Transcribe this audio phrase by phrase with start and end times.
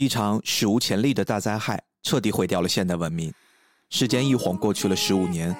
[0.00, 3.30] 一场史无前例的大灾害彻底毁掉了现代文明。
[3.90, 5.54] 时间一晃过去了十五年，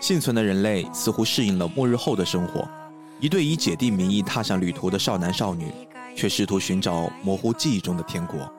[0.00, 2.66] 幸存的人类似乎适应了末日后的生活。
[3.20, 5.70] 一对以姐弟名义踏上旅途的少男少女，
[6.16, 8.50] 却试图寻找模糊记忆中的天国。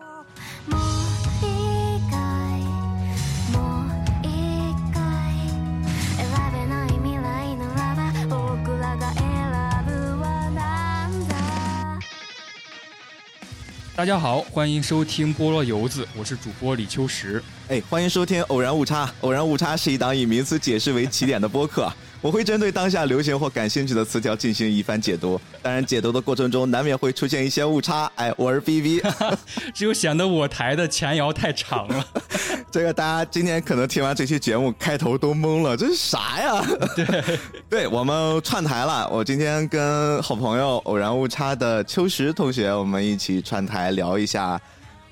[14.03, 17.41] 大家好，欢迎收听菠萝油子，我是主播李秋实。
[17.69, 19.09] 哎，欢迎收听偶然误差。
[19.21, 21.89] 偶然误差是一档以名词解释为起点的播客。
[22.23, 28.09] 我会针对当下流行或感兴趣的词条进行一番解读，当然解读的过程中难免会出现一些误差。
[28.15, 29.01] 哎，我是 B B，
[29.75, 32.05] 只有显得我台的前摇太长了。
[32.71, 36.65] 这个大家今天可能听完这期节目开头都懵了，这是啥呀？
[36.95, 39.05] 对，对我们串台了。
[39.11, 44.55] 我今天跟好朋友偶然误差的秋实同学，我们一起串台聊一下。《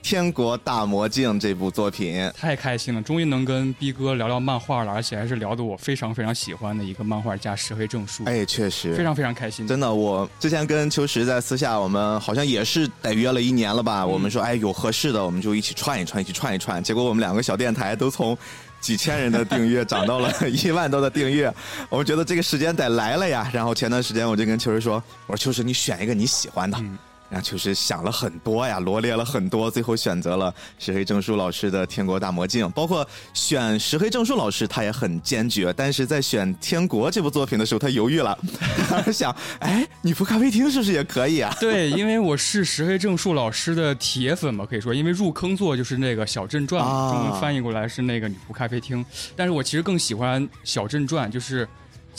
[0.01, 8.23] 天国大魔镜》这部作品太开心了，终于能跟逼哥聊聊漫画了，而且还是聊的我非常非常喜欢的一个漫画家石黑正树。
[8.25, 9.67] 哎，确实非常非常开心。
[9.67, 14.05] 真的，我之前跟秋实在私下，我们好像也是得约了一年了吧？
[14.05, 16.83] 我们说，哎，有合适的，我们就一起串一串，一起串一串。
[16.83, 18.37] 结果我们两个小电台都从
[18.79, 21.53] 几千人的订阅涨到了 一万多的订阅，
[21.89, 23.49] 我们觉得这个时间得来了呀。
[23.53, 26.77] 然后前段时间我就跟秋实说，我说秋实，你选一个你喜欢的。
[26.77, 26.97] 然
[27.39, 32.65] 后就是想了很多呀，罗列了很多，最后选择了石黑正树老师的《天国大魔镜》。
[32.71, 38.37] 包括选石黑正树老师，他也很坚决，但是在选《天国》这部作品的时候，他犹豫了。
[38.89, 41.55] 他想，哎，女仆咖啡厅是不是也可以啊？
[41.61, 49.05] 对，因为我是石黑正树老师的铁粉嘛，可以说，因为入坑作就是那个《小镇传》，中文翻译过来是那个女仆咖啡厅。
[49.35, 51.67] 但是我其实更喜欢《小镇传》，就是。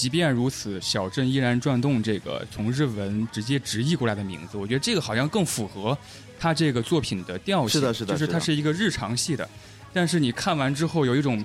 [0.02, 2.02] 即便如此，小镇依然转动。
[2.02, 5.96] 这个从日文直接直译过来的名字，我觉得这个好像更符合
[6.40, 7.80] 他这个作品的调性。
[7.80, 9.48] 是的，是的，就是它是一个日常系的。
[9.92, 11.44] 但是你看完之后，有一种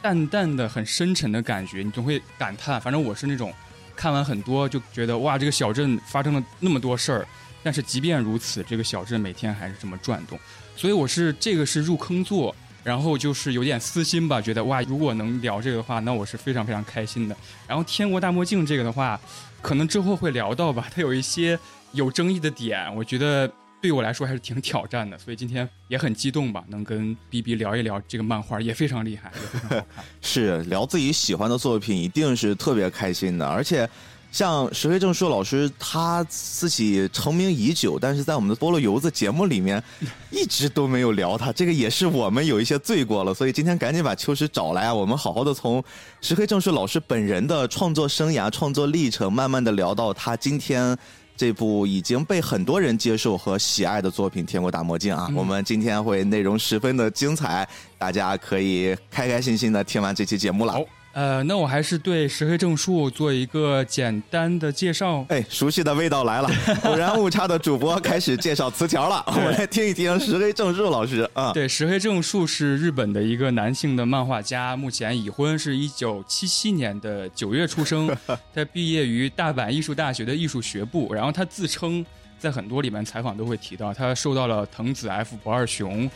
[0.00, 2.80] 淡淡的、很深沉的感觉，你总会感叹。
[2.80, 3.52] 反正我是那种
[3.94, 7.28] 看完很多就觉得哇，这个小镇发生了那么多事儿。
[7.62, 10.40] 但是即便如此，这个小镇每天还是这么转动。
[10.74, 12.56] 所以我是这个是入坑作。
[12.84, 17.36] 然后就是有点私心吧，觉得哇，如果能聊这个的话，那我是非常非常开心的。
[17.66, 19.20] 然后《天国大墨镜》这个的话，
[19.60, 21.58] 可能之后会聊到吧，它有一些
[21.92, 23.50] 有争议的点，我觉得
[23.82, 25.18] 对我来说还是挺挑战的。
[25.18, 29.32] 所以今天也很激动吧，能跟 B B 聊一聊这个漫画，也非常厉害，
[30.22, 33.88] 是聊自己喜欢的作品，一定是特别开心的，而且。
[34.38, 39.82] 像石黑正树老师，他自己成名已久，但是在我们的菠萝油子节目里面，
[40.30, 43.34] 一直都没有聊他，这个也是我们有一些罪过了。
[43.34, 45.82] 所以今天赶紧把秋实找来啊，我们好好的从
[46.20, 50.96] 石黑正树老师本人的创作生涯、创作历程，慢慢的聊到他今天
[51.36, 55.28] 这部已经被很多人接受和喜爱的作品《天国大魔镜》啊。
[55.34, 57.68] 我们今天会内容十分的精彩，
[57.98, 60.78] 大家可以开开心心的听完这期节目了。
[61.18, 65.26] 呃，那我还是对石黑正树做一个简单的介绍。
[65.30, 66.48] 哎，熟悉的味道来了，
[66.86, 71.52] 偶然误差的主播开始介绍词条了， 我们来听一听石黑正树老师啊。
[71.52, 78.16] 对，石黑正树是日本的一个男性的漫画家，目前已婚，是一九七七年的九月出生。
[78.54, 82.06] 他毕业于大阪艺术大学的艺术学部，然后他自称
[82.38, 86.08] 在很多里面采访都会提到，他受到了藤子 F 不二雄，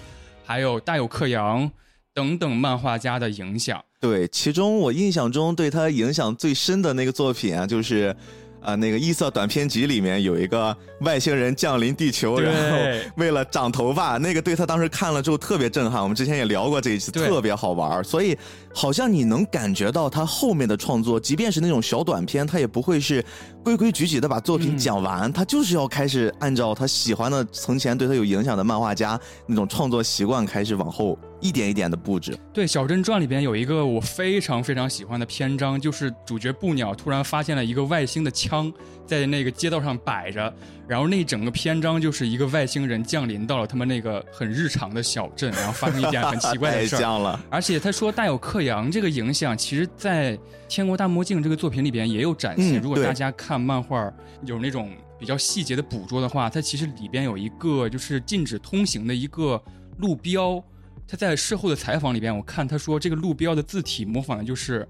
[0.44, 1.68] 还有大友克洋
[2.14, 3.82] 等等漫画家的影响。
[4.02, 8.12] 对，其中我印象中对他影响最深的那个作品啊，就是，
[8.60, 12.78] 啊，那个异色短片集里面有一个外星人降临地球，然后
[13.16, 16.02] 为了长头发，那个对他当时看了之后特别震撼。
[16.02, 18.36] 我们之前也聊过这一次，特别好玩，所以
[18.74, 23.24] 好像你能感觉到他后面的创作，即便是那种小短片，他也不会是
[23.62, 31.16] 规规矩矩的把作品讲完，他就是要开始按照他喜欢的从前对他有影响的漫画家那种创作习惯开始往后。
[31.42, 32.38] 一点一点的布置。
[32.54, 38.72] 对《小镇传》里边有一个我非常非常喜欢的篇章，就是主角布鸟突然发现了一个外星的枪
[39.04, 40.54] 在那个街道上摆着，
[40.86, 47.18] 然后那整个篇章就是一个外星人降临到了他们那个很日常的小镇，然后发生一件很奇怪的 事儿。
[47.18, 47.38] 了。
[47.50, 50.36] 而且他说带有克洋这个影响，其实在
[50.68, 52.80] 《天国大魔镜》这个作品里边也有展现。
[52.80, 54.10] 如果大家看漫画
[54.46, 59.60] 有那种比较细节的捕捉的话，它其实里边有一个就是禁止通行的一个
[59.98, 60.62] 路标。
[61.06, 64.88] 他在事后的采访里边，我看他说这个路标的字体模仿的就是，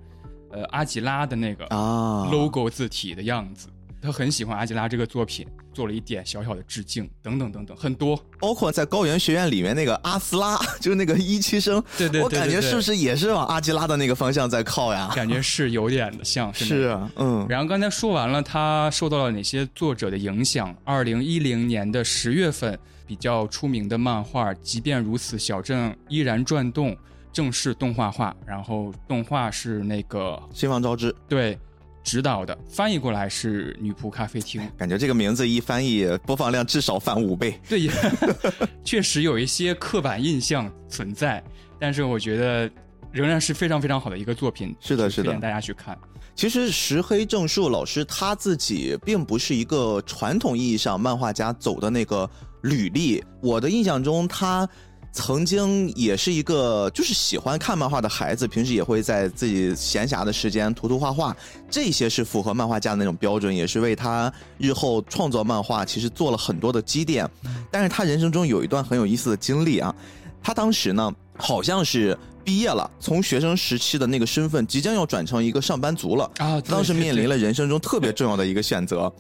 [0.51, 3.69] 呃，阿吉拉的那个啊 logo 字体的样子。
[4.01, 8.21] 他很喜欢阿吉拉这个作品，做了一点小小的致敬，等等等等，很多。
[8.41, 15.13] 包括在高原学院里面那个阿斯拉， 就是那个一期生，对对对，我感觉是不是也是往阿吉拉的那个方向在靠呀？
[15.15, 17.47] 感觉是有点的像， 是啊，嗯。
[17.49, 20.75] 然后刚才说完了，他受到了哪些作者的影响？
[20.83, 22.77] 二零一零年的十月份。
[23.13, 26.97] 比较出名的漫画，即便如此，小镇依然转动，
[27.31, 28.35] 正式动画化。
[28.47, 31.59] 然后动画是那个新房昭之对
[32.03, 34.67] 指导的，翻译过来是女仆咖啡厅。
[34.79, 37.61] 感觉这个名字一翻译，播放量至少翻五倍。
[37.69, 37.87] 对，
[38.83, 41.45] 确实有一些刻板印象存在，
[41.79, 42.71] 但是我觉得
[43.13, 44.75] 仍然是非常非常好的一个作品。
[44.81, 45.99] 是的，是的，大家去看。
[46.35, 52.29] 其实石黑正树老师他自己并不是一个传统意义上漫画家走的那个
[52.63, 53.23] 履历。
[53.41, 54.69] 我的印象中，他
[55.13, 61.37] 曾经也是一个就是喜欢看漫画的孩子，平时也会在自己闲暇的时间涂涂画画，
[61.71, 67.29] 这些是符合漫画家的那种标准，也是为他日后创作漫画其实做了很多的积淀。
[67.71, 69.95] 但是他人生中有一段很有意思的经历啊，
[70.43, 72.19] 他当时呢好像是。
[72.45, 76.61] 毕业了，从学生时期的那个身份，即将要转成一个上班族了啊！
[76.63, 79.13] 当时面临了人生中特别重要的一个选择，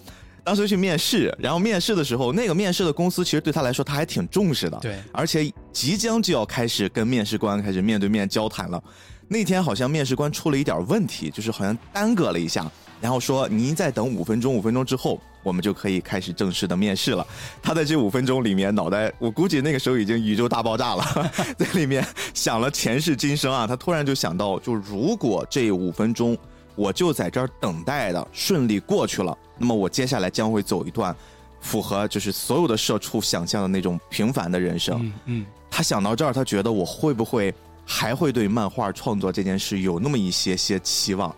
[0.44, 8.82] 当时去面试，然后面试的时候，那个面试的公司其实对他来说他还挺重视的，对，而且即将就要开始跟面试官开始面对面交谈了。
[9.28, 12.70] 那天好像面试官出了一点问题，就是好像耽搁了一下。
[13.00, 17.26] 然后说您再等五分钟，五分钟之后我们就可以开始正式的面试了。
[17.62, 23.66] 他在这五分钟里面，脑袋我估计那个时候已经宇宙大爆炸了， 在里面想了前世今生啊。
[23.66, 26.36] 他突然就想到，就如果这五分钟
[26.74, 31.14] 我就在这儿等待的顺利过去了，那么我接下来将会走一段
[31.60, 35.12] 符合就是所有的社畜想象的那种平凡的人生。
[35.26, 37.54] 嗯，他想到这儿，他觉得我会不会
[37.84, 41.34] 还会对漫画创作这件事有那么一些些期望？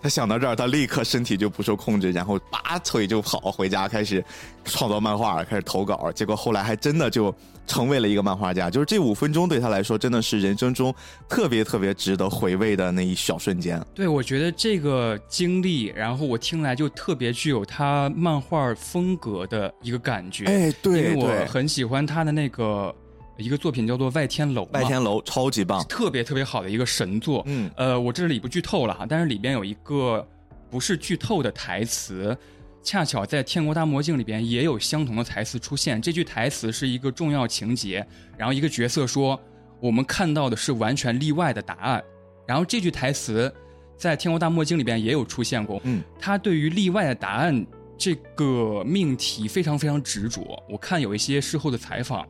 [0.00, 4.24] 他想到这儿，他立刻身体就不受控制，然后拔腿就跑回家，开始
[4.64, 6.10] 创作漫画，开始投稿。
[6.12, 7.34] 结果后来还真的就
[7.66, 8.70] 成为了一个漫画家。
[8.70, 10.94] 就是这五分钟对他来说，真的是人生中
[11.28, 13.84] 特别特别值得回味的那一小瞬间。
[13.94, 20.44] 对，我觉得这个经历，然后我听来就特别具有他漫画风格的一个感觉。
[20.44, 22.94] 哎，对，因为我很喜欢他的那个。
[23.38, 27.42] 一个作品叫做《外天楼》，外天楼超级棒，特别特别好的一个神作。
[27.46, 30.26] 嗯，呃，我这里不剧透了哈，但是里边有一个
[30.68, 32.36] 不是剧透的台词，
[32.82, 36.02] 恰巧在《天国大魔镜》里边也有相同的台词出现。
[36.02, 38.04] 这句台词是一个重要情节，
[38.36, 39.40] 然后一个角色说
[39.80, 42.02] ：“我们看到的是完全例外的答案。”
[42.44, 43.54] 然后这句台词
[43.96, 45.80] 在《天国大魔镜》里边也有出现过。
[45.84, 47.64] 嗯，他对于例外的答案
[47.96, 50.60] 这个命题非常非常执着。
[50.68, 52.26] 我看有一些事后的采访。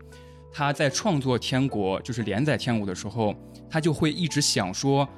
[0.53, 3.35] 他在创作《天国》就是连载《天国》的时候，
[3.71, 5.09] 他就会一直想说，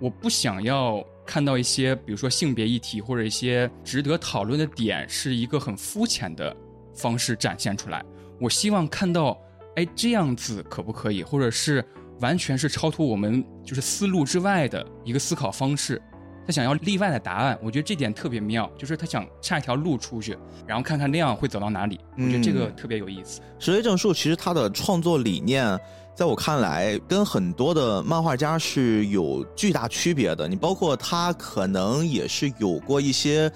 [0.00, 6.54] 我不想要看到一些，比如说性别议题或者一些值得讨论的点，是一个很肤浅的
[6.94, 8.04] 方式展现出来。
[8.40, 9.40] 我希望看到，
[9.76, 11.22] 哎，这样子可不可以？
[11.22, 11.84] 或者是
[12.20, 16.00] 完全是超脱我们就是思路之外的一个思考方式。
[16.46, 20.36] 他想要例外的答案，我觉得这点特别妙，就是他想岔一条路出去，
[20.66, 21.98] 然后看看那样会走到哪里。
[22.16, 23.40] 我觉得这个特别有意思。
[23.58, 25.78] 石黑正树其实他的创作理念，
[26.14, 30.46] 在我看来跟很多的漫画家是有巨大区别的。
[30.46, 33.50] 你包括他可能也是有过一些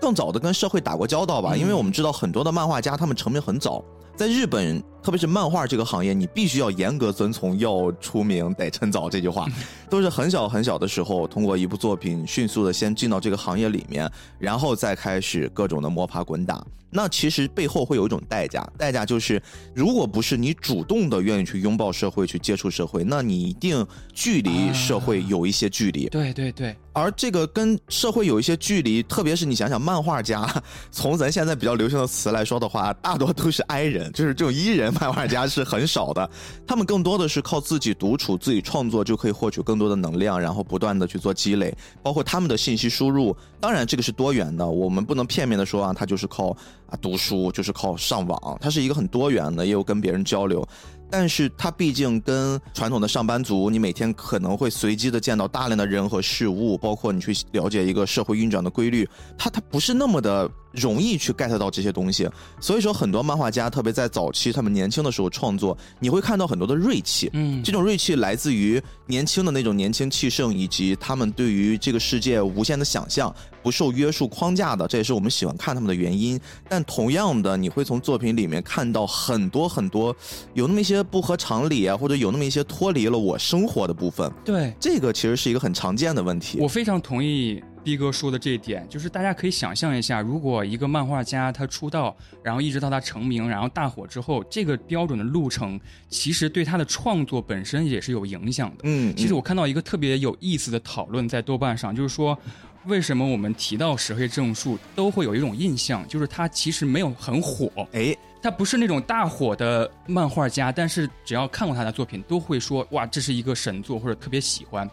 [0.00, 3.82] 更早的跟社会打过交道吧，因为我们知道很多的漫画家他们成名很早。
[4.18, 9.46] 在日本，特别是漫画这个行业，你必须要严格遵从“要出名得趁早”这句话，
[9.88, 16.66] 都是很小很小的时候，通过一部作品迅速的先进到这个行业里面，然后再开始各种的摸爬滚打。
[16.90, 19.40] 那其实背后会有一种代价，代价就是，
[19.72, 26.08] 如果不是你主动的愿意去拥抱社会、去接触社会，那你一定距离社会有一些距离。
[26.08, 26.74] 对对对。
[26.98, 30.46] 而这个跟社会有一些距离，特别是你想想，漫画家，
[30.90, 36.28] 从咱现在比较流行的词来说的话，大多都是 I 人，就是这种 E 人漫画家是很少的。
[36.66, 41.74] 他们更多的是靠自己独处、自己创作，就可以获取更多的能量，然后不断的去做积累。
[42.02, 46.56] 包括他们的信息输入，当然这个是多元的，我们不能片面的说啊，他就是靠。
[46.88, 50.66] 啊，读书就是靠上网，它是一个很多元的，也有跟别人交流。
[51.10, 62.28] 但是它毕竟跟传统的上班族，你每天可能会随机的见到大量的人和事物，包括你去了解一个社会运转的规律，它它不是那么的容易去 get 到这些东西。
[62.60, 67.30] 所以说，很多漫画家，特别在早期他们年轻的时候创作，你会看到很多的锐气。
[67.32, 76.38] 嗯，这种锐气来自于年轻的那种年轻气盛，以及他们对于这个世界无限的想象，不受约束框架的，这也是我们喜欢看他们的原因。
[76.68, 80.14] 但同样的，你会从作品里面看到很多很多
[80.54, 80.98] 有那么一些。
[81.10, 84.30] 不合常理啊，或者有那么一些脱离了我生活的部分。
[84.44, 86.58] 对，这个其实是一个很常见的问题。
[86.60, 95.80] 我非常同意逼哥说的这一点，就是大家可以想象一下，如果一个漫画家他出道，然后一直到他成名，然后大火之后，这个标准的路程，
[96.10, 98.82] 其实对他的创作本身也是有影响的。
[98.82, 102.38] 嗯，其实我看到一个特别有意思的讨论在豆瓣上，就是说。
[102.84, 107.70] 为什么我们提到石黑正树都会有一种印象，就是他其实没有很火？
[107.92, 114.88] 哎，他不是那种大火的漫画家，但是只要看过他的作品，都会说哇，这是一个神作，或者特别喜欢，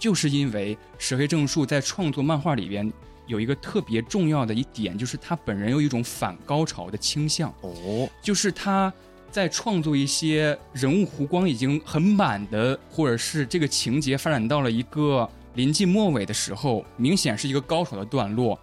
[0.00, 2.90] 就是因为石黑正树在创作漫画里边
[3.26, 8.92] 有一个特别重要的一点，就是他本人有一种反高潮的倾向，哦，就是他
[9.30, 18.58] 在创作一些人物弧光已经很满的，或者是这个情节发展到了一个临近末尾的时候，明显是一个高潮的段落，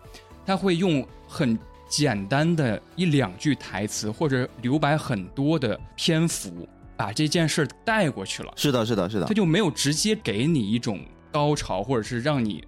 [0.46, 6.68] 他会用很简单的一两句台词，或者留白很多的篇幅，
[6.98, 8.52] 把这件事儿带过去了。
[8.58, 9.28] 是的，是的，是的。
[9.28, 11.00] 他，就没有直接给你一种
[11.38, 12.64] 高潮，或者是让你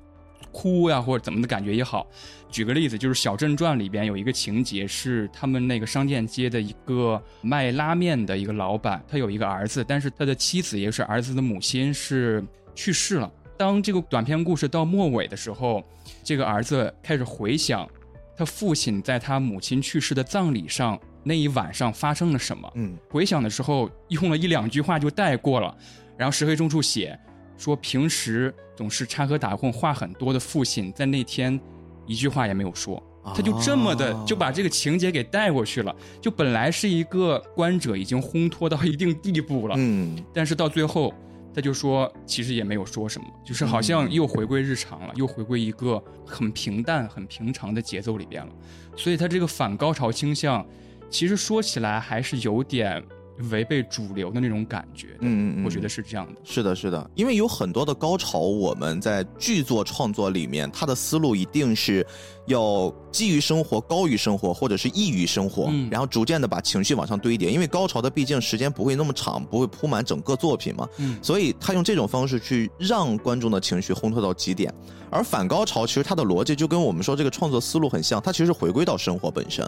[0.51, 2.05] 哭呀，或者怎么的感觉也好。
[2.51, 12.45] 举个例子，就是《小镇传》里边有一个情节是他们那个商店街的一个卖拉面的一个老板，他有一个儿子，但是他的妻子也就是儿子的母亲是
[12.75, 13.31] 去世了。
[13.57, 15.83] 当这个短篇故事到末尾的时候，
[16.23, 17.89] 这个儿子开始回想
[18.37, 22.71] 他父亲在他母亲去世的葬礼上那一晚上发生了什么。
[22.75, 25.75] 嗯，回想的时候用了一两句话就带过了，
[26.15, 27.19] 然后石黑中处写
[27.59, 31.59] 说平时总是插科打诨话很多的父亲，在那天
[32.07, 32.99] 一句话也没有说，
[33.35, 35.95] 他就这么的啊就把这个情节给带过去了。
[36.19, 41.13] 就本来是一个观者已经烘托到一定地步了，嗯，但是到最后。
[41.51, 48.51] 他就说，其实也没有说什么，就是好像又回归日常了，又回归一个很平淡、很平常的节奏里边了。
[48.95, 50.63] 所以他这个反高潮倾向，
[51.09, 53.03] 其实说起来还是有点
[53.51, 55.07] 违背主流的那种感觉。
[55.21, 56.39] 嗯嗯嗯我觉得是这样的。
[56.43, 62.05] 是的，是的，因为有很多的高潮，我们在剧作创作里面，它的思路一定是
[62.47, 67.49] 要基于生活、高于生活，或者是异于生活，嗯然后逐渐的把情绪往上堆叠。
[67.49, 74.73] 因为高潮的毕竟时间不会那么长，不会铺满整个作品嘛，嗯所以他用这种方式去让观众的情绪烘托到极点。
[75.11, 79.65] 而反高潮其实它的逻辑就跟我们说这个创作思路很像，它其实是回归到生活本身，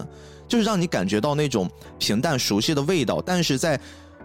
[0.47, 3.79] 就是让你感觉到那种平淡熟悉的味道，但是在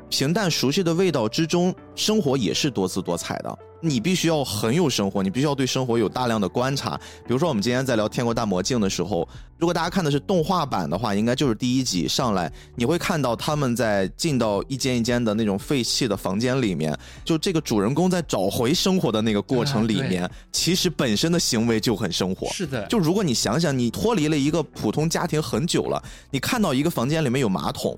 [0.08, 3.58] 平淡熟悉的味道之中，生活也是多姿多彩的。
[3.82, 6.98] 你必须要很有生活，你必须要对生活有大量的观察。
[7.26, 22.48] 比如说，我们今天在聊《天国大魔镜》的时候，如果大家看的是动画版的话，应该就是第一集上来，你会看到他们在进到一间一间的那种废弃的房间里面，就这个主人公在找回生活的那个过程里面，其实本身的行为就很生活。
[22.48, 27.94] 是的，就如果你想想，你脱离了一个普通家庭很久了，你看到一个房间里面有马桶，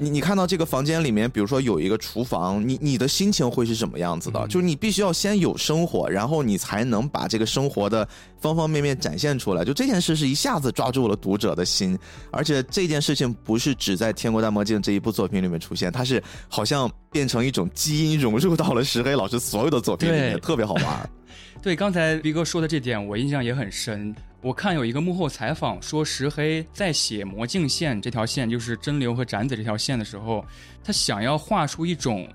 [0.00, 4.46] 你你看到这个房间里面，比如说有一个厨房，你你的心情会是什么样子的？
[4.48, 8.08] 就是你必须要先有生活，然后你才能把这个生活的
[8.40, 9.64] 方方面面展现出来。
[9.64, 11.98] 就这件事是一下子抓住了读者的心，
[12.30, 21.10] 而且这件事情不是只在《天国大魔镜》这一部作品里面出现，它是好像变成一种基因融入到了石黑老师所有的作品里面，特别好玩。
[21.60, 24.14] 对，刚才逼哥说的这点，我印象也很深。
[24.40, 30.44] 我看有一个幕后采访说，石黑在写魔镜线这条线，就是真流和展子这条线的时候，
[30.84, 32.28] 他想要画出一种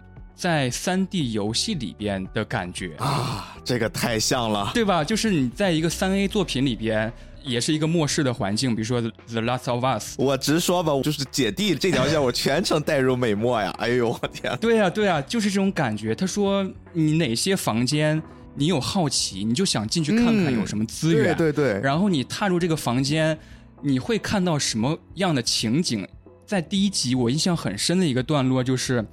[0.44, 4.72] 在三 D 游戏里边的感觉，啊，这个太像了。
[4.74, 5.02] 对吧？
[5.02, 7.10] 就是你在一个三 A 作品里边，
[7.46, 10.18] 也是一个末世的环境，比如说《The Last of Us》。
[10.22, 13.74] 我直说吧，就是姐弟这条线，我全程带入美墨呀！
[13.80, 14.54] 哎呦，我天！
[14.60, 16.14] 对呀、对呀、就是这种感觉。
[16.14, 18.22] 他说，你哪些房间
[18.56, 21.34] 你有好奇，你就想进去看看有什么资源。
[21.38, 23.40] 对对对，然后你踏入这个房间，
[23.82, 26.06] 你会看到什么样的情景？
[26.46, 29.04] 在第一集，我印象很深的一个段落就是，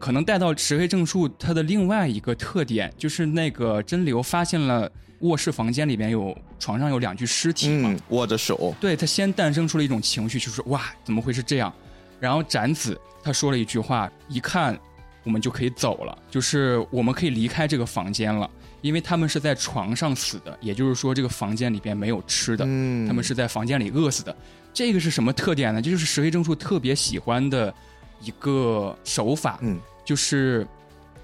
[0.00, 4.90] 可能带到石黑正树他的另外一个特点，就是那个真流发现了
[5.20, 11.70] 卧室房间里面有床上有两具尸体嘛，嗯，握着手，对他先诞生出了一种情绪，就是哇，怎么会是这样？
[12.18, 14.78] 然后展子他说了一句话，一看
[15.22, 24.34] 我们就可以走了，就是我们可以离开这个房间了，因为他们是在床上死的，也就是说这个房间里边没有吃的，嗯他们是在房间里饿死的。
[24.72, 25.82] 这个是什么特点呢？
[25.82, 27.74] 这就是石黑正树特别喜欢的
[28.22, 30.66] 一个手法，嗯，就是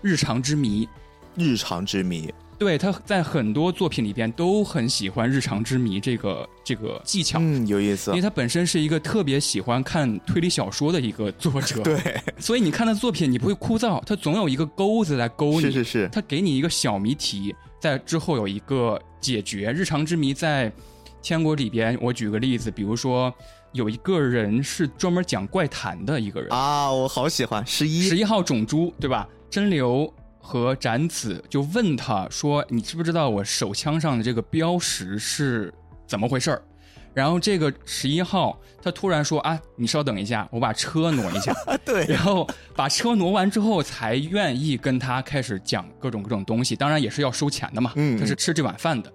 [0.03, 0.89] 日常之谜。
[1.39, 7.39] 日常之谜，对，他在很多作品里边都很喜欢日常之谜这个这个技巧。
[7.39, 8.23] 嗯，有意思因为。
[8.23, 19.71] 他本身是一个特别喜欢看推理小说的一个作者，， 对，所以你看他作品，你不会枯燥，他总有一个钩子来勾你，是是是，他给你一个小谜题，在之后有一个解决。
[19.73, 20.73] 日常之谜在
[21.21, 23.31] 天国里边，我举个例子，比如说
[23.73, 29.29] 有一个人是专门讲怪谈的一个人，啊，我好喜欢十一，十一号种猪，对吧？
[29.51, 35.73] 真流和展子就问他说：“你知不知道我手枪上的这个标识是
[36.07, 36.63] 怎么回事儿？”
[37.15, 41.55] 然后这个十一号他突然说：“啊，你稍等一下，我把车挪一下。”
[41.85, 49.13] 对，然后把车挪完之后，才愿意跟他开始讲各种各种东西，当然也是要收钱的嘛，嗯他是吃这碗饭的。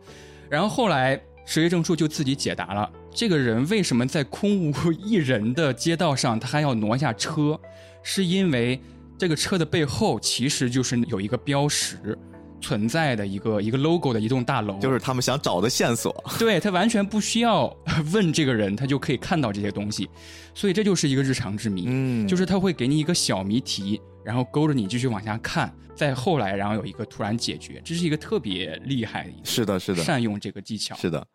[0.50, 7.60] 然后后来石黑正树就自己解答了，这个人为什么在空无一人的街道上，他还要挪下车？
[8.04, 8.80] 是因为
[9.18, 12.18] 这个车的背后其实就是有一个标识
[12.62, 16.24] 存在的一个一个 logo 的一栋大楼，就是他们想找的线索。
[16.40, 17.76] 对他完全不需要
[18.14, 20.10] 问这个人，他就可以看到这些东西，
[20.56, 21.84] 所以这就是一个日常之谜。
[21.88, 30.96] 嗯，就是他会给你一个小谜题，然后勾着你继续往下看，再后来然后有一个突然解决，这是一个特别厉害的一个，是的，是的，善用这个技巧。
[30.96, 31.26] 是的，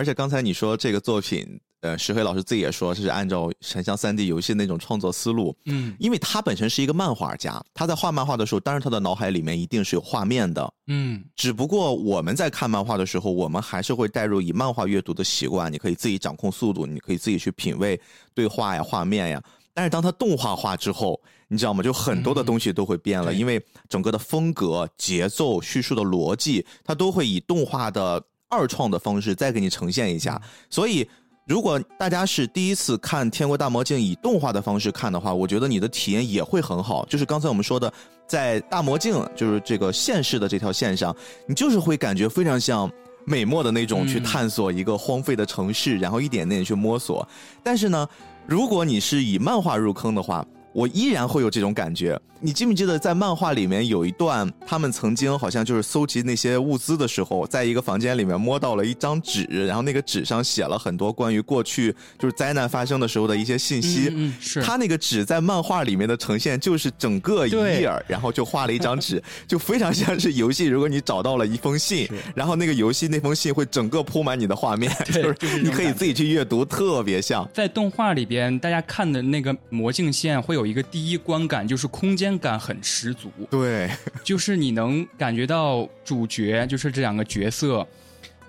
[0.00, 1.60] 而且刚才你说这个作品。
[1.82, 5.56] 呃，石黑老师自己也说，这是按照很像三 D 游戏那种创作思路。
[5.64, 10.70] 嗯，因为他本身是一个漫画家，他在画漫画的时候，当然他的脑海里面一定是有画面的。
[10.88, 17.98] 嗯，只不过我们在看漫画的时候，我们还是会带入以漫画阅读的习惯，你可以自己掌控速度，你可以自己去品味
[18.34, 19.42] 对话呀、画面呀。
[19.72, 21.82] 但是当他动画化之后，你知道吗？
[21.82, 30.38] 就很多的东西都会变了，因为整个的风格、节奏、叙述的逻辑，它都会以动画的二创的方式再给你呈现一下，
[30.68, 31.08] 所以。
[31.46, 37.04] 如果大家是第一次看《天国大魔镜》以动画的方式看的话，我觉得你的体验也会很好。
[37.06, 37.92] 就是刚才我们说的，
[38.28, 41.16] 在大魔镜就是这个现世的这条线上，
[41.48, 42.88] 你就是会感觉非常像
[43.24, 47.26] 美墨的那种去探索一个荒废的城市，然后一点点去摸索。
[47.64, 48.06] 但是呢，
[48.46, 52.20] 如果你是以漫画入坑的话，我依然会有这种感觉。
[52.42, 64.08] 你记不记得在漫画里面有一段，他们曾经好像就是搜集那些物资的时候，在一个房间里面摸到了一张纸，然后那个纸上写了很多关于过去就是灾难发生的时候的一些信息。
[64.10, 64.62] 嗯，是。
[64.62, 70.64] 他那个纸在漫画里面的呈现就是整个一页，然后就画了一张纸，就非常像是游戏。
[70.64, 77.46] 如果你找到了一封信，然后那个游戏那封信会整个铺满你的画面， 就是你可以自己去阅读，特别像。
[77.52, 82.29] 在动画里边，大家看的那个魔镜线会有一个第一观感，就是空间。
[82.38, 83.90] 感很十足，对，
[84.24, 87.86] 就是你能感觉到主角，就是这两个角色，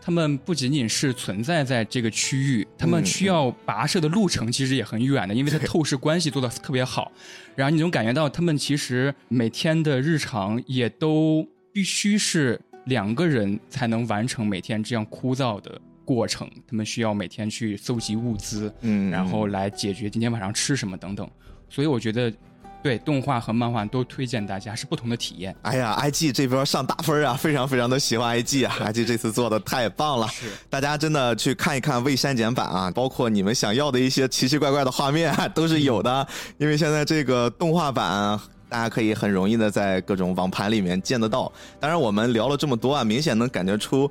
[0.02, 7.12] 他们不仅仅是存在在这个区域，他们需要跋涉的路程其实也很远的，因为它透视关系做的特别好，
[7.56, 21.29] 然后你能感觉到他们其实每天的日常也都必须是两个人才能完成每天这样枯燥的过程，他们需要每天去搜集物资，嗯，然后来解决今天晚上吃什么等等，
[21.70, 22.34] 所以我觉得。
[22.81, 25.55] 对动画和漫画都推荐大家，是不同的体验。
[25.61, 30.27] 哎呀，IG 这边上大分啊，非常非常的喜欢 IG 啊，IG 这次做的太棒了。
[30.27, 36.27] 是，大家真的去看一看未删减版啊，包括你们想要的一些奇奇怪怪的画面都是有的。
[36.57, 41.51] 因为现在这个动画版，大家可以很容易的在各种网盘里面见得到。
[41.79, 44.09] 当然，我们聊了这么多啊，明显能感觉出。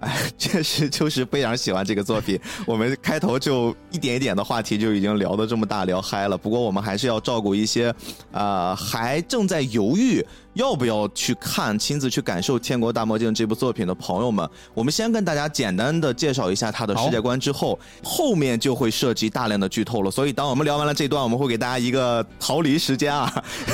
[0.00, 2.38] 哎， 确实就是非常喜欢这个作品。
[2.66, 6.36] 我们开头就一点一点的话题就已经聊得这么大，聊嗨了。
[6.36, 7.94] 不过我们还是要照顾一些，
[8.32, 10.24] 呃，还正在犹豫。
[10.54, 20.10] 要不要去看、亲自去感受《天国大魔镜》这部作品的朋友们，我们先跟大家简单的介绍一下它的世界观，之后后面就会涉及大量的剧透了。
[20.10, 23.32] 所以，当我们聊完了这段，我们会给大家一个逃离时间啊，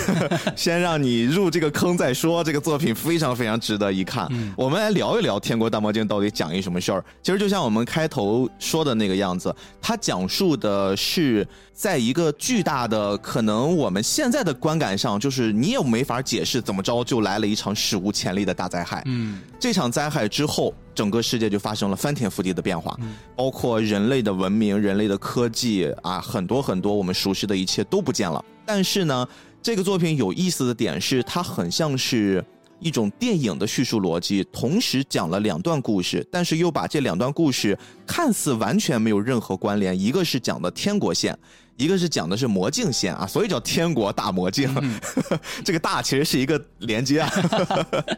[0.55, 2.45] 先让你入这个坑再说。
[2.45, 4.29] 这个作品非常非常值得一看。
[4.57, 7.05] 我们来聊一聊《天国大魔镜》到底讲一什么事儿。
[7.23, 16.59] 其实就像我们开头说的那个样子，它讲述的是在一个巨大的、可能我们现在的观感上，就是你也没法解释。
[16.59, 19.03] 怎么着就来了一场史无前例的大灾害？
[19.05, 22.99] 嗯，这场灾害之后，整个世界就发生了翻天覆地的变化，
[23.37, 28.43] 包括人类的文明、人类的科技啊，很多很多我们熟悉的一切都不见了。
[28.65, 29.29] 但是呢，
[29.61, 32.43] 这个作品有意思的点是，它很像是
[32.79, 39.99] 一种电影的叙述逻辑，同时讲了两段故事，但是又把这两段故事看似完全没有任何关联。
[39.99, 41.39] 一个是讲的天国线。
[41.79, 44.75] 一个是讲的是魔镜线啊，所以叫天国大魔镜。
[45.63, 47.31] 这个大其实是一个连接啊。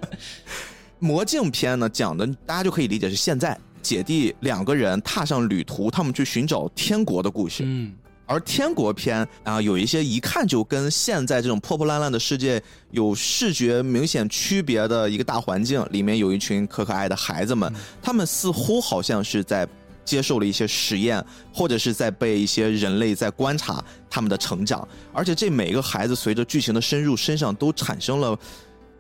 [1.01, 7.65] 魔镜篇呢讲的，大家就可以理解是现在姐弟两个人踏上旅途，他们去寻找天国的故事。
[7.67, 7.93] 嗯，
[8.29, 12.63] 而天国篇啊，有一些一看就跟现在这种破破烂烂的世界
[12.93, 19.67] 有视觉明显区别的一个大环境，里面有一群可可爱的孩子们，他们似乎好像是在。
[20.05, 28.35] 接受了一些实验，或者是在被一些人类在观察他们的成长，而且这每个孩子随着剧情的深入，身上都产生了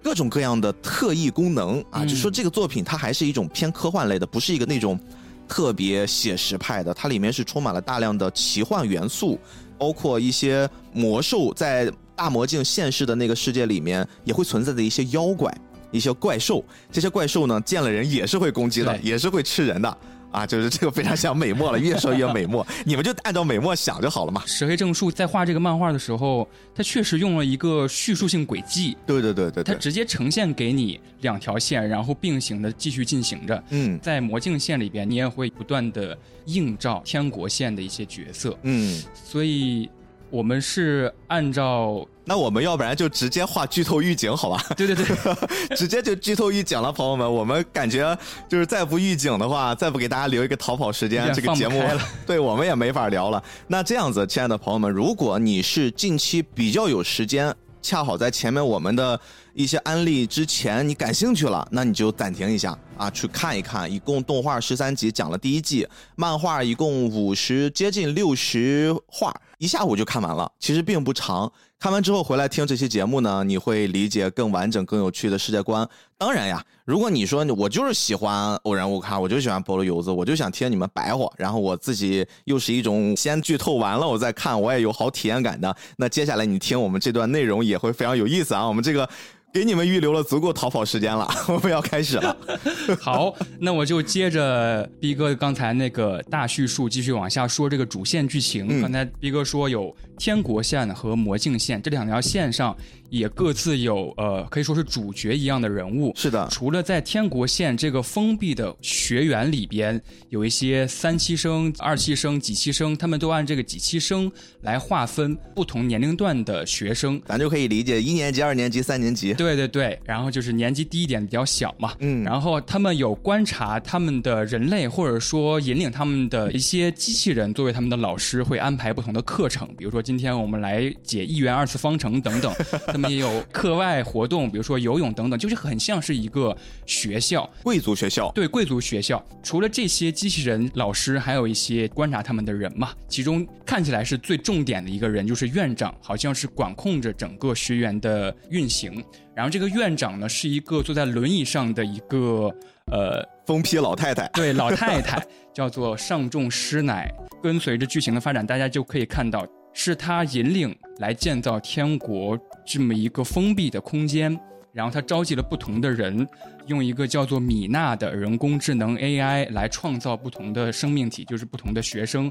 [0.02, 2.04] 各种各样的特异功能啊！
[2.04, 5.00] 就说这个作品它还是一种偏科幻类的，不是一个那种
[5.48, 9.38] 特别写实派的，它里面是充满了大量的奇幻元素，
[9.78, 15.52] 包括一些魔兽在大魔镜现世的那个世界里面也会存在的一些妖怪、
[15.90, 19.98] 一些怪兽，这些怪兽呢见了人也是会攻击的，也是会吃人的。
[20.30, 24.42] 啊，就是这个非常像美墨了，越说越美墨，你们就按照美墨想就好了嘛。
[24.46, 33.62] 石黑正树在画这个漫画的时候，他确实用了一个叙述性轨迹，对对对对对，他直接呈现给你两条线，然后并行的继续进行着。
[33.70, 39.88] 嗯在魔镜线里边，你也会不断的映照天国线的一些角色，嗯，所以
[40.30, 44.62] 我们是按照那我们要不然就直接画剧透预警好吧？
[44.76, 45.06] 对 对对，
[45.74, 48.16] 直接就剧透预警了，朋友们，我们感觉
[48.48, 51.82] 就是再不预警的话，再不给大家留一个逃跑时间，这个节目
[52.26, 53.42] 对我们也没法聊了。
[53.68, 59.18] 那这样子，亲爱的朋友们，如果你是近期比较有时间，恰好在前面我们的
[59.54, 63.90] 一些安利之前你感兴趣了，那你就暂停一下啊，去看一看。
[63.90, 71.53] 一共动画十三集讲了第一季，漫画一共五十接近六十话，一下午就看完了，其实并不长。
[71.81, 75.88] 看完之后回来听这期节目呢，你会理解更完整、更有趣的世界观。
[76.16, 85.75] 当然呀，如果你说我就是喜欢偶然物咖，我就喜欢菠萝油子，我就想听你们白话，然后我自己又是一种先剧透完了我再看，我也有好体验感的。
[85.97, 88.66] 那接下来你听我们这段内容也会非常有意思啊！
[88.66, 89.09] 我们这个
[89.52, 92.37] 给你们预留了足够逃跑时间了， 我们要开始了。
[93.00, 98.66] 好，那我就接着逼哥刚才那个大叙述继续往下说这个主线剧情。
[98.68, 102.76] 嗯刚才逼哥说有天国线和魔镜线这两条线上
[103.09, 106.12] 也各自有呃可以说是主角一样的人物。
[106.14, 117.20] 是的，除了在天国线这个封闭的学园里边，有一些三期生、二期生、几期生，他们都按这个几期生来划分不同年龄段的学生。
[117.24, 119.33] 咱就可以理解一年级、二年级、三年级。
[119.35, 132.51] 对对对，然后就是年级低一点比较小嘛，嗯然后他们有观察他们的人类，或者说引领他们的一些机器人作为他们的老师，会安排不同的课程，比如说今天我们来解一元二次方程等等，
[132.90, 142.94] 他们也有课外活动，比如说游泳等等，就是很像是一个学校，贵族学校，对贵族学校，除了这些机器人老师，还有一些观察他们的人嘛。
[143.07, 149.05] 其中看起来是最重点的一个人，就是院长，好像是管控着整个学员的运行。
[149.37, 152.51] 然后这个院长呢，是一个坐在轮椅上的一个
[152.90, 154.27] 呃，疯批老太太。
[154.33, 157.12] 对老太太，叫做上重师奶。
[157.40, 159.47] 跟随着剧情的发展，大家就可以看到，
[159.80, 162.36] 是他引领来建造天国
[162.66, 164.36] 这么一个封闭的空间。
[164.72, 166.26] 然后他召集了不同的人，
[166.66, 172.30] 用一个叫做米娜的人工智能 AI 来创造不同的生命体，就是不同的学生，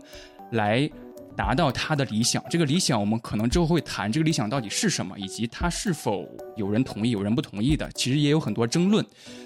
[0.52, 0.90] 来
[1.38, 2.44] 达到他的理想。
[2.50, 9.06] 这个理想我们可能之后会谈，这个理想到底是什么，以及他是否有人同意、有人不同意的，其实也有很多争论。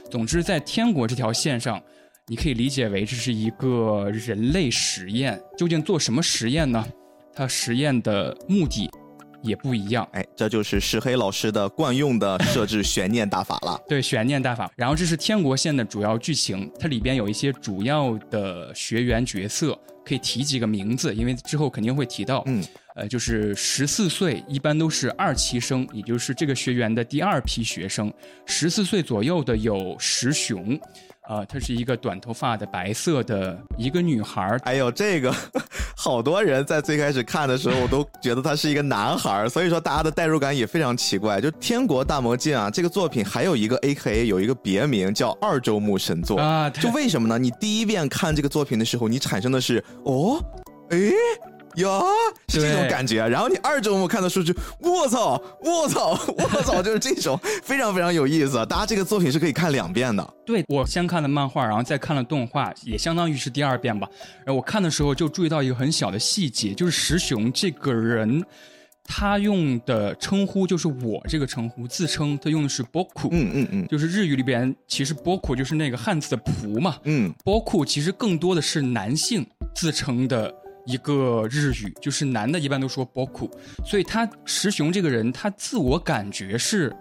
[0.10, 1.80] 总之，在天国这条线上，
[2.28, 5.40] 你可以理解为这是一个人类实验。
[5.56, 6.84] 究竟做什么实验呢？
[7.34, 8.90] 它实验的目的
[9.42, 10.08] 也不一样。
[10.12, 13.80] 哎，这就是石黑老师的惯用的设置 悬念大法了。
[13.88, 22.44] 对悬念大法，然后这是天国线的主要剧情，它里边有一些主要的学员角色，可以提几个名字，因为之后肯定会提到。
[22.46, 22.64] 嗯，
[22.96, 28.12] 呃，就是十四岁，一般都是二期生，也就是这个学员的第二批学生。
[28.46, 30.78] 十四岁左右的有石雄，
[31.22, 35.34] 啊、她是一个短头发的白色的一个女孩儿，哎呦，这个
[35.96, 41.40] 好多人在最开始看的时候，我都觉得他是一个男孩儿，所以说大家的代入感也非常奇怪。
[41.40, 47.40] 就《天国大魔镜》啊，这个作品还有一个 A K A 有一个别名叫二周目神作啊就为什么呢？
[47.40, 50.44] 你第一遍看这个作品的时候，你产生的是哦，
[50.90, 51.14] 诶。
[51.76, 52.02] 呀，
[52.48, 53.28] 是这种感觉。
[53.28, 58.66] 然后你二周目看的时候就，我操，我操， 我操， 就是这种非常非常有意思。
[58.66, 60.34] 大家这个作品是可以看两遍的。
[60.46, 64.08] 对我先看了漫画，然后再看了动画，也相当于是第二遍吧。
[64.46, 68.44] 然后我看的时候就注意到一个很小的细节，就是石雄这个人，
[69.06, 80.54] 他用的称呼就是我这个称呼，自称他用的是 boku，、嗯嗯嗯就是日语里边其实 boku 就是那个汉字的仆嘛嗯，，boku 其实更多的是男性自称的。
[80.86, 83.50] 一个日语就是男的，一般都说 boku，
[83.86, 86.96] 所以他石雄这个人，他自我感觉是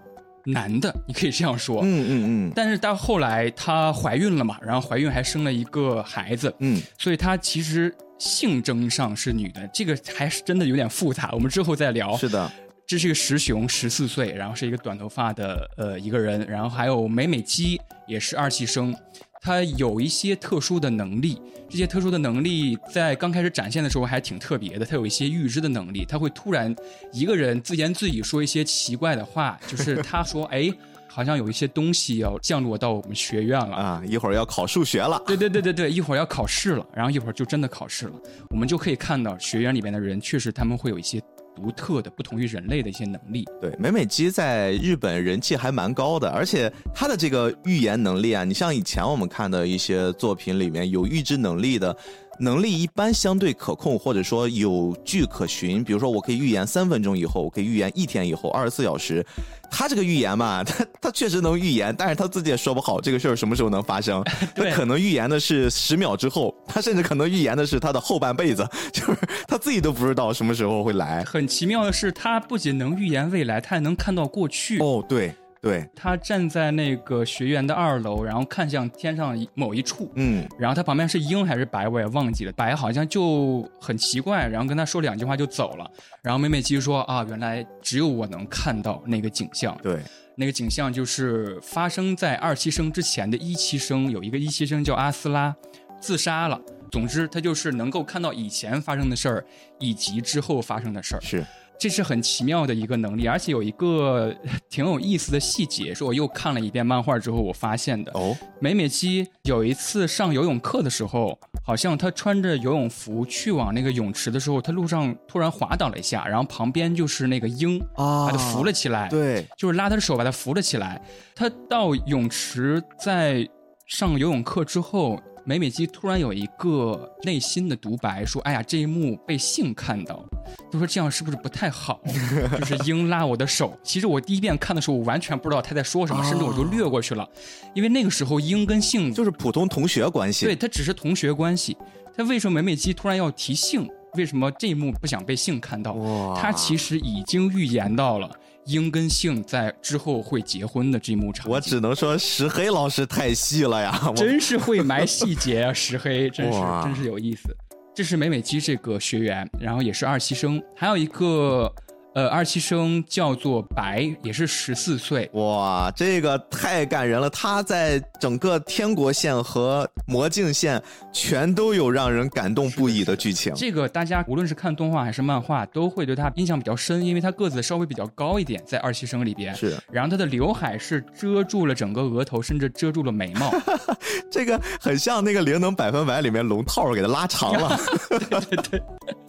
[0.44, 1.80] 男的， 你可以这样说。
[1.82, 2.10] 嗯嗯
[2.48, 12.16] 嗯但是到后来她怀孕了嘛，然后怀孕还生了一个孩子，嗯，所以她其实性征上是女的，这个还是真的有点复杂，我们之后再聊。
[12.16, 12.50] 是的，
[12.86, 18.94] 这是一个石雄，十四岁，然后是一个短头发的呃一个人，然后还有美美姬也是二期生，
[19.40, 26.74] 她有一些特殊的能力，这些特殊的能力在刚开始展现的时候还挺特别的，他有一些预知的能力，他会突然
[27.12, 30.70] 一个人自言自语说一些奇怪的话，就是他说哎。
[31.12, 35.20] 好像有一些东西要降落到我们学院了，啊，一会儿要考数学了。
[35.26, 38.12] 对对对对对，一会儿要考试了，然后一会儿就真的考试了，
[38.50, 41.20] 我们就可以看到学院里面的人确实他们会有一些
[41.54, 43.44] 独特的、不同于人类的一些能力。
[43.60, 51.96] 对，美美姬在日本人气还蛮高的，而且她的这个预言能力啊，你像以前我们看的一些作品里面有预知能力的。
[52.40, 55.84] 能力一般相对可控，或者说有据可循。
[55.84, 59.24] 比如说，我可以预言三分钟以后，我可以预言一天以后，二十四小时。
[59.70, 64.20] 他这个预言嘛， 他他确实能预言，但是他自己也说不好这个事儿什么时候能发生。
[64.56, 71.22] 他可能预言的是十秒之后，他甚至可能预言的是他的后半辈子， 就是他自己都不知道什么时候会来。
[71.24, 74.78] 很奇妙的是，他不仅能预言未来，他还能看到过去。
[74.80, 75.32] 哦，对。
[75.60, 82.52] 对他站在那个学院的二楼，然后看向天上某一处，嗯，然后他旁边是鹰还是白，我也忘记了。
[82.52, 85.90] 白好像就很奇怪，然后跟他说两句话就走了。
[86.22, 89.78] 然后美美姬说啊，原来只有我能看到那个景象。
[89.82, 90.00] 对，
[90.34, 95.54] 那个景象就是发生在二期生之前的一期生，有一个一期生叫阿斯拉，
[96.00, 96.58] 自杀了。
[96.90, 99.44] 总之，他就是能够看到以前发生的事儿，
[99.78, 101.20] 以及之后发生的事儿。
[101.20, 101.44] 是。
[101.80, 104.34] 这是很奇妙的一个能力，而且有一个
[104.68, 108.12] 挺有意思的细节，是我又看了一遍漫画之后我发现的。
[108.12, 119.08] 哦，美美姬有一次上游泳课的时候，好像她穿着游泳服去往那个泳池的时候，她路上突然滑倒了一下，然后旁边就是那个鹰啊，把她扶了起来。
[119.08, 121.00] 对，就是拉她的手把她扶了起来。
[121.34, 123.48] 她到泳池在
[123.86, 125.18] 上游泳课之后。
[125.44, 130.28] 美美姬突然有一个内心的独白，说：“哎呀，这一幕被性看到了。”
[130.70, 132.00] 都说这样是不是不太好？
[132.60, 133.76] 就是英拉我的手。
[133.82, 137.28] 其实我第一遍看的时候，我完全不知道他在说什么，甚至我就略过去了，
[137.74, 140.44] 因为那个时候英跟性就是普通同学关系。
[140.46, 141.76] 对他只是同学关系。
[142.16, 143.88] 他为什么美美姬突然要提性？
[144.14, 145.94] 为什么这一幕不想被性看到？
[146.36, 148.28] 他其实已经预言到了。
[148.66, 155.72] 鹰跟杏在之后会结婚的这一幕场景，我只能说石黑老师太细了呀，真是会埋细节啊！
[155.72, 157.56] 石黑真是真是有意思。
[157.94, 161.72] 这是美美姬这个学员，然后也是二期生，还有一个。
[162.12, 165.30] 呃，二期生叫做白，也是十四岁。
[165.34, 167.30] 哇，这个太感人了！
[167.30, 173.52] 他在整个天国线和魔镜线全都有让人感动不已的剧情。
[173.54, 179.78] 这个大家无论是看动画还是漫画，都会对他印象比较深，因为他个子稍微比较高一点，在二期生里边是。
[179.92, 183.54] 然后他的刘海是遮住了整个额头，甚至遮住了眉毛。
[184.28, 187.78] 这个很像那个《灵能百分百》里面龙套给他拉长了。
[188.08, 188.18] 对
[188.50, 188.82] 对对，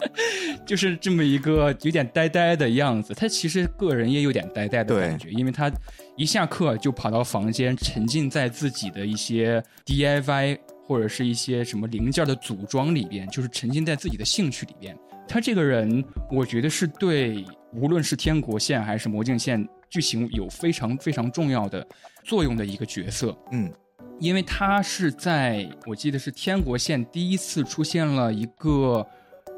[0.66, 2.71] 就是这么一个有点呆呆的。
[2.74, 5.70] 样子，他其实个人也有点呆呆的感觉，因为他
[6.16, 14.96] 一下课就跑到房间，沉浸在自己的一些 DIY 或者是一些什么零件的组装里边，就是沉浸在自己的兴趣里边。
[15.28, 21.86] 他这个人，我觉得是对无论是天国线还是魔镜线剧情有非常非常重要的
[22.24, 23.36] 作用的一个角色。
[23.52, 23.72] 嗯，
[24.18, 29.06] 因为他是在我记得是天国线第一次出现了一个。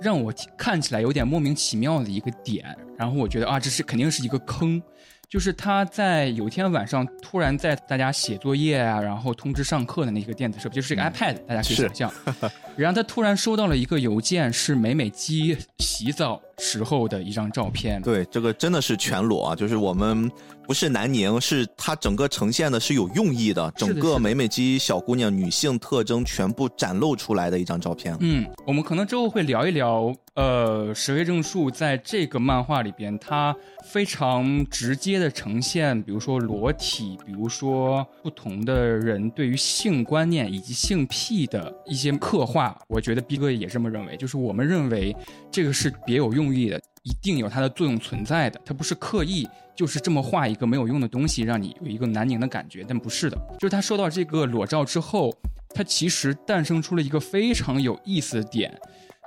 [0.04, 4.82] 让我看起来有点莫名其妙的一个点，然后我觉得啊，这是肯定是一个坑，
[5.30, 12.12] 就是他在有一天晚上突然在大家写作业啊，然后通知上课的那个电子设备，就是这个 iPad，大家可以想象。
[12.76, 18.02] 然后他突然收到了一个邮件，是美美姬洗澡时候的一张照片。
[18.02, 20.30] 对，这个真的是全裸啊，就是我们。
[20.66, 28.16] 不是南宁，是它整个呈现的是有用意的，整个美美姬小姑娘女性特征全部展露出来的一张照片。
[28.20, 42.76] 嗯，我们可能之后会聊一聊，呃，石黑正树在这个漫画里边，他非常直接的呈现，比如说裸体，比如说不同的人对于性观念以及性癖的一些刻画。
[42.88, 45.14] 我觉得逼哥也这么认为，就是我们认为
[45.50, 46.80] 这个是别有用意的。
[47.04, 53.36] 一定有它的作用存在的，它不是刻意，就是这么画一个没有用的东西，让你有一个南宁的感觉，但不是的。
[53.58, 55.34] 就是他收到这个裸照之后，
[55.74, 58.72] 他其实诞生出了一个非常有意思的点，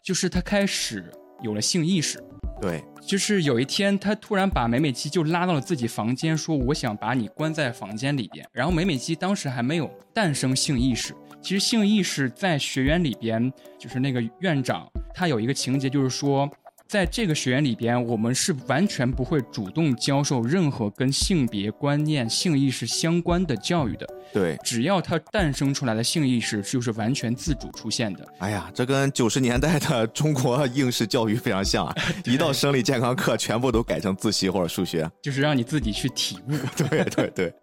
[0.04, 2.24] 就是他开始有了性意识。
[2.62, 8.48] 对，就是有一天他突然把美美姬就拉到了自己房间，说我想把你关在房间里边。
[8.54, 16.50] 然后美美姬当时还没有诞生性意识，其实性意识在学员里边，就是那个院长他有一个情节，就是说。
[16.88, 24.08] 在这个学院里边，我们是完全不会主动教授任何跟性别观念、性意识相关的教育的。
[24.34, 28.26] 对，只要他诞生出来的性意识就是完全自主出现的。
[28.40, 31.96] 哎呀，这跟九十年代的中国应试教育非常像啊！
[32.26, 36.52] 一到生理健康课，全部都改成自习或者数学，就是让你自己去体悟。
[36.90, 37.54] 对对对。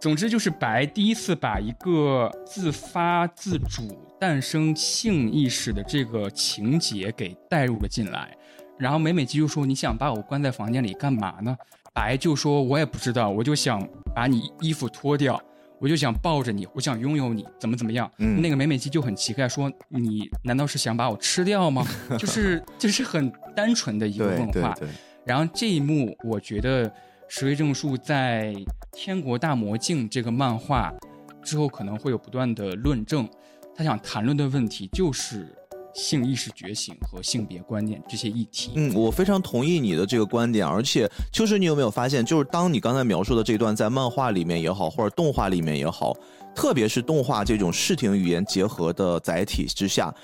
[0.00, 8.32] 总之就是白第一次把一个自发自主诞生性意识的这个情节给带入了进来，
[8.78, 11.56] 然后美美姬就说：“你想把我关在房间里干嘛呢？”
[11.92, 15.42] 白就说：“我也不知道，我就想把你衣服脱掉，
[15.80, 18.08] 我就想抱着你，我想拥有你，怎么怎么样？
[18.18, 21.84] 嗯那个美美姬就很奇怪，说你难道是想把我吃掉吗？
[22.16, 24.72] 就是就是很单纯的一个问话。
[24.78, 24.88] 对对，
[25.26, 26.88] 然后这一幕，我觉得
[27.26, 28.54] 石黑正树在
[28.92, 30.94] 《天国大魔镜》这个漫画
[31.42, 33.28] 之后，可能会有不断的论证。
[33.74, 35.46] 他想谈论的问题就是
[35.94, 38.72] 性意识觉醒和性别观念这些议题。
[38.74, 46.16] 嗯，我非常同意你的这个观点，而且秋实，你有没有发现，就是当你刚才描述的这段在漫画里面也好，或者动画里面也好，
[46.54, 50.14] 特别是动画这种视听语言结合的载体之下，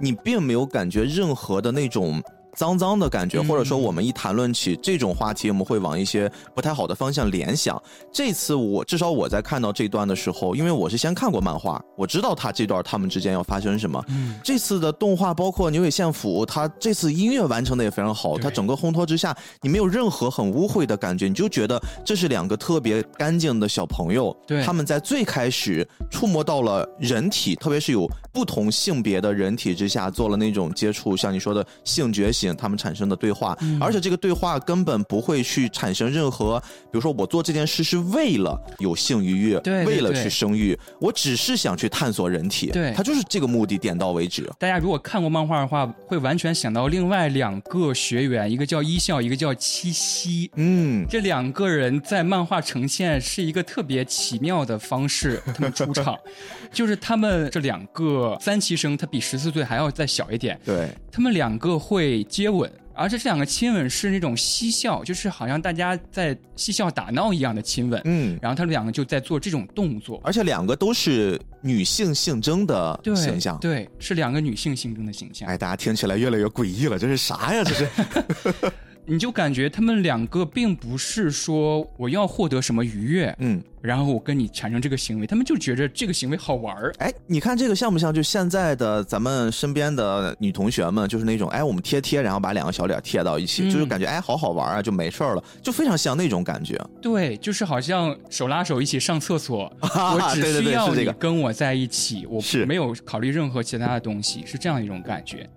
[0.00, 2.22] 你并没有感觉任何的那种。
[2.56, 7.80] 脏脏的感觉，嗯或者说我们一谈论起这种话题，我们会往一些不太好的方向联想。
[8.10, 18.42] 这次我至少我在看到这段的时候，因为我是先看过漫画，我知道他这段他们之间要发生什么，嗯，这次的动画包括牛尾线府，他这次音乐完成的也非常好，对。
[18.42, 24.62] 它整个烘托之下，你没有任何很污秽的感觉，你就觉得这是两个特别干净的小朋友，对。
[24.62, 44.48] 他们在最开始触摸到了人体，特别是有不同性别的人体之下做了那种接触，像你说的性觉醒，他们产生的对话，嗯而且这个对话根本不会去产生任何，比如说我做这件事是为了有性愉悦，对对对为了去生育，我只是想去探索人体，对他就是这个目的，点到为止。
[44.58, 50.50] 大家如果看过漫画的话，会完全想到另外两个学员，一个叫一笑，一个叫七夕。
[50.56, 56.16] 嗯，这两个人在漫画呈现是一个特别奇妙的方式，他们出场，
[56.72, 73.58] 就是他们这两个三期生，他比十四岁还要再小一点，对，他们两个会接吻，而且这两个亲吻是那种嬉笑，就是好像大家在嬉笑打闹一样的亲吻，嗯，然后他们两个就在做这种动作，而且两个都是女性性征的形象。
[73.58, 75.48] 对，是两个女性性征的形象。
[75.48, 77.62] 哎，大家听起来越来越诡异了，这是啥呀？
[77.64, 77.88] 这是
[79.08, 86.92] 你就感觉他们两个并不是说我要获得什么愉悦，嗯，然后我跟你产生这个行为，他们就觉着这个行为好玩儿。
[86.98, 96.76] 哎，你看这个像不像就现在的咱们身边的女同学们，就是那种哎，我们贴贴，然后把两个小脸贴到一起，嗯就是感觉哎好好玩啊，就没事儿了，就非常像那种感觉。
[97.00, 105.48] 对，就是好像手拉手一起上厕所， 我只需要你跟我在一起，我没有考虑任何其他的东西，是这样一种感觉。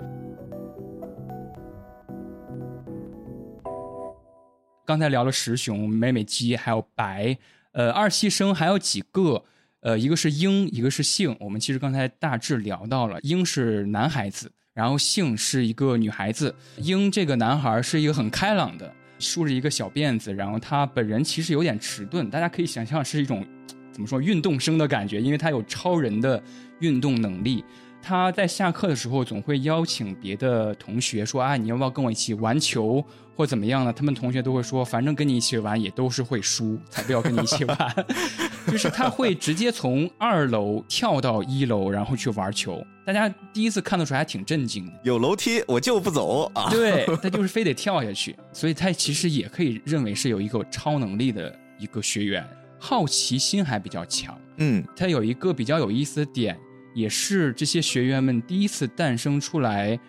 [4.89, 7.37] 刚才聊了石熊、美美姬，还有白，
[7.73, 9.43] 呃，二期生还有几个，
[9.81, 11.37] 呃，一个是鹰，一个是杏。
[11.39, 16.55] 我们其实刚才大致聊到了，鹰是男孩子，然后杏是一个女孩子。
[16.77, 23.45] 鹰这个男孩是一个很开朗的，梳着一个小辫子，然后他本人其实有点迟钝，大家可以想象是一种
[23.91, 26.41] 怎么说运动生的感觉，因为他有超人的
[26.79, 27.63] 运动能力。
[28.01, 33.03] 他在下课的时候总会邀请别的同学说：“啊，你要不要跟我一起玩球
[33.35, 37.77] 或怎么样呢？”他们同学都会说：“反正跟你一起玩也都是会输，才不要跟你一起玩。
[38.67, 42.83] ”就是他会直接从二楼跳到一楼，然后去玩球。
[43.05, 46.69] 大家第一次看的时候还挺震惊的，有楼梯我就不走啊。
[46.69, 54.39] 对他就是非得跳下去，所以他其实也可以认为是有一个超能力的一个学员，好奇心还比较强。
[54.57, 56.59] 嗯他有一个比较有意思的点，
[56.93, 59.99] 也是这些学员们第一次诞生出来，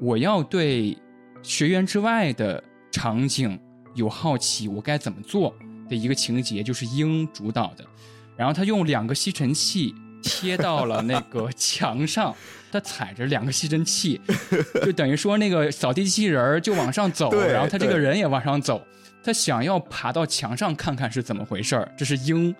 [0.00, 0.96] 我要对
[1.42, 3.58] 学员之外的场景
[3.94, 5.54] 有好奇，我该怎么做
[5.88, 7.84] 的一个情节，就是鹰主导的。
[8.36, 12.34] 然后他用两个吸尘器贴到了那个墙上，
[12.70, 14.20] 他踩着两个吸尘器，
[14.84, 18.84] 就等于说那个扫地机器人儿就往上走， 然后他这个人也往上走。
[19.24, 22.54] 他想要爬到墙上看看是怎么回事儿，这是鹰，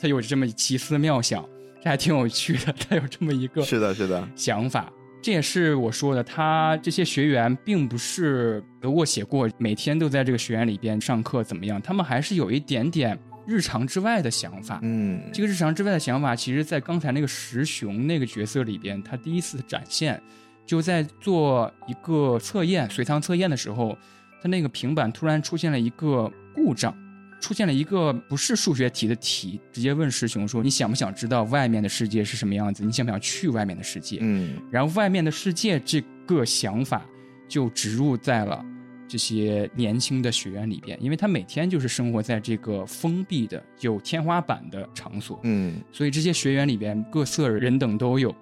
[0.00, 1.44] 他有这么奇思妙想，
[1.82, 2.72] 这还挺有趣的。
[2.74, 4.90] 他有这么一个是的，是的，想法，
[5.20, 14.78] 这也是我说的，他这些学员并不是得过且过，每天都在这个学院里边上课怎么样，他们还是有一点点日常之外的想法。
[14.82, 20.22] 嗯，这个日常之外的想法，其实在刚才那个石雄那个角色里边，他第一次展现，
[20.64, 23.98] 就在做一个测验随堂测验的时候，
[24.40, 26.96] 他那个平板突然出现了一个故障，
[27.42, 32.84] 出现了一个不是数学题的题，直接问师兄说：“你想不想知道外面的世界是什么样子？
[32.84, 37.04] 你想不想去外面的世界？”嗯然后外面的世界这个想法
[37.48, 38.64] 就植入在了
[39.08, 48.32] 这些年轻的学员里边，因为他每天就是生活在这个封闭的有天花板的场所，嗯所以这些学员里边各色人等都有，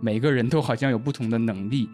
[0.00, 1.88] 每个人都好像有不同的能力。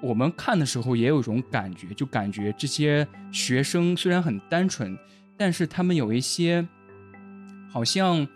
[0.00, 4.96] 我们看的时候也有一种感觉，就感觉这些学生虽然很单纯，
[5.38, 6.66] 但是他们有一些
[7.70, 8.26] 好像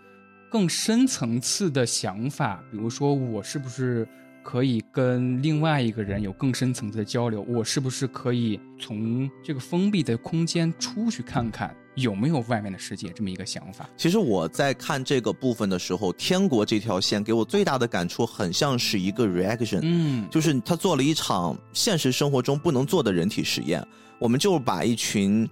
[0.49, 4.07] 更深层次的想法，比如说我是不是
[4.41, 7.41] 可以跟另外一个人有更深层次的交流？
[7.41, 13.09] 我是不是可以从这个封闭的空间出去看看有没有外面的世界？
[13.09, 13.89] 这么一个想法。
[13.97, 23.85] 其实我在看这个部分的时候，天国这条线给我最大的感触，很像是一个 reaction，嗯，就是他做了一场现实生活中不能做的人体实验。
[24.19, 25.49] 我们就把一群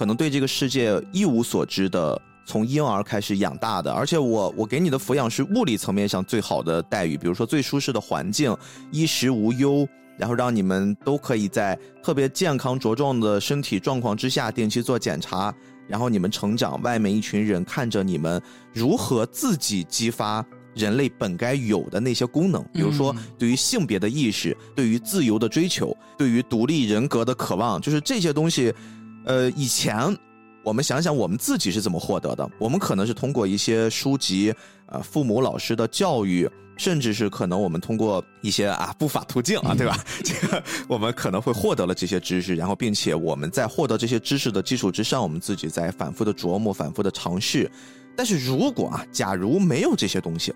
[0.00, 2.18] 可能对这个世界一无所知的。
[2.46, 8.56] 从婴儿开始养大的，而且我我给你的抚养是物理层面上最好的待遇，比如说最舒适的环境，
[8.90, 9.86] 衣食无忧，
[10.16, 15.54] 然后让你们都可以在特别健康茁壮的身体状况之下定期做检查，
[15.86, 18.40] 然后你们成长，外面一群人看着你们
[18.72, 20.42] 如何自己激发
[20.74, 28.74] 人类本该有的那些功能，比如说对于性别的意识，对于自由的追求，对于独立人格的渴望，就是这些东西，
[29.24, 30.16] 呃，以前。
[30.62, 32.48] 我们想想，我们自己是怎么获得的？
[32.58, 34.54] 我们可能是通过一些书籍，
[34.84, 36.46] 呃，父母、老师的教育，
[36.76, 39.96] 甚至是可能我们通过一些啊不法途径啊，对吧？
[40.22, 47.68] 这个我们可能会获得了这些知识，然后并且我们在获得这些知识的基础之上，我们自己在反复的琢磨、反复的尝试。
[48.14, 50.52] 但是如果啊，假如没有这些东西，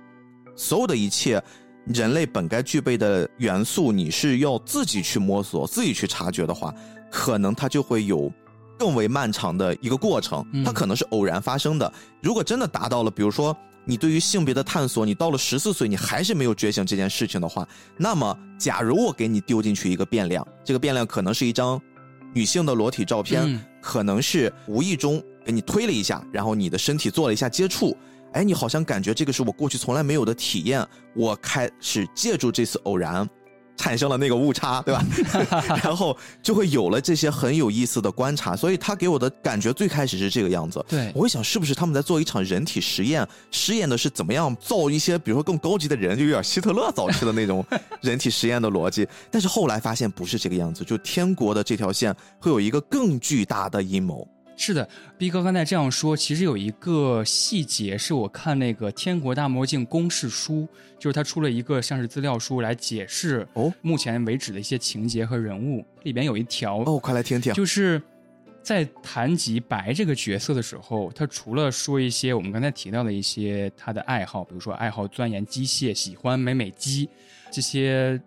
[0.54, 1.42] 所有的一切
[1.86, 6.74] 人类本该具备的元素，你是要自己去摸索、自己去察觉的话，
[7.10, 8.30] 可能它就会有。
[8.78, 11.92] 更为漫长的一个过程，它可能是偶然发生的。
[12.22, 17.66] 如果真的达到了，比如说你对于性别的探索，你到了十四岁，你还是没有觉醒这件事情的话，
[17.96, 21.80] 那么，假如我给你丢进去一个变量，这个变量可能是一张
[22.32, 27.96] 女性的裸体照片，可能是无意中给你推了一下，然后你的身体做了一下接触，
[28.32, 33.28] 哎，你好像感觉这个是我过去从来没有的体验，我开始借助这次偶然。
[33.76, 35.04] 产生了那个误差， 对吧？
[35.82, 40.84] 然后就会有了这些很有意思的观察，所以他给我的感觉最开始是这个样子。
[40.88, 47.64] 对，我会想是不是他们在做一场人体实验，实验的是怎么样造一些，比如说更高级的人，就有点希特勒早期的那种
[48.00, 49.06] 人体实验的逻辑。
[49.30, 54.26] 但是后来发现不是这个样子，就天国的这条线会有一个更巨大的阴谋。
[54.56, 54.88] 是的
[55.18, 60.66] 逼哥刚才这样说，其实有一个细节是我看那个《天国大魔镜》公式书，
[60.98, 68.00] 就是他出了一个像是资料书来解释哦，目前为止的一些情节和人物里边有一条哦，快来听听，就是
[68.62, 77.08] 在谈及白这个角色的时候，他除了说一些我们刚才提到的一些他的爱好，比如说爱好钻研机械、喜欢美美机
[77.50, 78.20] 这些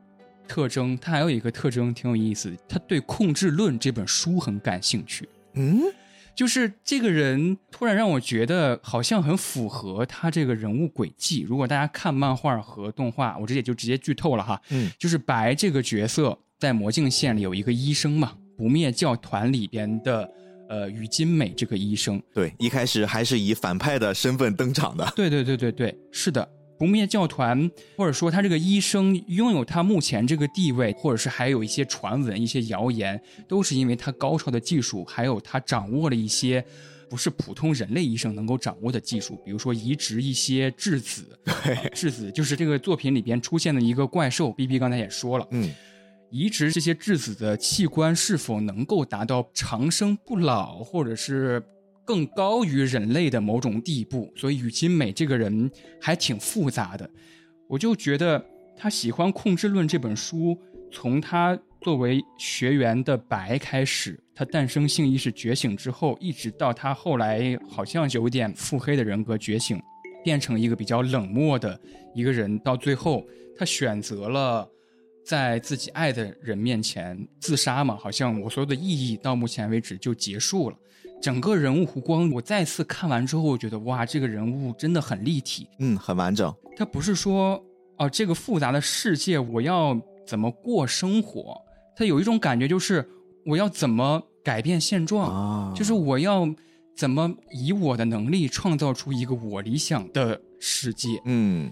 [0.45, 5.27] 特征，他还有一个特征挺有意思，他对《控制论》这本书很感兴趣。
[5.53, 5.81] 嗯。
[6.37, 11.41] 就是这个人突然让我觉得好像很符合他这个人物轨迹。
[11.41, 14.61] 如果大家看漫画和动画，我这也就直接剧透了哈。
[14.69, 20.29] 嗯，就是白这个角色在魔镜县里有一个医生嘛，不灭教团里边的
[20.69, 22.21] 呃于金美这个医生。
[22.35, 25.11] 对，一开始还是以反派的身份登场的。
[25.15, 26.47] 对对对对对，是的。
[26.77, 36.63] 不灭教团，或者说他这个医生拥有他目前这个地位，或者是还有一些传闻、一些谣言，都是因为他高超的技术，还有他掌握了一些
[37.09, 41.23] 不是普通人类医生能够掌握的技术，比如说移植一些质子。
[41.43, 44.51] 对，质子就是这个作品里边出现的一个怪兽。
[44.51, 45.73] B B 刚才也说了，嗯，
[46.29, 51.63] 移植这些质子的器官是否能够达到长生不老，或者是？
[52.07, 57.07] 更高于人类的某种地步，所以宇津美这个人还挺复杂的。
[57.67, 58.41] 我就觉得
[58.77, 60.57] 他喜欢《控制论》这本书，
[60.89, 69.77] 从他作为学员的白开始，他诞生性意识觉醒之后，一直到他后来好像有点腹黑的人格觉醒，
[70.23, 71.77] 变成一个比较冷漠的
[72.15, 73.27] 一个人，到最后
[73.57, 74.65] 他选择了
[75.25, 77.97] 在自己爱的人面前自杀嘛？
[77.97, 80.77] 好像我所有的意义到目前为止就结束了。
[81.21, 86.53] 整个人物弧光，我再次看完之后，我觉得哇，这个人物真的很立体，嗯，很完整。
[86.75, 87.61] 他不是说
[87.97, 91.59] 哦，这个复杂的世界我要怎么过生活？
[91.95, 93.07] 他有一种感觉，就是
[93.45, 96.47] 我要怎么改变现状，就是我要
[96.95, 101.19] 怎么以我的能力创造出一个我理想的世界。
[101.25, 101.71] 嗯，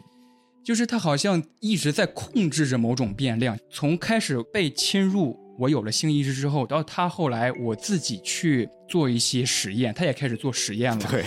[0.63, 5.44] 就是他好像一直在控制着某种变量，从开始被侵入。
[5.57, 11.07] 我有了性意识之后，到他后来我自己去做一些实验，他也开始做实验了。
[11.09, 11.23] 对，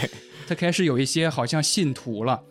[0.47, 2.43] 他开始有一些好像信徒了，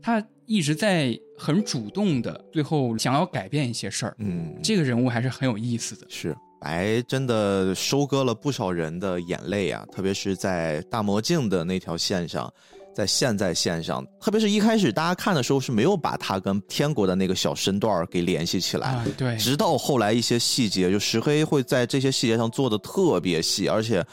[0.00, 4.16] 他一直在很主动的，最后想要改变一些事儿。
[4.18, 6.06] 嗯，这个人物还是很有意思的。
[6.08, 12.52] 是白真的收割了不少人的眼泪啊，特别是在大魔镜的那条线上。
[12.98, 24.04] 在现在线上，特别是一开始大家看的时候是没有把他跟天国的那个小身段给联系起来，对，直到后来一些细节，就石黑会在这些细节上做的特别细，而且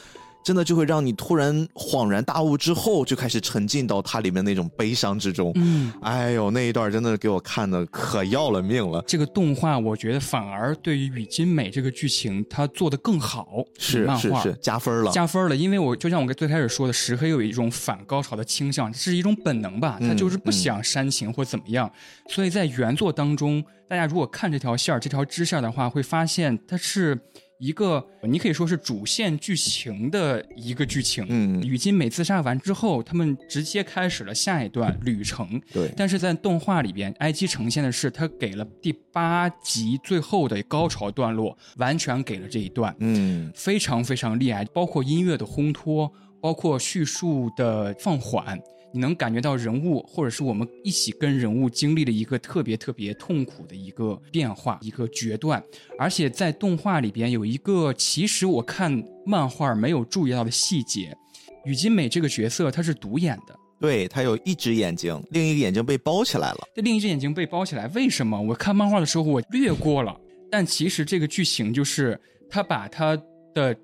[0.46, 5.50] 真的就会让你突然恍然大悟，之后就开始沉浸到它里面那种悲伤之中。
[5.56, 9.02] 嗯，哎呦，那一段真的给我看的可要了命了。
[9.08, 15.10] 这个动画我觉得反而对于雨金美这个剧情，它做的更好，是漫画是是加分了。
[15.10, 21.90] 加分了，因为我就像我最开始说的，石黑有一种反高潮的倾向，这是一种本能吧，他就是不想煽情或怎么样，
[22.28, 27.18] 所以在原作当中，大家如果看这条线儿、这条支线的话，会发现它是
[27.58, 31.24] 一个你可以说是主线剧情的一个剧情。
[31.28, 35.60] 嗯雨金美自杀完之后，他们直接开始了下一段旅程。
[35.72, 42.94] 对，但是在动画里边，IG 呈现的是他给了第八集最后的高潮段落，完全给了这一段。
[43.00, 48.58] 嗯非常非常厉害，包括音乐的烘托，包括叙述的放缓，
[48.92, 55.62] 你能感觉到人物或者是我们一起跟人物经历了一个特别特别痛苦的一个变化，一个决断。
[55.98, 61.16] 而且在动画里边有一个，其实我看漫画没有注意到的细节，
[61.64, 63.54] 雨金美这个角色她是独眼的。
[63.78, 66.60] 对他有一只眼睛，另一个眼睛被包起来了。
[66.74, 68.40] 这另一只眼睛被包起来，为什么？
[68.40, 70.18] 我看漫画的时候我略过了，
[70.50, 72.18] 但其实这个剧情就是
[72.48, 73.14] 他把他
[73.54, 73.76] 的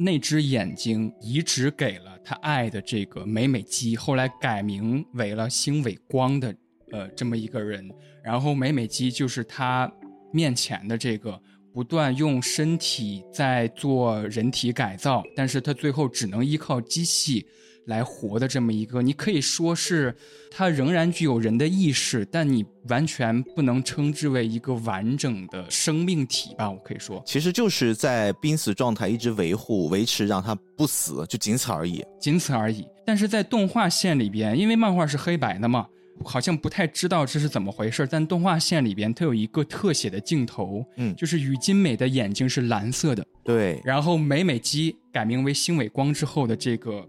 [0.00, 6.56] 那只眼睛移植给了他爱的这个美美姬，后来改名为了星尾光的
[6.90, 7.88] 呃这么一个人，
[8.24, 9.92] 然后美美姬就是他
[10.32, 11.40] 面前的这个。
[11.72, 17.46] 不断用身体在做人体改造，但是他最后只能依靠机器
[17.86, 20.14] 来活的这么一个，你可以说是
[20.50, 26.70] 它仍然具有人的意识，但你完全不能称之为一个完整的生命体吧？
[26.70, 32.04] 我可以说，其实就是在濒死状态一直维护、维持，让它不死，就仅此而已。
[32.20, 32.86] 仅此而已。
[33.04, 35.86] 但是在动画线里边，因为漫画是黑白的嘛，
[36.24, 38.06] 好像不太知道这是怎么回事。
[38.08, 47.04] 但动画线里边，它有一个特写的镜头，嗯就是雨金美的眼睛是蓝色的，对，然后美美姬改名为星尾光之后的这个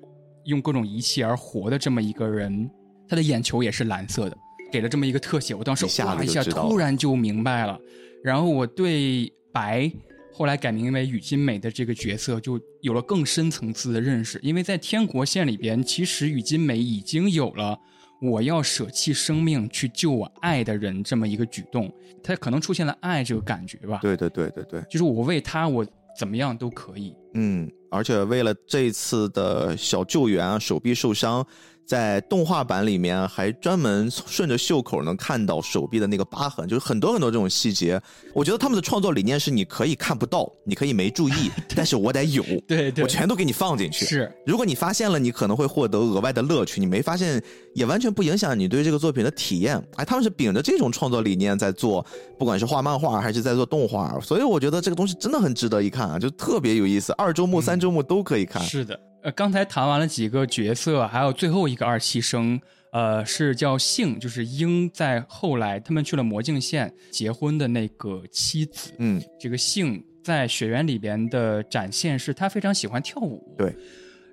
[0.45, 2.69] 用各种仪器而活的这么一个人，
[3.07, 4.37] 他的眼球也是蓝色的，
[4.71, 7.79] 给了这么一个特写，我当时哇一下突然就明白了。
[8.23, 9.91] 然后我对白
[10.33, 17.77] 后来改名为雨金美的这个角色就有了更深层次的认识，因为在天国线里边，其实雨金美已经有了。
[18.21, 23.97] 我要舍弃生命去救我爱的人，这么一个举动，他可能出现了爱这个感觉吧。
[23.99, 25.83] 对对对对对，就是我为他，我
[26.21, 27.15] 怎么样都可以。
[27.33, 31.43] 嗯，而且为了这次的小救援啊，手臂受伤，
[31.91, 38.01] 在动画版里面还专门顺着袖口能看到手臂的那个疤痕，就是很多很多这种细节。
[38.33, 44.05] 我觉得他们的创作理念是：你可以看不到，你可以没注意， 但是我得有，对对我全都给你放进去。
[44.05, 47.43] 是如果你发现了，你可能会获得额外的乐趣；你没发现，
[47.75, 49.75] 也完全不影响你对这个作品的体验。
[49.97, 52.05] 哎，他们是秉着这种创作理念在做，
[52.39, 57.11] 不管是画漫画还是在做动画，所以我觉得这个东西真的很值得一看啊，就特别有意思。
[57.17, 58.63] 二周目、三周目都可以看。
[58.63, 62.59] 是的，呃，刚才谈完了几个角色，还有最后一个二期生，
[62.91, 68.91] 呃，是叫幸，就是鹰在后来他们去了魔镜县结婚的那个妻子。
[68.97, 73.55] 嗯，这个幸在雪原里边的展现是他非常喜欢跳舞。
[73.57, 73.75] 对。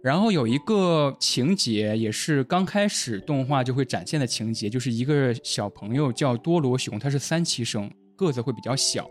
[0.00, 9.10] 然后有一个情节，也是刚开始动画就会展现的情节，就是一个小朋友叫多罗熊，他是三期生，个子会比较小。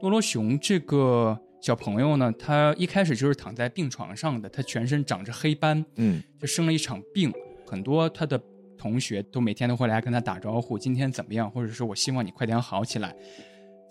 [0.00, 7.32] 多罗熊这个小朋友呢，他一开始就是躺在病床上的，他全身长着黑斑，嗯，就生了一场病。
[7.66, 8.40] 很多他的
[8.78, 11.50] 同学都每天都会来跟他打招呼，今天怎么样？
[11.50, 13.14] 或者说我希望你快点好起来。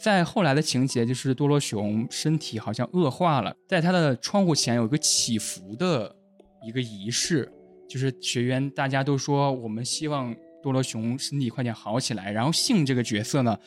[0.02, 6.14] 在后来的情节，就是多罗熊身体好像恶化了，在他的窗户前有一个祈福的
[6.66, 7.52] 一个仪式，
[7.88, 12.32] 就是学员大家都说我们希望多罗熊身体快点好起来。
[12.32, 13.58] 然后信这个角色呢，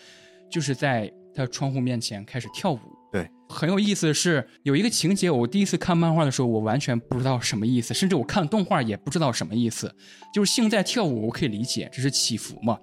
[0.50, 2.78] 就是在他窗户面前开始跳舞。
[3.12, 9.94] 对，很有意思的是，有一个情节，我第一次看漫画的时候，我完全不知道什么意思，甚至我看动画也不知道什么意思。
[10.34, 12.78] 就是性在跳舞，我可以理解，这是起伏嘛。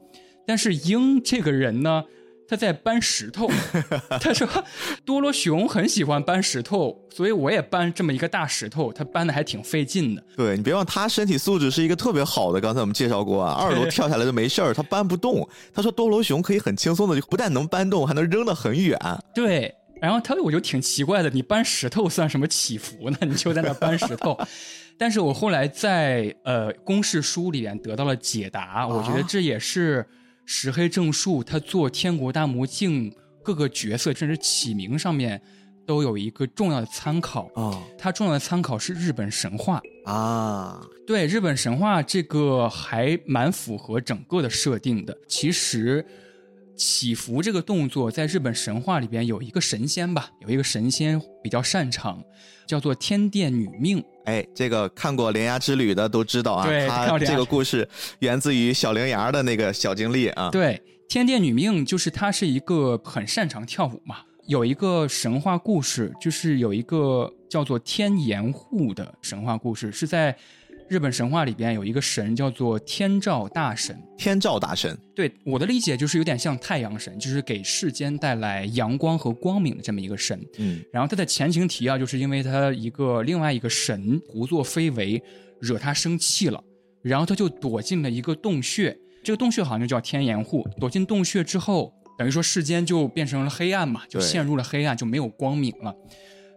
[0.45, 2.03] 但是鹰这个人呢，
[2.47, 3.49] 他在搬石头。
[4.19, 4.47] 他说
[5.05, 10.23] 多罗熊很喜欢搬石头，所以我也搬这么一个大石头，他搬的还挺费劲的。
[10.35, 12.61] 对你别忘，他身体素质是一个特别好的。
[12.61, 15.47] 刚才我们介绍过啊， 二楼跳下来就没事儿，他搬不动。
[15.73, 18.99] 他说多罗熊可以很轻松的，不但能搬动，还能扔得很远。
[19.35, 19.71] 对，
[20.01, 23.17] 然后他我就挺奇怪的，你搬石头算什么祈福呢？
[23.21, 24.37] 你就在那搬石头。
[24.97, 30.05] 但是我后来在呃公式书里面得到了解答，我觉得这也是
[30.45, 33.09] 石黑正树他做《天国大魔镜》
[33.41, 35.41] 各个角色甚至起名上面
[35.87, 37.49] 都有一个重要的参考。
[37.55, 39.81] 哦他重要的参考是日本神话。
[40.03, 45.17] 啊，对日本神话这个还蛮符合整个的设定的。
[45.27, 46.05] 其实，
[46.79, 52.23] 祈福这个动作，在日本神话里边有一个神仙吧，有一个神仙比较擅长，
[52.65, 54.01] 叫做天殿女命。
[54.23, 57.87] 哎，这个看过《铃芽之旅》的都知道啊，对这个故事
[58.19, 60.49] 源自于小铃芽的那个小经历啊。
[60.51, 64.19] 对，天殿女命就是她是一个很擅长跳舞嘛。
[64.47, 70.35] 有一个神话故事，就是有一个叫做天岩户的神话故事，是在
[70.89, 73.95] 日本神话里边有一个神叫做天照大神。
[74.17, 80.43] 天照大神，对我的理解就是有点像太阳神，就是给世间带来阳光和光明的这么一个神。
[80.57, 85.21] 嗯，然后他的前情提要就是因为他一个另外一个神胡作非为，
[85.61, 86.61] 惹他生气了，
[87.03, 90.67] 然后他就躲进了一个洞穴，这个洞穴好像就叫天岩户。
[90.79, 95.93] 躲进洞穴之后，等于说世间就变成了黑暗嘛，就陷入了黑暗，就没有光明了。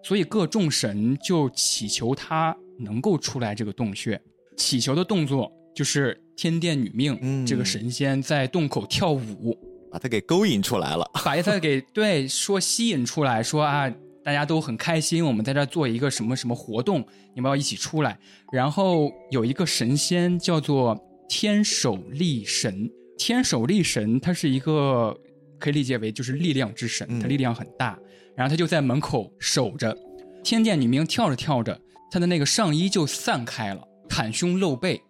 [0.03, 4.20] 所以各众神就祈求他能够出来这个洞穴，
[4.57, 9.57] 祈求的动作就是天殿女命、嗯这个神仙在洞口跳舞，
[9.91, 11.11] 把他 给勾引出来了。
[11.24, 13.91] 把他给对说吸引出来，说啊，
[14.24, 17.05] 大家都很开心，我们在这儿做一个什么什么活动，
[17.35, 18.18] 你们要一起出来。
[18.53, 25.16] 然后有一个神仙叫做天守力神，天守力神他是一个
[25.59, 27.99] 可以理解为就是力量之神，嗯他力量很大，
[28.37, 29.97] 然后他就在门口守着。
[30.45, 31.80] 天殿女命跳着跳着，
[32.13, 35.01] 她的那个上衣就散开了，袒胸露背，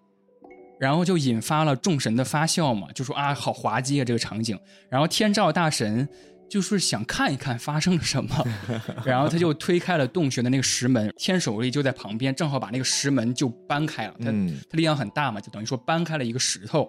[0.78, 4.56] 然后就引发了众神的发笑嘛，就说啊，好滑稽啊这个场景。
[4.88, 6.08] 然后天照大神
[6.48, 8.46] 就是想看一看发生了什么，
[9.04, 14.14] 然后他就推开了洞穴的那个石门，天守力就在旁边，正好把那个石门就搬开了。
[14.20, 16.88] 他、嗯他力量很大嘛，就等于说搬开了一个石头，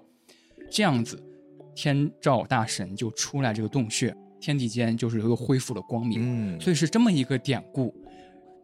[0.69, 1.19] 这样子，
[1.73, 6.19] 天照大神就出来这个洞穴，天地间就是又恢复了光明。
[6.55, 7.91] 嗯，所以是这么一个典故。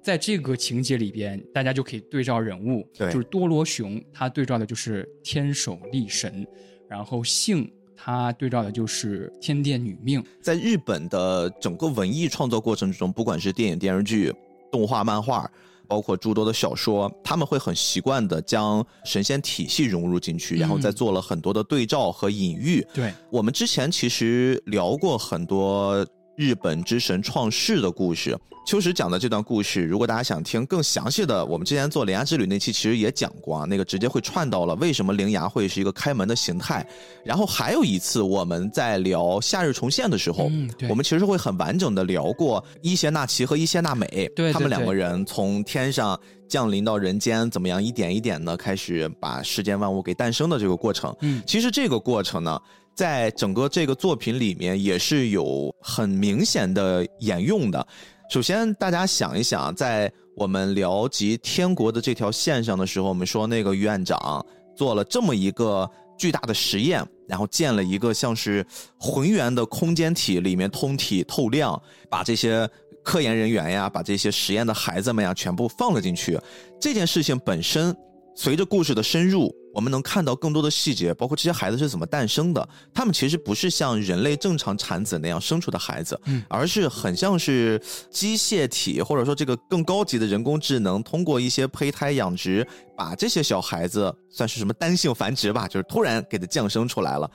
[0.02, 6.47] 在这个情节里边，大家就可以对照人物，对就是多罗熊，他对照的就是天守力神，
[6.88, 10.24] 然后幸他对照的就是天殿女命。
[10.41, 14.34] 在日本的整个文艺创作过程之中，不管是电影、电视剧、
[14.72, 15.50] 动画、漫画，
[15.86, 22.86] 包括诸多的小说，他们会很习惯的将神仙体系融入进去，然后再做了很多的对照和隐喻。
[22.93, 26.08] 对，我们之前其实聊过很多
[26.39, 28.33] 日本之神创世的故事。
[28.65, 36.85] 秋实讲的这段故事，如果大家想听更详细的，我们之前做铃芽之旅那期其实也讲过啊，那个直接会串到了为什么铃芽会是一个开门的形态。
[37.25, 46.17] 然后还有一次我们在聊夏日重现的时候，嗯我们其实会很完整的聊过伊邪那岐和伊邪那美，对对他们两个人从天上
[46.47, 51.13] 降临到人间，怎么样一点一点的开始把世间万物给诞生的这个过程。
[51.19, 52.57] 嗯，其实这个过程呢，
[53.00, 57.88] 在整个这个作品里面也是有很明显的沿用的。
[58.30, 64.45] 首先，大家想一想，在我们聊及天国的这条线上的时候，我们说那个院长
[64.76, 68.68] 做了这么一个巨大的实验，然后建了一个像是
[69.00, 72.70] 浑圆的空间体，里面通体透亮，把这些
[73.02, 76.38] 科研人员呀，把这些实验的孩子们呀，全部放了进去。
[76.82, 77.95] 这件事情本身，
[78.41, 82.69] 随着故事的深入，我们能看到更多的细节，包括这些孩子是怎么诞生的。
[82.93, 87.77] 他们其实不是像人类正常产子那样生出的孩子，嗯而是很像是
[88.09, 92.65] 机械体，或者说这个更高级的人工智能，通过一些胚胎养殖，
[92.95, 97.29] 把这些小孩子算是什么单性繁殖吧，就是突然给它降生出来了。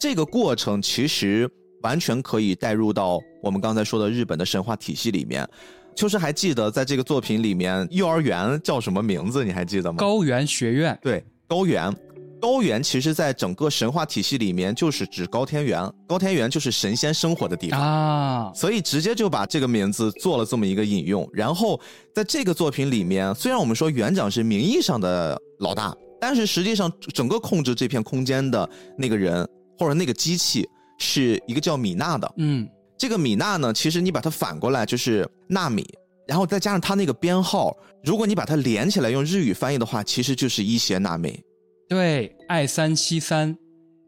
[0.00, 1.48] 这个过程其实
[1.84, 5.48] 完全可以带入到我们刚才说的日本的神话体系里面。
[5.98, 9.44] 秋实还记得在这个作品里面，幼儿园叫什么名字？
[9.44, 9.98] 你还记得吗？
[9.98, 11.92] 高原学院，对，高原。
[12.40, 15.82] 高原其实，在整个神话体系里面，就是指高天原。
[16.06, 17.80] 高天原就是神仙生活的地方。
[17.80, 21.28] 啊，所以直接就把这个名字做了这么一个引用。
[21.32, 21.80] 然后
[22.14, 29.44] 在这个作品里面，虽然我们说园长是名义上的老大，但是实际上整个控制这片空间的那个人
[29.76, 30.64] 或者那个机器
[31.00, 32.34] 是一个叫米娜的。
[32.36, 32.68] 嗯，
[32.98, 35.86] 这个米娜呢，其实你把它反过来就是纳米，
[36.26, 41.40] 然后再加上它那个编号，如果你把它连起来用日语翻译的话，其实就是伊邪那美。
[41.88, 43.56] 对，爱三七三，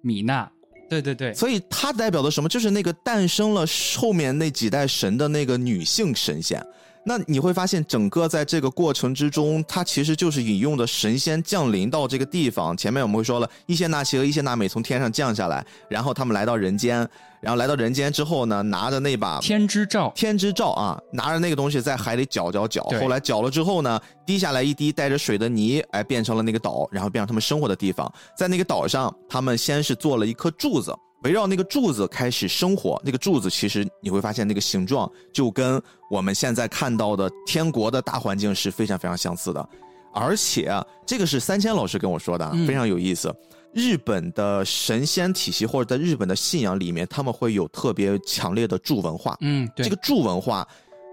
[0.03, 0.51] 米娜，
[0.89, 2.49] 对对对，所以它代表的什么？
[2.49, 3.65] 就是那个诞生了
[3.97, 6.61] 后面那几代神的那个女性神仙。
[7.03, 12.77] 那你会发现，整个在这个过程之中，它其实就是引用的神仙降临到这个地方。
[12.77, 17.09] 前面我们会说了，伊邪那岐和伊邪那美从天上降下来，然后他们来到人间，
[17.41, 28.13] 然后来到人间之后呢，拿着那把天之照，天之照啊，拿着那个东西在海里搅搅搅，后来搅了之后呢，滴下来一滴带着水的泥，哎，变成了那个岛，然后变成他们生活的地方。
[28.37, 33.01] 在那个岛上，他们先是做了一颗柱子，围绕那个柱子开始生活。
[33.03, 39.67] 那个柱子其实你会发现，那个形状就跟我们现在看到的天国的大环境是非常非常相似的。
[40.13, 43.35] 而且啊这个是三千老师跟我说的非常有意思。
[43.73, 49.37] 日本的神仙体系或者在日本的信仰里面，他们会有特别强烈的柱文化。
[49.41, 50.67] 嗯，对，这个柱文化，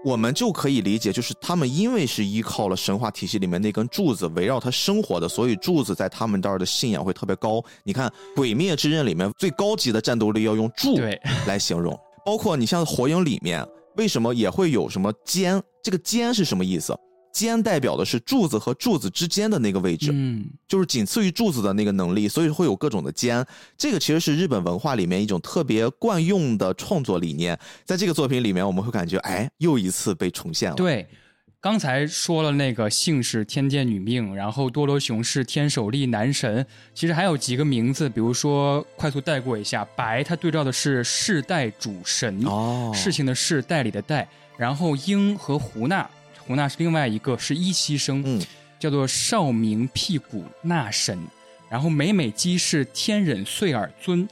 [0.04, 7.62] 我们就可以理解，就是他们因为是依靠了神话体系里面那根柱子围绕他生活的，所以柱子在他们这儿的信仰会特别高。
[7.84, 10.98] 你看《鬼灭之刃》里面最高级的战斗力要用柱
[11.46, 13.64] 来形容，包括你像《火影》里面，
[13.96, 15.62] 为什么也会有什么尖？
[15.82, 16.92] 这个尖是什么意思？
[17.38, 23.44] 尖代表的是柱子和柱子之间的那个位置，嗯，就是仅次于柱子的那个能力，所以会有各种的尖。
[23.76, 30.76] 这个其实是日本文化里面一种特别惯用的创作理念，在这个作品里面，我们会感觉，哎，又一次被重现了。
[30.76, 31.06] 对。
[31.60, 36.64] 刚才说了那个姓氏天剑女命，然后多罗雄是天守力男神，
[36.94, 46.08] 其实还有几个名字，比如说快速带过一下，白它对照的是世代主神，哦，事情的事，代理的代，然后鹰和胡娜，
[46.48, 48.42] 胡娜是另外一个是一期生，嗯，
[48.78, 51.18] 叫做少明屁股那神，
[51.68, 54.26] 然后美美姬是天忍穗耳尊，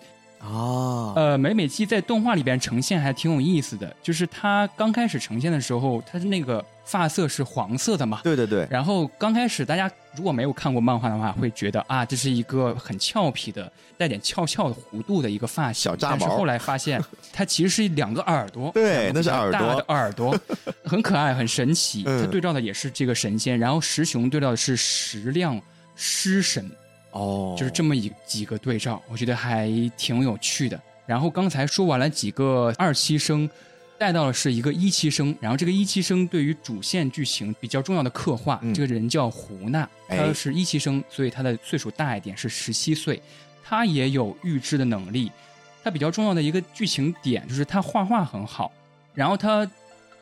[0.46, 15.90] 啊，呃，美美姬在动画里边呈现还挺有意思的，就是她刚开始呈现的时候，她的那个发色是黄色的嘛，对对对，然后刚开始大家如果没有看过漫画的话，会觉得啊，这是一个很俏皮的、带点翘翘的弧度的一个发型。
[15.90, 20.38] 小炸毛但是后来发现， 它其实是两个耳朵，对那是耳朵大的耳朵，
[20.84, 22.04] 很可爱，很神奇。
[22.06, 25.60] 嗯它对照的也是这个神仙，然后石雄对照的是石亮
[25.96, 26.70] 狮神，
[27.16, 30.80] 哦，就是这么一几个对照，我觉得还挺有趣的。
[31.06, 33.48] 然后刚才说完了几个二期生，
[33.98, 43.22] 带到了是一个一期生，然后这个一期生对于主线剧情比较重要的刻画，嗯这个人叫胡娜，哎他是一期生，所以他的岁数大一点，是十七岁，
[43.64, 45.32] 他也有预知的能力。
[45.82, 48.72] 他比较重要的一个剧情点就是他画画很好，
[49.14, 49.64] 然后他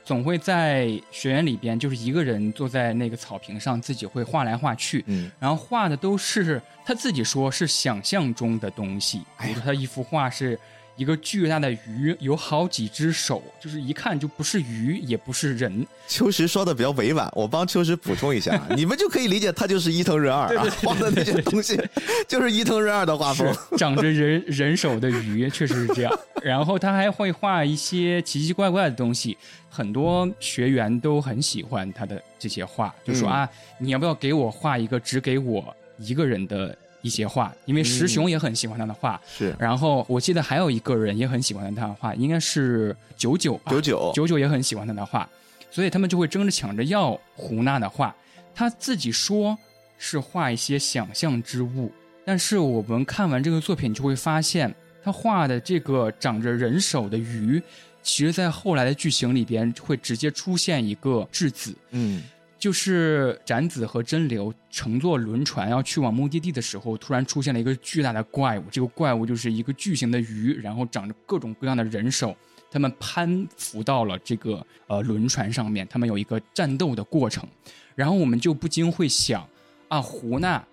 [0.04, 10.58] 总会在学院里边就是一个人坐在那个草坪上，自己会画来画去，嗯，然后画的都是他自己说是想象中的东西，比如说他一幅画是
[10.96, 15.86] 一个巨大的鱼，有好几只手，就是一看就不是鱼，也不是人。
[16.06, 21.80] 秋实说的比较委婉，我帮秋实补充一下， 你们就可以理解他就是伊藤润二啊，画的那些东西
[22.28, 23.52] 就是伊藤润二的画风。
[23.76, 26.18] 长着人人手的鱼，确实是这样。
[26.42, 29.36] 然后他还会画一些奇奇怪怪的东西，
[29.68, 37.54] 很多学员都很喜欢他的这些画，就说嗯啊，你要不要给我画一个只给我一个人的一些画？
[37.66, 39.20] 因为石雄也很喜欢他的画。
[39.28, 45.28] 是然后我记得还有一个人也很喜欢他的画，应该是九九吧，九九，九九也很喜欢他的画，
[45.70, 48.14] 所以他们就会争着抢着要胡娜的画。
[48.54, 49.56] 他自己说
[49.98, 51.92] 是画一些想象之物，
[52.24, 57.62] 但是我们看完这个作品就会发现，他画的这个长着人手的鱼，
[58.02, 62.22] 其实在后来的剧情里边会直接出现一个质子，嗯，
[62.64, 68.64] 就是展子和真流乘坐轮船要去往目的地的时候，突然出现了一个巨大的怪物。
[68.70, 72.34] 这个怪物就是一个巨型的鱼，然后长着各种各样的人手。
[72.70, 77.46] 他们攀附到了这个呃轮船上面，他们有一个战斗的过程。
[77.94, 79.46] 然后我们就不禁会想
[79.88, 80.64] 啊，胡娜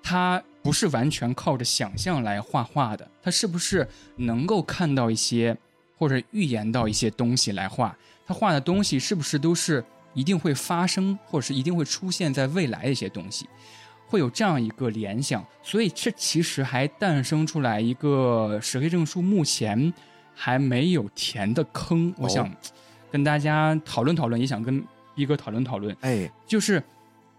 [0.00, 5.56] 她不是完全靠着想象来画画的，她是不是能够看到一些
[5.98, 7.98] 或者预言到一些东西来画？
[8.24, 9.84] 她画的东西是不是都是
[10.14, 13.48] 一定会发生，或者是一定会出现在未来的一些东西？
[14.08, 19.90] 会有这样一个联想，所以这其实还诞生出来一个石黑证书目前
[20.34, 22.12] 还没有填的坑。
[22.18, 22.54] 我想
[23.10, 24.84] 跟大家讨论讨论，也想跟
[25.14, 25.96] 一哥讨论讨论。
[26.02, 26.82] 哎，就是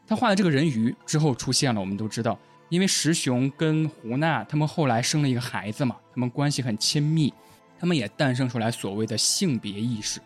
[0.08, 7.32] 他画的这个人鱼之后出现了，我们都知道，因为石雄跟胡娜他们后来生了一个孩子嘛，他们关系很亲密，
[7.80, 10.20] 他们也诞生出来所谓的性别意识。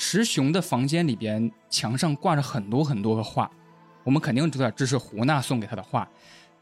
[0.00, 3.50] 石雄的房间里边墙上挂着很多很多的画，
[4.04, 6.08] 我们肯定知道这是胡娜送给他的画。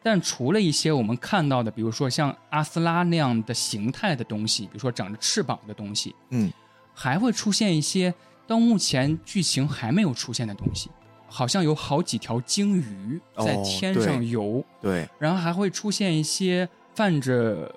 [0.03, 6.51] 但除了一些我们看到的，比如说像阿斯拉那样的形态的东西，比如说长着翅膀的东西，嗯，
[6.95, 8.13] 还会出现一些
[8.47, 10.91] 到目前剧情还没有出现的东西，
[11.29, 17.71] 好像有好几条鲸鱼在哦天上游，对，然后还会出现一些泛着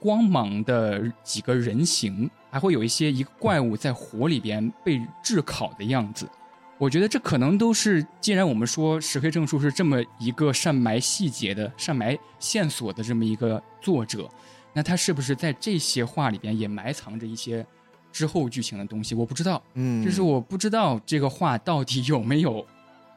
[0.00, 6.24] 光芒的几个人形，还会有一些一个怪物在火里边被炙烤的样子。
[6.78, 14.30] 我觉得这可能都是，既然我们说石黑正树是这么一个善埋细节的、善埋线索的这么一个作者，
[14.72, 17.66] 那他是不是在这些画里边也埋藏着一些
[18.12, 19.16] 之后剧情的东西？
[19.16, 22.64] 我不知道，嗯，就是我不知道这个画到底有没有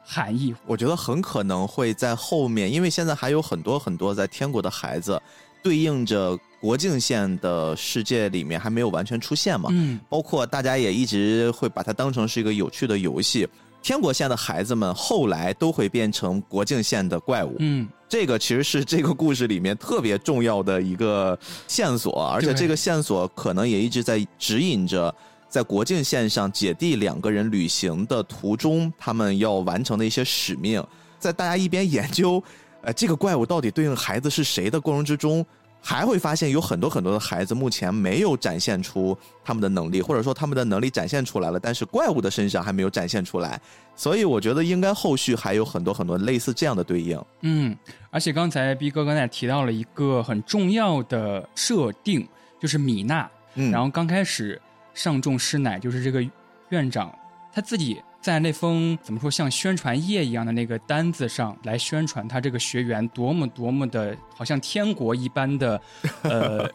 [0.02, 0.52] 含义。
[0.66, 5.22] 我觉得很可能会在后面，因为现在还有很多很多在天国的孩子，
[5.62, 9.68] 对应着国境线的世界里面还没有完全出现嘛。
[9.72, 13.48] 嗯，包括大家也一直会把它当成是一个有趣的游戏。
[13.80, 21.38] 天国线的孩子们后来都会变成国境线的怪物，嗯，这个其实是这个故事里面特别重要的一个
[21.68, 25.14] 线索，而且这个线索可能也一直在指引着，
[25.48, 30.84] 在国境线上姐弟两个人旅行的途中，他们要完成的一些使命。
[31.20, 32.42] 在大家一边研究，
[32.82, 35.46] 呃，这个怪物到底对应孩子是谁的过程之中，
[35.88, 43.58] 还会发现有很多很多的孩子目前没有展现出他们的能力，或者说他们的能力展现出来了，但是怪物的身上还没有展现出来。
[43.96, 47.18] 所以我觉得应该后续还有很多很多类似这样的对应。
[47.40, 47.74] 嗯，
[48.10, 52.28] 而且刚才逼哥刚才提到了一个很重要的设定，
[52.60, 53.26] 就是米娜。
[53.54, 54.60] 嗯，然后刚开始
[54.92, 56.22] 上重师奶就是这个
[56.68, 57.10] 院长
[57.50, 57.98] 他自己
[58.28, 65.80] 在那封怎么说像宣传页一样的那个单子上来宣传他这个学员多么多么的好像天国一般的
[66.24, 66.70] 呃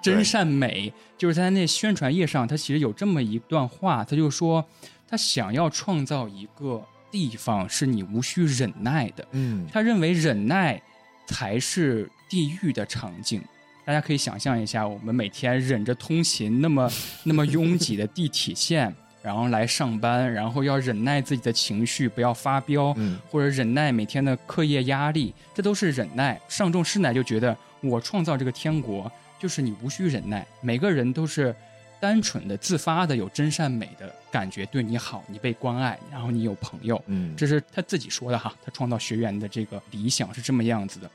[0.00, 4.64] 真善美，就是在那宣传页上，他其实有这么一段话，他就说
[5.08, 6.80] 他想要创造一个
[7.10, 9.66] 地方是你无需忍耐的，嗯。
[9.72, 10.80] 他认为忍耐
[11.26, 13.42] 才是地狱的场景。
[13.84, 16.88] 大家可以想象一下，我们每天忍着通勤那么
[17.24, 18.94] 那么拥挤的地铁线，
[19.26, 26.40] 然后来上班，然后要忍耐自己的情绪，不要发飙，嗯或者忍耐每天的课业压力，这都是忍耐。
[26.48, 31.52] 上重师奶就觉得，我创造这个天国，就是你无需忍耐，每个人都是
[31.98, 41.10] 单纯的、自发的，有真善美的感觉，对你好，你被关爱，然后你有朋友，嗯，这是他自己说的哈，他创造学员的这个理想是这么样子的。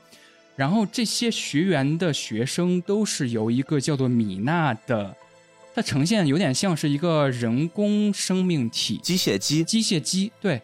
[0.54, 5.16] 然后这些学员的学生都是由一个叫做米娜的，
[5.74, 10.60] 它呈现有点像是一个人工生命体，机械机，机械机，对，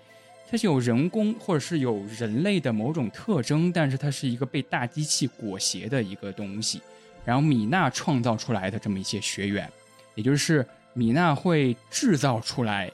[0.50, 6.82] 它是有人工或者是有人类的某种特征，但是它是一个被大机器裹挟的一个东西。
[7.24, 9.70] 然后米娜创造出来的这么一些学员，
[10.14, 12.90] 也就是米娜会制造出来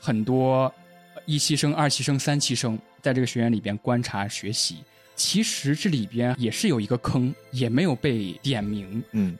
[0.00, 0.72] 很多
[1.14, 4.78] 呃一期生、二期生、三期生，在这个学员里边观察学习。
[5.14, 9.36] 其实这里边也是有一个坑，也没有被点名，嗯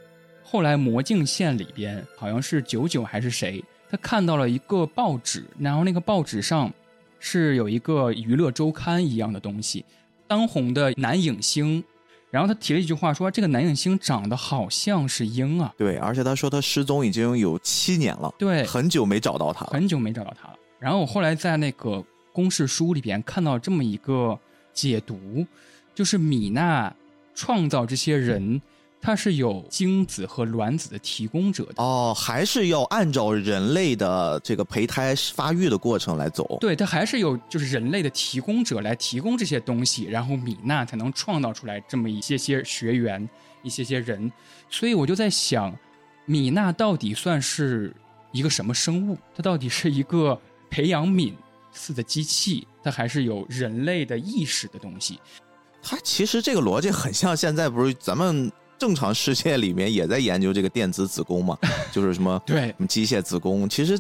[0.53, 6.70] 后来魔镜县里边好像是九九还是谁，他看到了一个报纸，然后那个报纸上
[7.18, 9.82] 是有一个娱乐周刊一样的东西，
[10.28, 11.82] 当红的男影星，
[12.30, 19.70] 然后他提了一句话说这个男影星长得好像是鹰啊，对，而且他说他失踪已经有七年了，对，很久没找到他了。
[19.72, 20.59] 很久没找到他了。
[20.78, 24.38] 然后我后来在那个公式书里边看到这么一个
[24.74, 25.46] 解读，
[25.94, 26.94] 就是米娜
[27.34, 28.61] 创造这些人，
[29.05, 31.82] 他是有精子和卵子的提供者的。
[31.82, 36.57] 哦，还是要按照人类的这个胚胎发育的过程来走。
[36.61, 43.28] 对，它还是有就是人类的提供者来提供这些东西，然后米娜才能创造出来这么一些些学员、
[43.64, 44.30] 一些些人。
[44.70, 45.76] 所以我就在想，
[46.24, 47.92] 米娜到底算是
[48.30, 49.18] 一个什么生物？
[49.34, 50.40] 它到底是一个
[50.70, 51.34] 培养皿
[51.72, 55.18] 似的机器，它还是有人类的意识的东西？
[55.82, 58.50] 它其实这个逻辑很像现在不是咱们
[58.82, 61.56] 正常世界里面也在研究这个电子子宫嘛，
[61.92, 63.68] 就是什么对什么机械子宫。
[63.68, 63.96] 其实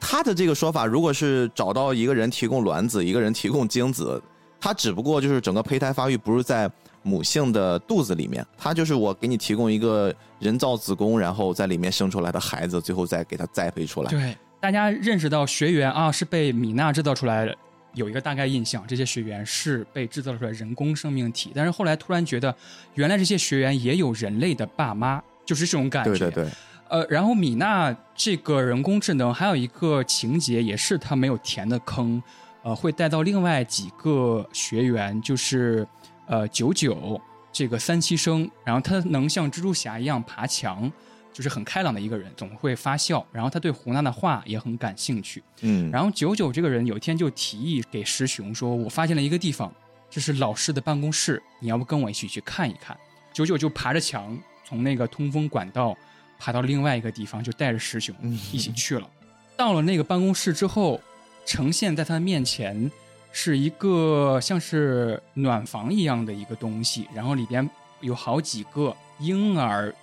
[0.00, 4.22] 他的这个说法，如果是找到一个人提供卵子，一个人提供精子，
[4.58, 6.70] 他只不过就是整个胚胎发育不是在
[7.02, 14.10] 母性的肚子里面，他就是我给你提供一个人造子宫，然后在里面生出来的孩子，最后再给他栽培出来。
[14.10, 17.54] 对，大家认识到学员啊是被米娜制造出来的，
[17.94, 21.52] 有一个大概印象，这些学员是被制造出来人工生命体。
[21.54, 22.54] 但是后来突然觉得，
[22.94, 26.10] 原来这些学员也有人类的爸妈，就是这种感觉。
[26.10, 26.48] 对对对，
[26.88, 32.22] 呃，然后米娜这个人工智能还有一个情节，也是他没有填的坑，
[32.62, 35.86] 呃，会带到另外几个学员，就是
[36.26, 37.20] 呃九九
[37.52, 40.90] 这个三期生，然后他能像蜘蛛侠一样爬墙，
[41.32, 45.42] 就是很开朗的一个人，总会发笑，然后他对胡娜的话也很感兴趣。
[45.62, 49.72] 嗯，然后九九这个人有一天就提议给石雄说：“我发现了一个地方，
[50.10, 52.96] 这是老师的办公室，你要不跟我一起去看一看？”
[53.32, 55.96] 九九就爬着墙从那个通风管道
[56.38, 59.08] 爬到另外一个地方，就带着石雄嗯一起去了。
[59.56, 61.00] 到了那个办公室之后，
[61.46, 62.90] 呈现在他的面前
[63.32, 67.68] 是一个像是暖房一样的一个东西，然后里边
[68.00, 69.94] 有好几个婴儿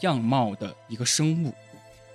[0.00, 1.52] 样貌的一个生物。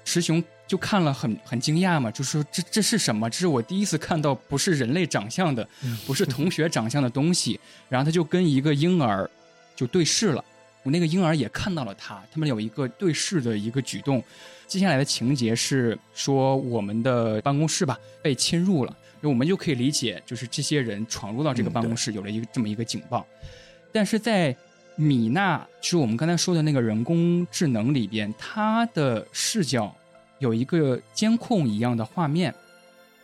[0.05, 3.29] 石雄就看了很很惊讶嘛，就说这这是什么？
[3.29, 5.67] 这是我第一次看到不是人类长相的，
[6.07, 7.59] 不是同学长相的东西。
[7.87, 9.29] 然后他就跟一个婴儿
[9.75, 10.43] 就对视了，
[10.81, 14.23] 我那个婴儿也看到了他，他们有一个对视的一个举动。
[14.65, 23.25] 接下来的情节是说我们的办公室吧被侵入了，我们就可以理解就是这些人闯入到这个嗯办公室，有了一个这么一个警报。
[23.91, 24.55] 但是在
[24.99, 29.95] 米娜，就是我们刚才说的那个人工智能里边，它的视角
[30.39, 32.53] 有一个监控一样的画面，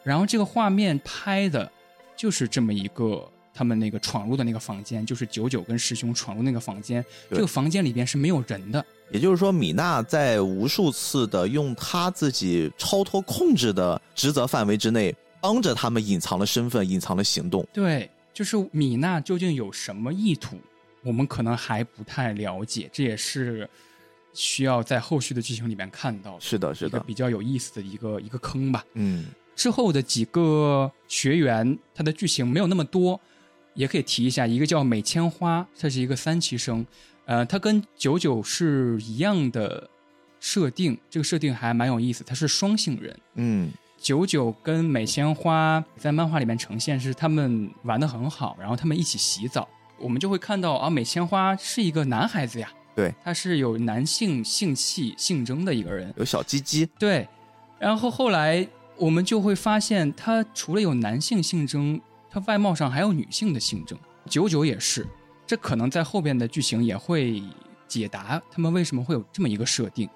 [0.01, 1.69] 然后这个画面拍的
[2.15, 8.85] 就是这么一个他们那个闯入的那个房间，就是九九跟师兄闯入那个房间，这个房间里边是没有人的。
[9.11, 17.67] 也就是说，米娜在无数次的用她自己超脱控制的职责范围之内，帮着他们隐藏了身份，隐藏了行动。
[17.73, 20.57] 对，就是米娜究竟有什么意图，
[21.05, 23.69] 我们可能还不太了解，这也是
[24.33, 28.83] 需要在后续的剧情里面看到的，是的，是的，比较有意思的一个一个坑吧。
[28.95, 29.25] 嗯，
[29.55, 33.21] 之后的几个学员，他的剧情没有那么多，
[33.75, 36.85] 也可以提一下，一个叫美千花，他是一个三期生，
[37.25, 39.87] 呃，他跟九九是一样的
[40.39, 43.19] 设定，这个设定还蛮有意思，他是双性人。
[43.35, 57.27] 嗯，九九跟美千花在漫画里面呈现是他们玩的很好，然后他们一起洗澡，我们就会看到啊，美千花是一个男孩子呀，对，他是有男性性气性征的一个人，有小鸡鸡，对，
[57.79, 58.67] 然后后来
[58.97, 63.97] 我们就会发现，他除了有男性性征，他外貌上还有女性的性征。
[64.27, 65.07] 九九也是，
[65.45, 67.43] 这可能在后边的剧情也会
[67.87, 70.09] 解答他们为什么会有这么一个设定。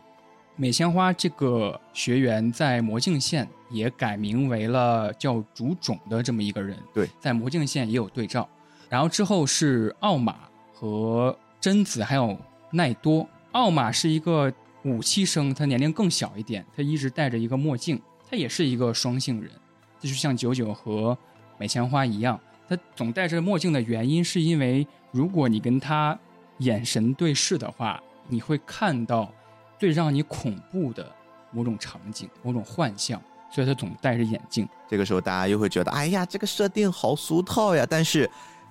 [0.55, 8.49] 美千花这个学员在魔镜县也改名为了叫竹种的这么一个人，对，在魔镜县也有对照。
[8.89, 10.39] 然后之后是奥马
[10.73, 12.37] 和贞子，还有
[12.71, 13.27] 奈多。
[13.51, 14.51] 奥马是一个
[14.83, 19.51] 五七生，他年龄更小一点，他一直戴着一个墨镜，他也是一个双性人，
[19.99, 21.17] 这就像九九和
[21.57, 26.17] 美千花一样，他总戴着墨镜的原因是因为，如果你跟他
[26.59, 29.31] 眼神对视的话，你会看到
[29.77, 31.11] 最让你恐怖的
[31.51, 33.21] 某种场景、某种幻象，
[33.51, 34.67] 所以他总戴着眼镜。
[34.87, 37.85] 这个时候大家又会觉得，哎呀，这个设定好俗套呀。
[37.89, 38.29] 但是，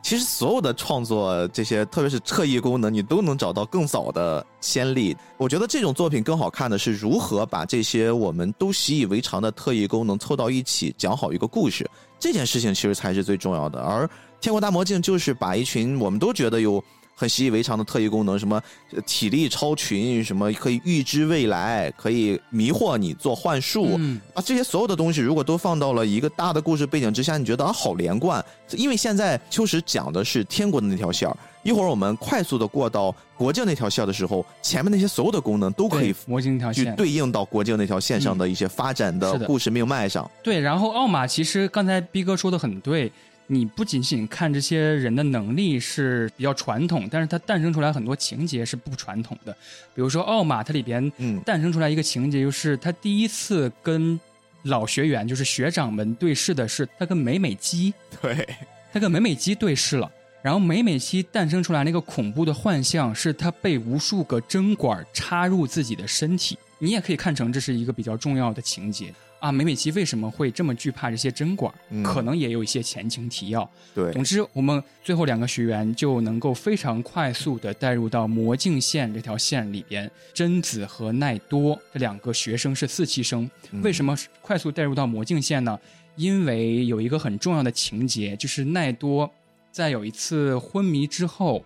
[0.08, 5.14] 其实所有的创作这些，特别是特异功能，你都能找到更早的先例。
[5.36, 11.86] 我觉得这种作品更好看的是如何把这些我们都习以为常的特异功能凑到一起，讲好一个故事。
[12.18, 13.82] 这件事情其实才是最重要的。
[13.82, 14.06] 而
[14.40, 16.82] 《天国大魔镜》就是把一群我们都觉得有。
[17.20, 18.62] 很习以为常的特异功能，什么
[19.04, 28.44] 体力超群，什么可以预知未来，可以迷惑你做幻术、嗯啊，这些所有的东西如果都放到了一个大的故事背景之下，你觉得啊好连贯。
[28.76, 36.84] 因为现在秋实讲的是天国的那条线儿，一会儿我们快速的过到国境那条线的时候，前面那些所有的功能都可以对魔镜那条去。
[36.96, 40.30] 对应到国境那条线上的一些发展的故事命脉上。
[40.44, 43.10] 对，然后奥马其实刚才逼哥说的很对，
[43.50, 49.52] 你不仅仅看这些人的能力是比较传统，但是它诞生出来很多情节是不传统的。
[49.94, 54.20] 比如说奥马，它里边嗯，诞生出来一个情节，就是他第一次跟
[54.64, 58.46] 老学员，就是学长们对视的是他跟美美姬， 对，
[58.92, 60.10] 他跟美美姬对视了。
[60.40, 66.56] 然后美美姬诞生出来那个恐怖的幻象，是他被无数个针管插入自己的身体。
[66.78, 69.52] 你也可以看成这是一个比较重要的情节啊。
[69.52, 71.72] 美美琪为什么会这么惧怕这些针管？
[71.90, 73.68] 嗯可能也有一些前情提要。
[73.94, 80.10] 对总，之，我们最后两个学员就能够非常快速的带入到魔镜线这条线里边。
[80.32, 85.78] 贞子和奈多这两个学生是四期生，嗯为什么快速带入到魔镜线呢？
[86.16, 89.30] 因为有一个很重要的情节，就是奈多
[89.70, 91.64] 在有一次昏迷之后，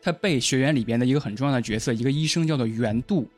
[0.00, 3.28] 他被学员里边的一个很重要的角色，一个医生叫做袁度，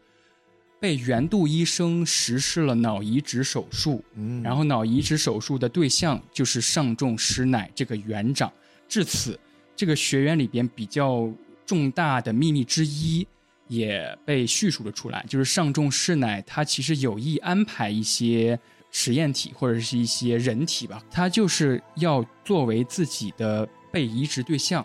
[0.85, 4.05] 被袁度医生实施了脑移植手术。
[4.17, 8.53] 嗯然后脑移植手术的对象就是上重师乃这个园长。
[8.87, 9.41] 至此，
[9.75, 11.27] 这个学员里边比较
[11.65, 13.27] 重大的秘密之一
[13.67, 18.61] 也被叙述了出来，就是上重师乃他其实有意安排一些
[18.91, 24.85] 实验体或者是一些人体吧，他就是要作为自己的被移植对象，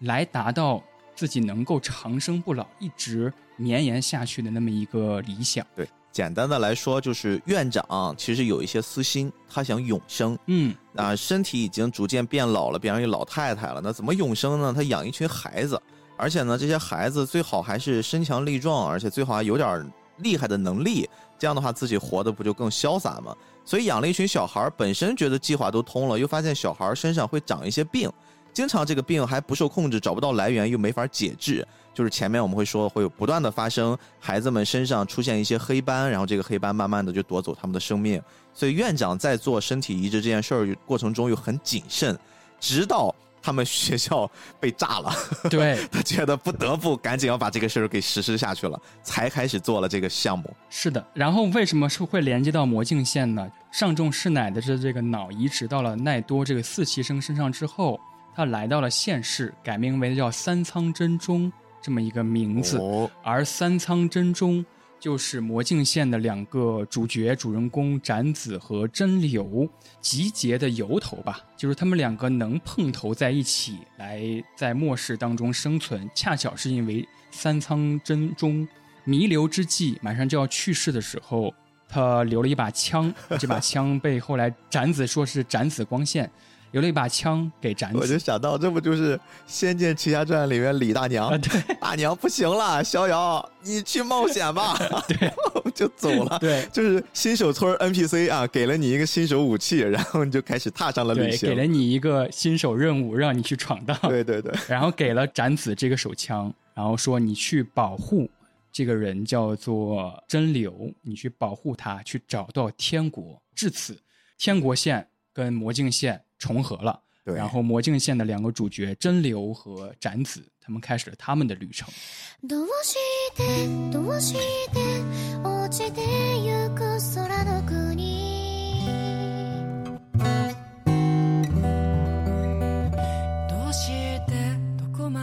[0.00, 0.84] 来达到
[1.16, 5.64] 自己能够长生不老、一直绵延下去的那么一个理想。
[5.76, 10.38] 对，简单的来说，就是院长其实有一些私心，他想永生。
[10.46, 13.80] 嗯，啊，身体已经逐渐变老了，变成一老太太了。
[13.82, 14.72] 那怎么永生呢？
[14.74, 15.80] 他养一群孩子，
[16.16, 21.08] 而且呢，这些孩子最好还是身强力壮，而且最好还有点厉害的能力。
[21.38, 23.34] 这样的话，自己活得不就更潇洒吗？
[23.64, 28.10] 所以养了一群小孩儿，本身觉得计划都通了，又发现小孩儿身上会长一些病，
[28.52, 31.66] 经常这个病还不受控制，找不到来源，又没法解治。
[31.92, 38.20] 就是前面我们会说会有不断的发生，孩子们身上出现一些黑斑，然后这个黑斑慢慢的就夺走他们的生命。
[38.52, 42.18] 所以院长在做身体移植这件事儿过程中又很谨慎，
[42.58, 45.12] 直到他们学校被炸了，
[45.48, 45.78] 对。
[45.90, 50.52] 他觉得不得不赶紧要把这个事儿给实施下去了，才开始做了这个项目。
[50.68, 53.50] 是的，然后为什么是会连接到魔镜线呢？
[53.70, 57.98] 上重师乃的这这个脑移植到了奈多这个四期生身上之后，
[58.34, 61.50] 他来到了现世，改名为叫三仓真宗
[61.82, 62.78] 这么一个名字。
[62.78, 64.64] 哦，而三仓真中
[64.98, 69.68] 就是魔镜线的两个主角主人公展子和真流
[70.00, 74.20] 集结的由头吧，就是他们两个能碰头在一起来
[74.54, 78.68] 在末世当中生存，恰巧是因为三仓真中
[79.04, 81.54] 弥留之际马上就要去世的时候，
[81.88, 86.30] 他留了一把枪，这把枪被后来展子说是展子光线。
[86.72, 89.16] 留了一把枪给斩子，我就想到，这不就是
[89.46, 91.38] 《仙剑奇侠传》里面李大娘？
[91.40, 94.76] 对，大娘不行了，逍遥，你去冒险吧。
[95.08, 95.32] 对，
[95.74, 96.38] 就走了。
[96.38, 101.48] 对，就是新手村 NPC 啊，给了你一个新手武器，然后你就开始踏上了旅行。
[101.48, 103.98] 给了你一个新手任务，让你去闯荡。
[104.02, 104.52] 对对对。
[104.68, 108.30] 然后给了斩子这个手枪，然后说你去保护
[108.70, 113.42] 这个人，叫做真流，你去保护他，去找到天国。
[113.56, 113.98] 至此，
[114.38, 116.22] 天国线跟魔镜线。
[116.40, 121.86] 重合了，然后魔镜线的两个主角真流和展子，他们开始了他们的旅程。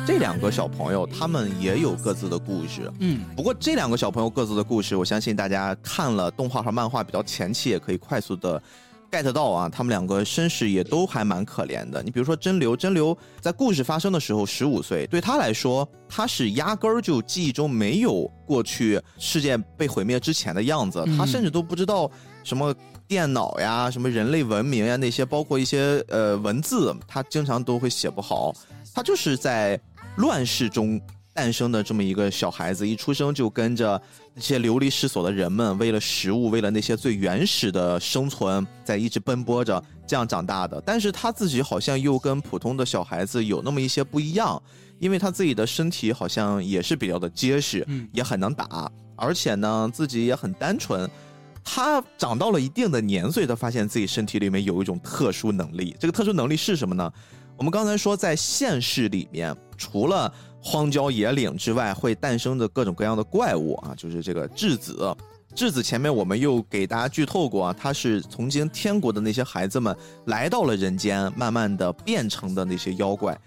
[0.06, 2.92] 这两个小朋友，他们也有各自的故事。
[3.00, 8.62] 嗯，不过这两个小朋友各自的故事，我相信大家看了动画和漫画比较前期，也可以快速的。
[9.12, 12.02] Get 到啊，他们两个身世也都还蛮可怜的。
[12.04, 22.10] 你比如说真流，真流在故事发生的时候十五岁，对他来说，他是压根儿就记忆中没有过去世界被毁灭之前的样子，他甚至都不知道
[22.44, 22.74] 什么
[23.08, 28.54] 电脑呀、什么人类文明呀那些，包括一些呃文字，他经常都会写不好。
[28.94, 29.80] 他就是在
[30.18, 31.00] 乱世中。
[31.38, 34.02] 诞生的这么一个小孩子，一出生就跟着
[34.34, 40.82] 那些流离失所的人们，为了食物，为了那些最原始的生存，在一直奔波着，这样长大的。
[40.84, 44.60] 但是他自己好像又跟普通的小孩子有那么一些不一样，
[44.98, 51.08] 因为他自己的身体好像也是比较的结实，也很能打，而且呢自己也很单纯。
[51.64, 55.96] 他长到了一定的年岁，他发现自己身体里面有一种特殊能力。
[56.00, 57.14] 这个特殊能力是什么呢？
[57.58, 60.32] 我们刚才说，在现实里面，除了
[60.70, 65.16] 荒郊野岭之外会诞生的各种各样的怪物啊，就是这个质子。
[65.56, 69.96] 质子前面我们又给大家剧透过啊，他是曾经天国的那些孩子们
[70.26, 73.40] 来到了人间，慢慢的变成的那些妖怪。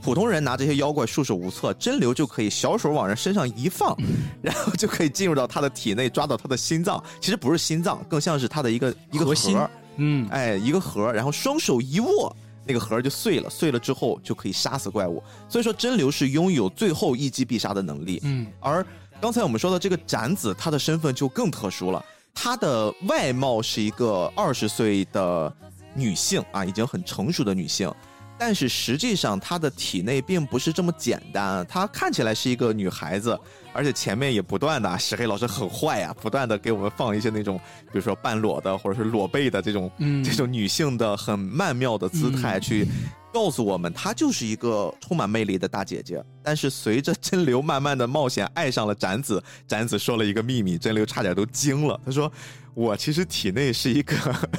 [0.00, 3.94] 普通人拿这些妖怪束手无策，真流就可以小手往人身上一放，
[4.40, 7.02] 然后就可以进入到他的体内，抓到他的心脏。
[7.20, 9.70] 其实不是心脏，更像是他的一个一个核。
[9.96, 12.34] 嗯，哎，一个核，然后双手一握。
[12.70, 15.20] 那个核就碎了，碎了之后就可以杀死怪物。
[15.48, 18.20] 所以说真流是拥有最后一击必杀的能力。
[18.22, 18.86] 嗯，而
[19.20, 22.04] 刚才我们说的这个斩子，他的身份就更特殊了。
[22.32, 25.52] 她的外貌是一个二十岁的
[25.94, 27.92] 女性啊，已经很成熟的女性。
[28.40, 31.64] 但是实际上，她的体内并不是这么简单。
[31.68, 33.38] 她看起来是一个女孩子，
[33.74, 37.60] 而且前面也不断的，石黑老师很坏呀，不断的给我们放一些那种，
[37.92, 39.92] 比如说半裸的或者是裸背的这种，
[40.24, 42.88] 这种女性的很曼妙的姿态去。
[43.32, 46.22] 告诉我们，她就是一个充满魅力的大姐姐。
[46.42, 49.42] 但是随着真流慢慢的冒险，爱上了展子。
[49.68, 51.98] 展子说了一个秘密，真流差点都惊了。
[52.04, 52.30] 他说
[52.74, 54.16] ：“我其实体内是一个，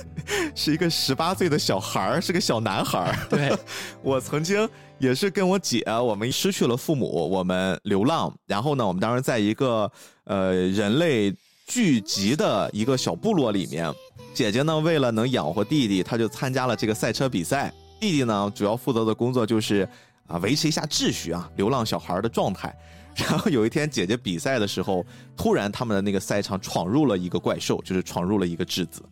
[0.55, 3.28] 是一个十八岁的小孩儿，是个小男孩儿。
[3.30, 3.51] 对
[4.01, 4.67] 我曾经
[4.99, 8.34] 也是跟我姐，我们失去了父母，我们流浪。
[8.45, 9.91] 然后呢，我们当时在一个
[10.24, 11.34] 呃人类
[11.67, 13.93] 聚集的一个小部落里面。
[14.34, 19.88] 姐姐呢，为了能养活弟弟，她就参加了这个赛车比赛。”弟弟呢，主要负责的工作就是
[20.26, 22.76] 啊，维持一下秩序啊，流浪小孩的状态。
[23.14, 25.06] 然后有一天姐姐比赛的时候，
[25.38, 29.04] 突然他们的那个赛场闯入了一个怪兽，就是闯入了一个质子。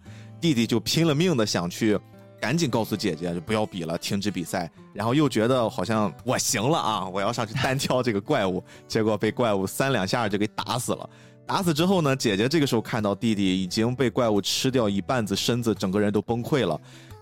[0.41, 1.99] 弟弟就拼了命的想去，
[2.41, 4.71] 赶紧告诉姐姐就不要比了，停止比赛。
[4.91, 8.63] 然后又觉得好像我行了啊，我要上去单挑这个怪物。
[8.87, 11.07] 结果被怪物三两下就给打死了。
[11.45, 16.79] 打死之后呢，姐姐这个时候看到弟弟已经被怪物吃掉一半子身子，整个人都崩溃了。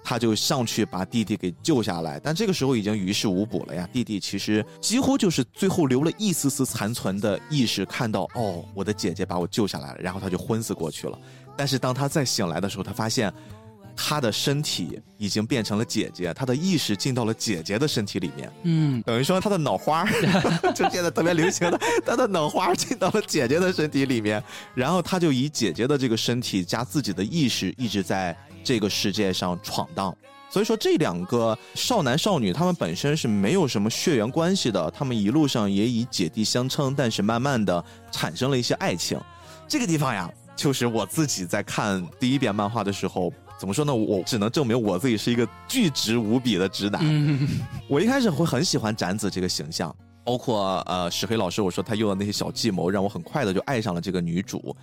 [0.10, 3.86] 他就上去把弟弟给救下来，但这个时候已经于事无补了呀。
[3.92, 11.20] 弟弟其实几乎就是最后留了一丝丝残存的意识，看到哦，我的姐姐把我救下来了，然后他就昏死过去了。
[11.58, 13.34] 但是当他再醒来的时候，他发现
[13.98, 18.50] 他的身体已经变成了姐姐，他的意识进到了姐姐的身体里面。
[18.64, 20.06] 嗯，等于说他的脑花
[20.74, 24.42] 就现在特别流行的，他的脑花进到了姐姐的身体里面，
[24.74, 28.34] 然后他就以姐姐的这个身体加自己的意识一直在。
[28.68, 30.14] 这个世界上闯荡，
[30.50, 39.18] 所以说这两个少男少女他们本身是没有什么血缘关系的，他们一路上也以姐弟相称，但是慢慢的产生了一些爱情。
[39.70, 43.96] 这个地方呀，就是我自己在看第一遍漫画的时候，怎么说呢？
[43.96, 47.02] 我只能证明我自己是一个巨直无比的直男。
[47.88, 49.96] 我一开始会很喜欢展子这个形象。
[50.26, 54.76] 包括呃史黑老师，我说他用的那些小计谋，让我很快的就爱上了这个女主。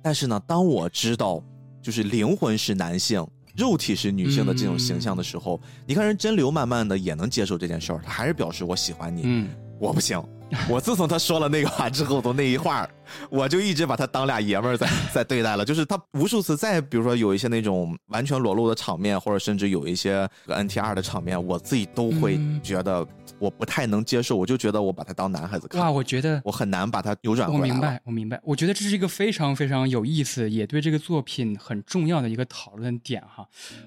[0.00, 1.38] 但是呢，当我知道
[1.86, 10.22] 就是灵魂是男性，肉体是女性的这种形象的时候，你看人真流慢慢的也能接受这件事儿，他还是表示我喜欢你，嗯，我不行。
[10.70, 12.88] 我自从他说了那个话之后，从那一话，
[13.28, 15.64] 我就一直把他当俩爷们儿在在对待了。
[15.64, 23.04] 就是他无数次再，比如说有一些那种完全裸露的场面，或者甚至有一些 NTR 的场面，我自己都会觉得
[23.40, 24.36] 我不太能接受。
[24.36, 25.80] 我就觉得我把他当男孩子看。
[25.80, 27.66] 哇，我觉得我很难把他扭转过来。
[27.66, 28.40] 我明白，我明白。
[28.44, 33.44] 我觉得这是一个非常非常有意思，也对这个作品很重要的一个讨论点哈。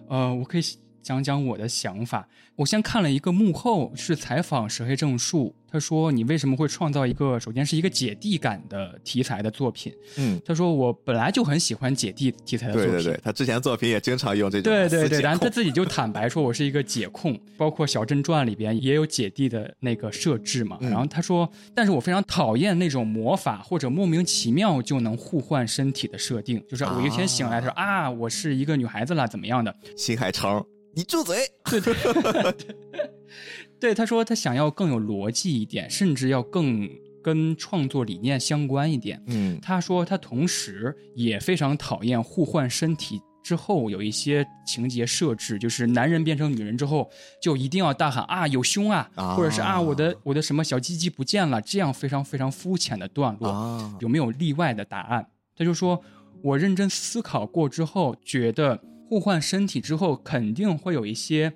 [0.10, 0.62] 呃，我可以。
[1.10, 2.28] 讲讲我的想法。
[2.56, 5.56] 我先看了一个幕后，是采访石黑正树。
[5.72, 7.40] 他说：“你为什么会创造一个？
[7.40, 14.64] 首先是一个姐弟感的题材的作品。”嗯，他说：“我本来就很喜欢姐弟题材的作品。”对对对，他之前作品也经常用这种。
[14.74, 30.66] 对对对，然后他自己就坦白说：“我是一个姐控，包括《小镇传》里边也有姐弟的那个设置嘛。”然后他说：“但是我非常讨厌那种魔法或者莫名其妙就能互换身体的设定，就是我一天醒来，他说啊，我是一个女孩子了，怎么样的？”新海诚。
[30.94, 31.38] 你住嘴！
[31.70, 31.96] 对对
[33.80, 36.90] 对，他说他想要更有逻辑一点，甚至要更
[37.24, 39.22] 跟创作理念相关一点。
[39.28, 47.10] 嗯，他说他同时也非常讨厌互换身体之后有一些情节设置，就是男人变成女人之后
[47.42, 55.26] 就一定要大喊啊有胸啊，或者是啊我的我的什么小鸡鸡不见了，这样非常非常肤浅的段落，有没有例外的答案？
[55.56, 56.02] 他就说
[56.42, 58.82] 我认真思考过之后觉得。
[59.10, 61.52] 互换身体之后，肯定会有一些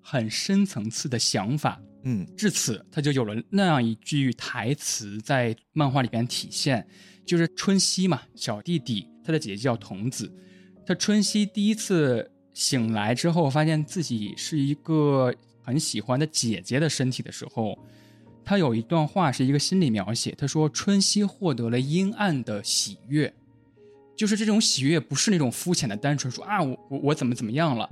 [0.00, 1.82] 很深层次的想法。
[2.04, 6.86] 嗯，至此他就有了那样一句台词，在漫画里边体现，
[7.26, 10.32] 就是春熙嘛，小弟弟，他的姐姐叫童子。
[10.86, 17.76] 他春熙第一次醒来之后，发现自己是一个很喜欢的姐姐的身体的时候，
[18.44, 20.32] 他有一段话是一个心理描写。
[20.38, 23.34] 他说：“春熙获得了阴暗的喜悦。”
[24.14, 27.88] 就是这种喜悦，不是那种肤浅的单纯说啊，我我我怎么怎么样了，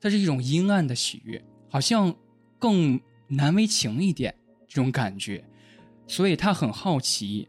[0.00, 2.14] 它是一种阴暗的喜悦，好像
[2.58, 4.34] 更难为情一点
[4.68, 5.42] 这种感觉，
[6.06, 7.48] 所以他很好奇，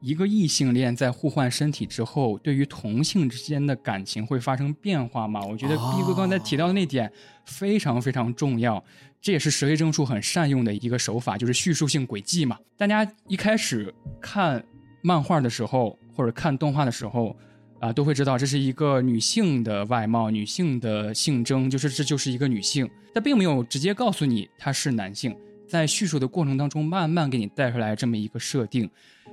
[0.00, 5.40] 一个异性恋在互换身体之后，对于同性之间的感情会发生变化吗？
[5.44, 7.10] 我觉得毕哥刚才提到的那点
[7.46, 8.82] 非常非常重要，
[9.20, 12.58] 这也是石黑正数很善用的一个手法，就是叙述性轨迹嘛。
[12.76, 14.62] 大家一开始看
[15.00, 17.34] 漫画的时候，或者看动画的时候。
[17.82, 25.36] 啊，都会知道这是一个女性的外貌，女性的性征，就是这就是一个女性，她并没有直接告诉你她是男性，
[25.68, 28.88] 在叙述的过程当中，慢慢给你带出来这么一个设定，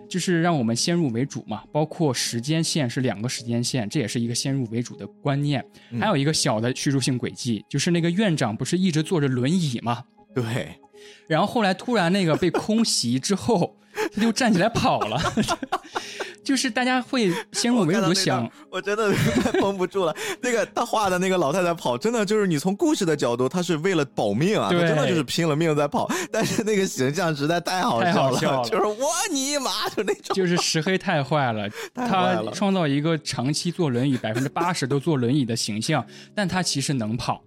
[0.10, 1.64] 就是让我们先入为主嘛。
[1.72, 5.64] 包括时间线是两个时间线，这也是一个先入为主的观念。
[6.00, 10.04] 还有一个小的叙述性轨迹，就是那个院长不是一直坐着轮椅吗？
[10.34, 10.80] 对，
[11.28, 13.78] 然后后来突然那个被空袭之后，
[14.14, 15.20] 他就站起来跑了。
[16.42, 19.14] 就是大家会先入为主想，我真的
[19.62, 20.16] 绷不住了。
[20.42, 26.10] 那个他画的那个老太太跑，真的就是你从故事的角度，他是为了保命啊，他真的就是拼了命在跑。
[26.32, 36.04] 但是那个形象实在太好笑了，就是我尼玛就那种，就是 石黑太坏了，他创造一个长期坐轮椅，百分之八十都坐轮椅的形象，
[36.34, 37.44] 但他其实能跑。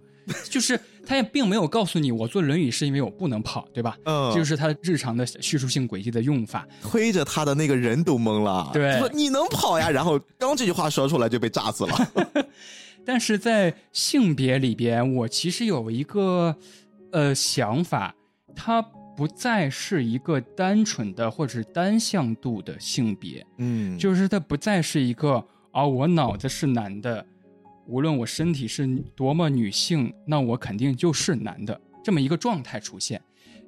[0.48, 3.96] 就是他也并没有告诉你，我坐轮椅是因为我不能跑，对吧？
[4.04, 8.70] 嗯，就是他日常的叙述性轨迹的用法，推着他的那个人都懵了。
[8.72, 9.90] 对，说你能跑呀？
[9.90, 12.08] 然后刚这句话说出来就被炸死了。
[13.04, 16.56] 但是在性别里边，我其实有一个
[17.10, 18.14] 呃想法，
[18.54, 18.80] 它
[19.16, 27.26] 不再是一个单纯的或者是单向度的性别，嗯，就是它不再是一个啊，我脑子是男的。
[27.92, 33.20] 无论我身体是多么女性，那我肯定就是男的这么一个状态出现，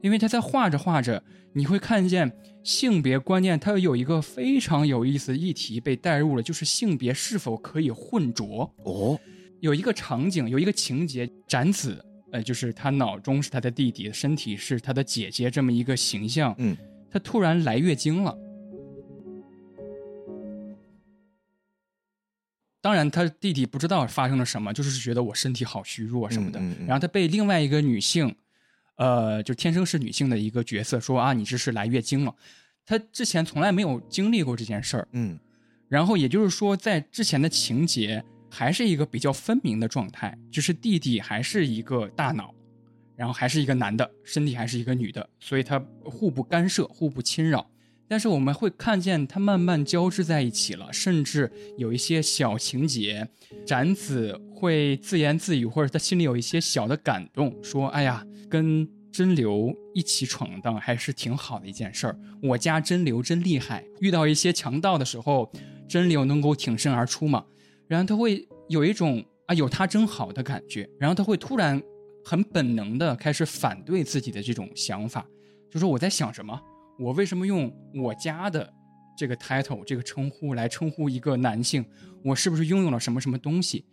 [0.03, 1.23] 因为他在画着画着，
[1.53, 2.33] 你会看见
[2.63, 9.21] 性别观念，它有一个非常有意思的议题被带入了，就是性别是否可以混浊哦。
[9.61, 12.03] 有一个场景，有一个情节，展子，
[12.33, 16.75] 呃，就是他脑中是他的弟弟，身体是他的姐姐，这么一个形象，嗯，
[17.11, 18.35] 他突然来月经了。
[22.85, 26.61] 当然，他弟弟不知道发生了什么，就是觉得我身体好虚弱什么的。
[26.87, 28.37] 然后他被另外一个女性，
[28.97, 32.35] 呃，就天生是女性的一个角色说啊，你这是来月经了。
[32.85, 35.09] 他之前从来没有经历过这件事儿。
[35.13, 35.39] 嗯。
[35.89, 42.55] 然后也就是说，在之前的情节还是一个比较分明的状态，就是弟弟还是一个大脑，
[43.17, 47.67] 然后还是一个男的，身体还是一个女的，所以他互不干涉，互不侵扰。
[48.07, 53.27] 但是我们会看见它慢慢交织在一起了，甚至有一些小情节，
[53.67, 62.19] 展子会自言自语，或者他心里有一些小的感动，说：“哎呀，跟真流一起闯荡还是挺好的一件事儿。
[62.43, 65.51] 我家真流真厉害，遇到一些强盗的时候，
[65.89, 67.45] 真流能够挺身而出嘛。
[67.87, 71.81] 然后他会有一种啊有他真好的感觉，然后他会突然
[72.25, 75.27] 很本能的开始反对自己的这种想法，
[75.71, 76.61] 就说我在想什么，
[76.99, 78.73] 我为什么用我家的
[79.17, 81.85] 这个 title 这个称呼来称呼一个男性，
[82.23, 83.85] 我是不是拥有了什么什么东西？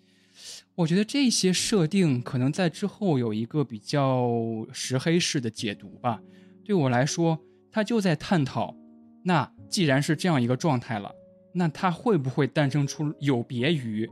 [0.76, 4.32] 我觉得这些设定可能在之后有一个比较
[4.72, 6.22] 石黑式的解读吧。
[6.64, 7.40] 对我来说，
[7.72, 8.76] 他就在探讨，
[9.24, 11.14] 那既然是这样一个状态了。
[11.54, 14.10] 那他会不会诞生出有别于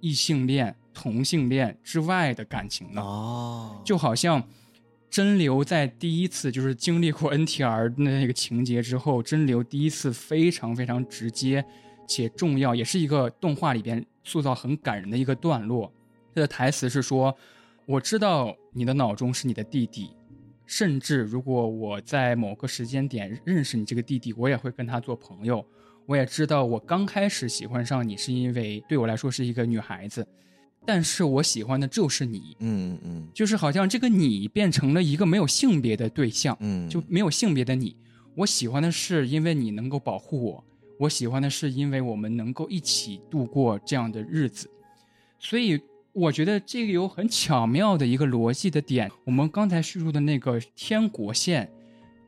[0.00, 3.00] 异性恋、同性恋之外的感情呢？
[3.00, 4.46] 哦，就好像
[5.16, 11.64] 真流在第一次就是经历过 NTR 那个情节之后，真流第一次非常非常直接
[12.06, 15.90] 且重要，也是一个动画里边塑造很感人的一个段落。
[16.34, 17.34] 他的台词是说
[17.88, 20.10] ：“我知道你的脑中是你的弟弟，
[20.66, 25.64] 甚至如果我在某个时间点认识你这个弟弟，我也会跟他做朋友。”
[26.04, 30.28] 我也知道，我刚开始喜欢上你是因为对我来说是一个女孩子，
[30.86, 37.96] 但是我喜欢的就是你，嗯嗯，就是好像这个你变成了一个没有性别的对象，嗯，就没有性别的你。
[38.34, 40.64] 我喜欢的是因为你能够保护我，
[40.98, 44.70] 我喜欢的是因为我们能够一起度过这样的日子。
[45.38, 45.80] 所以
[46.12, 49.10] 我觉得这个有很巧妙的一个逻辑的点。
[49.24, 51.70] 我们刚才叙述的那个天国线，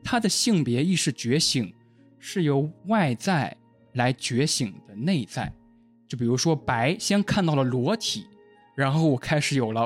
[0.03, 1.73] 它的性别意识觉醒
[2.19, 3.55] 是由外在。
[3.93, 5.51] 来觉醒的内在，
[6.07, 8.27] 就比如说白先看到了裸体，
[8.79, 9.85] 然后我开始有了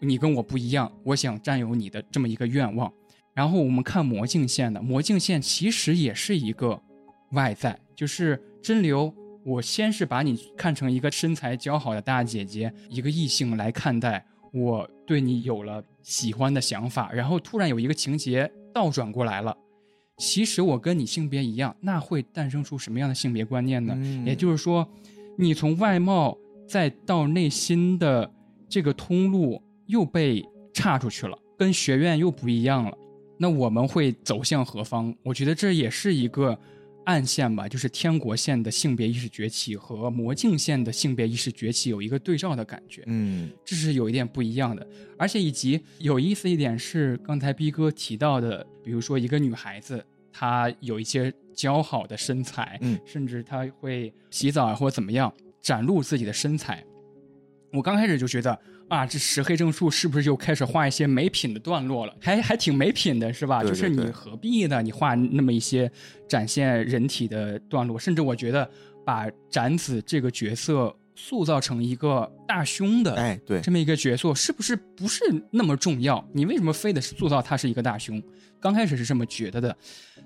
[0.00, 2.92] 你跟我不一样，我想占有你的这么一个愿望。
[3.34, 6.82] 然后我们看魔镜线的魔镜线其实也是一个
[7.30, 9.14] 外在，就是真流。
[9.44, 19.56] 我先是把你看成一个身材姣好的大姐姐，一个异性来看待，我对你有了喜欢的想法，然后突然有一个情节倒转过来了。
[20.18, 23.96] 其实我跟你性别一样，那会诞生出什么样的性别观念呢？
[24.26, 24.88] 也就是说，
[25.38, 26.36] 你从外貌
[26.66, 28.30] 再到内心的
[28.68, 32.96] 这个通路又被岔出去了，跟学院又不一样了。
[33.38, 35.14] 那我们会走向何方？
[35.22, 36.58] 我觉得这也是一个。
[37.04, 44.86] 暗线吧，就是天国线的性别意识崛起和魔镜线的性别意识崛起有一个对照的感觉，嗯，这是有一点不一样的。
[45.18, 56.84] 而且以及有意思一点是，刚才逼哥提到的，比如说一个女孩子，她有一些姣好的身材，嗯，甚至她会洗澡啊或者怎么样展露自己的身材。
[57.72, 58.58] 我刚开始就觉得。
[58.88, 62.14] 啊，这石黑正树是不是又开始画一些没品的段落了？
[62.20, 63.64] 还还挺没品的，是吧？
[63.64, 64.82] 就是你何必呢？
[64.82, 65.90] 你画那么一些
[66.28, 68.70] 展现人体的段落，甚至我觉得
[69.02, 75.20] 把展子这个角色塑造成一个大胸的，哎，对，这么一个角色，是不是不是
[75.50, 76.26] 那么重要？
[76.32, 78.22] 你为什么非得塑造他是一个大胸？
[78.60, 79.76] 刚开始是这么觉得的，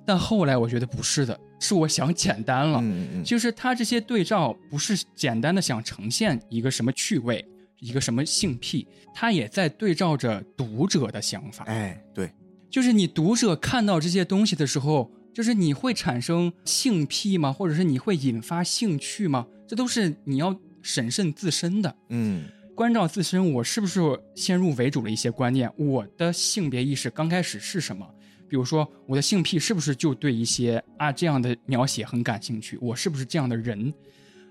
[0.05, 7.45] 但后来我觉得不是的，是我想简单了，嗯嗯就是他这些对照不是简单的想呈现一个什么趣味。
[7.79, 11.63] 一个什么性癖，他也在对照着读者的想法。
[11.67, 12.33] 哎，对，
[12.71, 17.53] 就是你读者看到这些东西的时候，就是你会产生性癖吗？
[17.53, 19.47] 或者是你会引发兴趣吗？
[19.69, 21.97] 这都是你要审慎自身的。
[22.11, 22.45] 嗯，
[22.77, 24.01] 关照自身，我是不是
[24.37, 25.69] 先入为主了一些观念？
[25.77, 28.09] 我的性别意识刚开始是什么？
[28.49, 32.79] 比如说，我的性癖是不是就对一些啊这样的描写很感兴趣？
[32.81, 33.93] 我是不是这样的人？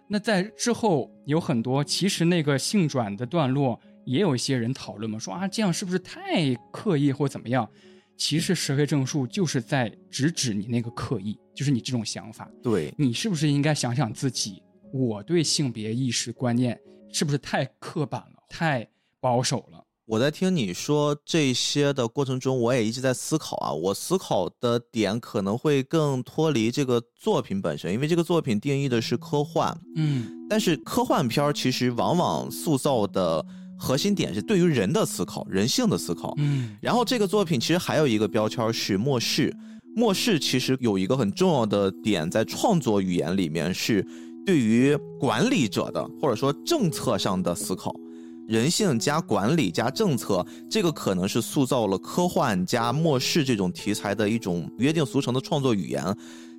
[0.09, 7.67] 那在之后有很多，其实那个性转的段落也有一些人讨论嘛，说啊这样是不是太刻意或怎么样？
[8.17, 12.49] 其实石黑正数就是在直指你那个刻意，就是你这种想法。
[12.63, 14.61] 对你是不是应该想想自己？
[14.95, 16.79] 我对性别意识观念
[17.11, 18.87] 是不是太刻板了，太
[19.19, 19.83] 保守了？
[20.05, 23.73] 我在听你说这些的过程中，我也一直在思考啊。
[23.73, 33.45] 我思考的点可能会更脱离这个作品本身，因为这个作品定义的是科幻，嗯，但是科幻片其实往往塑造的
[33.77, 36.77] 核心点是对于人的思考、人性的思考，嗯。
[36.81, 39.53] 然后这个作品其实还有一个标签是末世，
[39.93, 44.07] 末世其实有一个很重要的点在创作语言里面是
[44.45, 47.93] 对于管理者的或者说政策上的思考。
[48.47, 56.15] 人性加管理加政策，这个可能是塑造了科幻加末世这种题材的一种约定俗成的创作语言。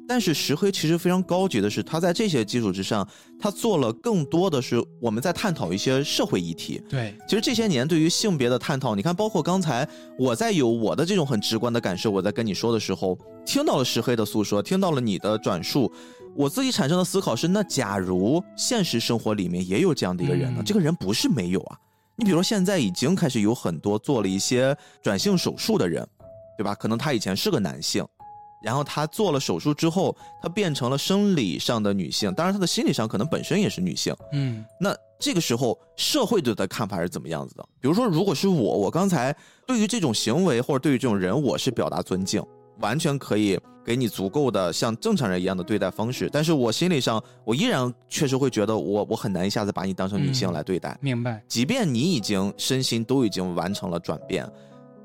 [0.09, 3.07] 但是石黑其实非常高级的是，他在这些基础之上，
[3.39, 6.81] 他做了更多的是我们在探讨一些社会议题。
[6.89, 15.91] 对，其实这些年对于性别的探讨，你看，包括刚才我在有我的这种很直观的感受，我在跟你说的时候，听到了石黑的诉说，听到了你的转述。
[16.37, 20.63] 我自己产生的思考是：那假如现实生活里面也有这样的一个人呢？
[20.65, 21.79] 这个人不是没有啊。
[22.15, 26.07] 你比如说，现在已经开始有很多做了一些转性手术的人，
[26.57, 26.75] 对吧？
[26.75, 28.07] 可能他以前是个男性，
[28.63, 34.15] 然后他做了手术之后，他变成了生理上的女性，当然他的心理上可能本身也是女性。
[34.33, 37.67] 嗯，那这个时候社会对他的看法是怎么样子的？
[37.81, 39.35] 比如说，如果是我，我刚才
[39.67, 42.43] 对于这种行为或者对于这种人，我是表达尊敬，
[42.81, 46.29] 完全可以给你足够的像正常人一样的对待方式。
[46.33, 50.99] 但是我心理上，我依然确实会觉得我我很难一下子把你当成女性嗯来对待。
[51.01, 51.41] 明白。
[51.47, 54.45] 即便你已经身心都已经完成了转变，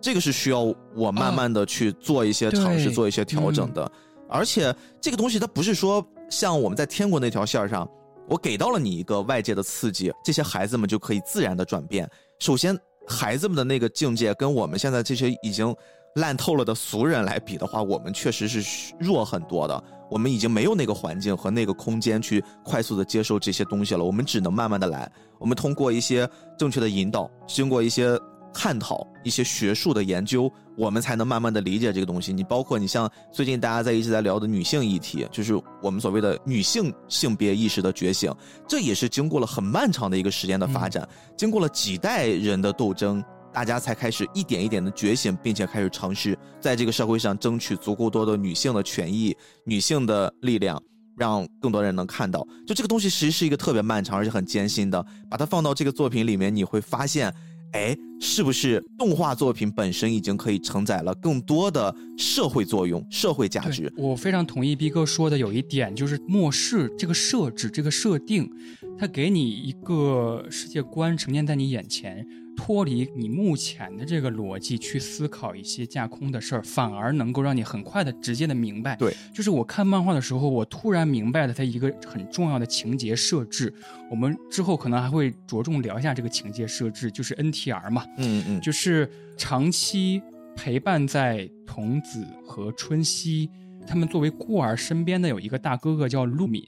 [0.02, 0.62] 这个是需要
[0.96, 3.90] 我慢慢的去做一些尝试、对做一些调整的。
[4.28, 7.88] 而且这个东西它不是说像我们在天国那条线上，
[8.28, 12.10] 我给到了你一个外界的刺激，这些孩子们就可以自然的转变。
[12.40, 12.76] 首先，
[13.06, 15.76] 孩子们的那个境界跟我们现在这些已经
[16.16, 19.84] 烂透了的俗人来比的话，我们确实是弱很多的。
[20.10, 25.10] 我们已经没有那个环境和那个空间去快速的接受这些东西了，我们只能慢慢的来。
[25.40, 28.20] 我们通过一些正确的引导，经过一些
[28.54, 32.34] 探讨、一些学术的研究，我们才能慢慢的理解这个东西。
[32.34, 38.30] 你包括你像最近大家在一直在聊的女性议题，就是我们所谓的女性性别意识的觉醒，
[38.68, 41.08] 这也是经过了很漫长的一个时间的发展，
[41.38, 43.24] 经过了几代人的斗争。
[43.54, 50.82] 大家才开始一点一点的觉醒，并且开始尝试在这个社会上争取足够多的女性的权益、女性的力量，
[51.18, 52.48] 让更多人能看到。
[52.66, 55.06] 就这个东西其实是一个特别漫长而且很艰辛的。
[55.30, 57.34] 把它放到这个作品里面，你会发现，
[57.74, 63.92] 哎，是不是动画作品本身已经可以承载了更多的社会作用、社会价值？
[63.98, 68.50] 我非常同意逼哥说的有一点，就是末世这个设置、这个设定，
[68.98, 72.26] 它给你一个世界观呈现在你眼前，
[72.56, 78.96] 脱离你目前的这个逻辑去思考一些架空的事儿，反而能够让你很快的、直接的明白。
[78.96, 83.74] 对，就是我看漫画的时候，我突然明白了它一个很重要的情节设置。
[84.10, 90.22] 我们之后可能还会着重聊一下这个情节设置，就是 NTR 嘛，嗯嗯，就是长期
[90.56, 93.50] 陪伴在童子和春熙
[93.88, 96.64] 他们作为孤儿身边的有一个大哥哥叫陆敏，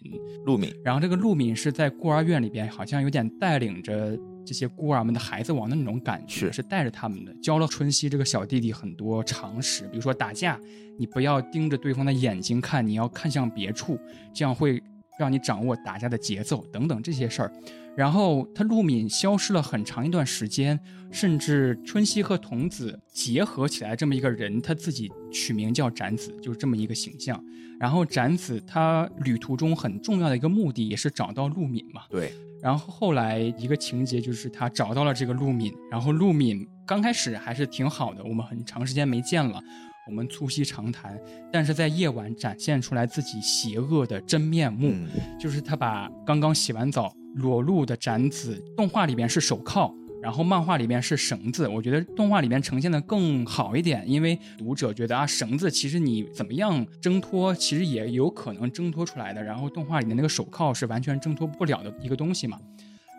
[0.45, 10.59] 陆敏，然后这个陆敏是在孤儿院里边，好像有点带领着这些孤儿们的孩子王的那种感觉，是是带着他们的，教了春熙这个小弟弟很多常识，比如说打架，
[10.97, 13.99] 你不要盯着对方的眼睛看，你要看向别处，
[14.33, 14.81] 这样会
[15.17, 17.53] 让你掌握打架的节奏等等这些事儿。
[17.95, 20.79] 然后他陆敏消失了很长一段时间，
[21.11, 27.39] 甚至春熙和童子结合起来这么一个人，他自己取名叫展子，就是这么一个形象。
[27.79, 32.01] 然后展子他旅途中很重要的一个目的也是找到陆敏嘛。
[32.09, 32.33] 对，
[32.63, 39.61] 然后后来一个情节就是他找到了这个陆敏，然后陆敏刚开始还是挺好的，我们很长时间没见了，
[40.07, 41.19] 我们促膝长谈，
[41.51, 49.93] 但是在夜晚展现出来自己邪恶的真面目，嗯就是他把刚刚洗完澡裸露的展子，动画里边是手铐。
[50.23, 59.43] 然后漫画里边是绳子，我觉得动画里边呈现的更好一点，因为读者觉得啊，绳子其实你怎么样挣脱，其实也有可能挣脱出来的。
[59.43, 62.57] 然后动画里面那个手铐是完全挣脱不了的一个东西嘛，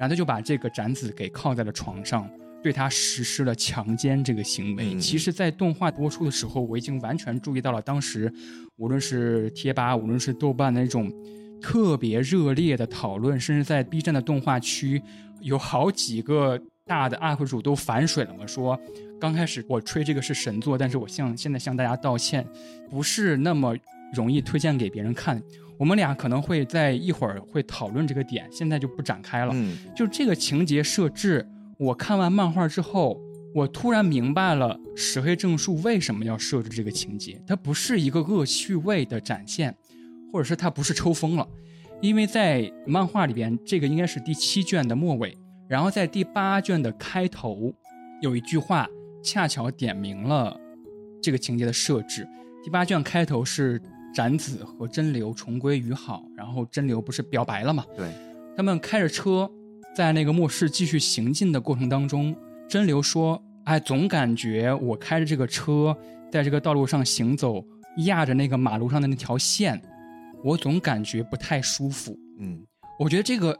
[0.00, 2.26] 然后他就把这个展子给铐在了床上，
[2.62, 4.94] 对他实施了强奸这个行为。
[4.94, 8.32] 嗯其实，在动画播出的时候，我已经完全注意到了，当时
[8.76, 11.12] 无论是贴吧，无论是豆瓣的那种
[11.60, 15.02] 特别热烈的讨论，甚至在 B 站的动画区，
[15.42, 18.78] 有好几个大的 UP 主都反水了嘛，说
[19.18, 22.46] 刚开始我吹这个是神作，但是我向现在向大家道歉，
[22.90, 23.74] 不是那么
[24.12, 25.42] 容易推荐给别人看。
[25.78, 29.52] 我们俩可能会在一会儿会讨论这个点，现在就不展开了。
[29.54, 31.48] 嗯就这个情节设置，
[31.78, 33.18] 我看完漫画之后，
[33.54, 37.42] 我突然明白了石黑正树为什么要设置这个情节。
[37.46, 39.74] 它不是一个恶趣味的展现，
[40.30, 41.48] 或者是它不是抽风了，
[42.02, 45.36] 因为在漫画里边，这个应该是第七卷的末尾，
[45.68, 47.72] 然后在第八卷的开头
[48.20, 48.88] 有一句话，
[49.22, 50.58] 恰巧点明了
[51.22, 52.26] 这个情节的设置。
[52.62, 53.80] 第八卷开头是
[54.14, 57.84] 展子和真流重归于好，然后真流不是表白了嘛？
[57.96, 58.10] 对，
[58.56, 59.50] 他们开着车
[59.94, 62.34] 在那个末世继续行进的过程当中，
[62.68, 65.96] 真流说：“哎，总感觉我开着这个车
[66.30, 67.64] 在这个道路上行走，
[68.06, 69.80] 压着那个马路上的那条线，
[70.42, 72.16] 我总感觉不太舒服。
[72.38, 72.64] 嗯
[72.98, 73.58] 我觉得这个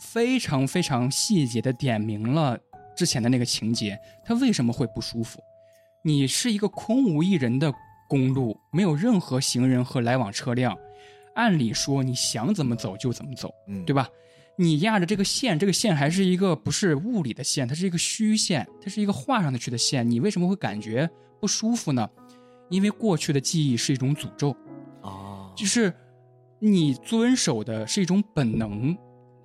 [0.00, 2.58] 非常非常细节的点明了
[2.96, 5.40] 之前的那个情节，他为什么会不舒服？
[6.02, 7.72] 你是一个空无一人的
[8.08, 10.76] 公路，没有任何行人和来往车辆，
[11.34, 13.50] 按理说你想怎么走就怎么走。
[13.68, 14.08] 嗯，对吧？
[14.56, 20.08] 你压着这个线，这个线还是一个不是物理的线，它是一个虚线，它是一个画上去的线。
[20.08, 21.10] 你为什么会感觉
[21.40, 22.08] 不舒服呢？
[22.70, 24.54] 因为过去的记忆是一种诅咒，
[25.02, 25.92] 啊，就是
[26.60, 28.96] 你遵守的是一种本能，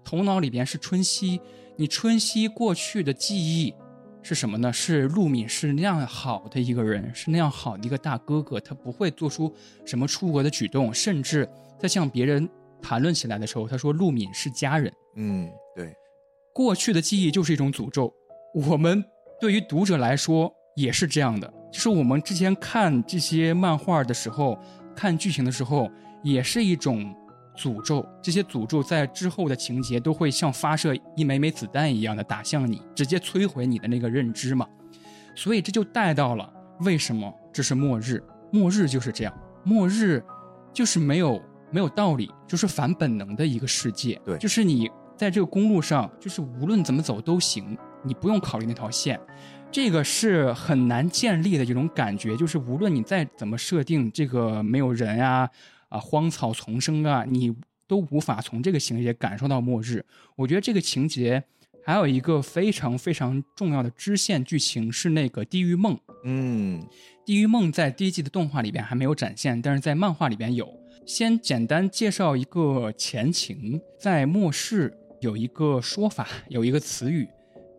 [0.04, 1.40] 头脑里边是春熙，
[1.76, 3.74] 你春熙过去的记忆
[4.22, 4.74] 是什么呢？
[4.74, 9.54] 是陆敏是那样好的一个人，是那样好的一个大哥哥，他不会做出
[9.86, 11.48] 什么出格的举动，甚至
[11.80, 12.48] 在向别人
[12.82, 14.92] 谈论起来的时候，他说陆敏是家人。
[15.16, 15.94] 嗯，对，
[16.54, 18.14] 过去的记忆就是一种诅咒，
[18.54, 19.04] 我们
[19.40, 24.58] 对于读者来说也是这样的，就是我们之前看这些漫画的时候，
[24.96, 25.90] 看剧情的时候，
[26.24, 27.16] 也是一种。
[27.60, 34.66] 诅咒这些诅咒在之后的情节都会像发射一枚枚子弹一样的打向你，直接摧毁你的那个认知嘛。
[35.36, 36.50] 所以这就带到了
[36.80, 38.24] 为什么这是末日？
[38.54, 40.24] 末日就是这样，末日
[40.74, 44.20] 就是没有没有道理，就是反本能的一个世界。
[44.26, 49.20] 对，就是你在这个公路上，就是无论怎么走都行，你不用考虑那条线。
[49.72, 55.48] 这个是很难建立的一种感觉，就是无论你再怎么设定这个没有人啊。
[55.90, 57.54] 啊，荒草丛生啊，你
[57.88, 60.06] 都无法从这个情节感受到末日。
[60.36, 61.44] 我觉得这个情节
[61.84, 66.00] 还有一个非常非常重要的支线剧情是那个地狱梦。
[66.24, 66.82] 嗯，
[67.26, 70.72] 地狱梦在第一季的动画里边还没有展现，但是在漫画里边有。
[71.06, 77.28] 先简单介绍一个前情，在末世有一个说法，有一个词语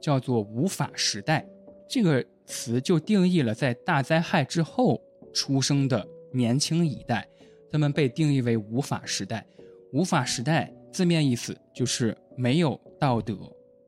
[0.03, 1.47] 叫做“无法时代”，
[1.89, 5.01] 这个词就定义了在大灾害之后
[5.32, 7.28] 出生的年轻一代。
[7.70, 9.47] 他们被定义为无法时代，
[9.92, 13.36] 无法时代字面意思就是没有道德、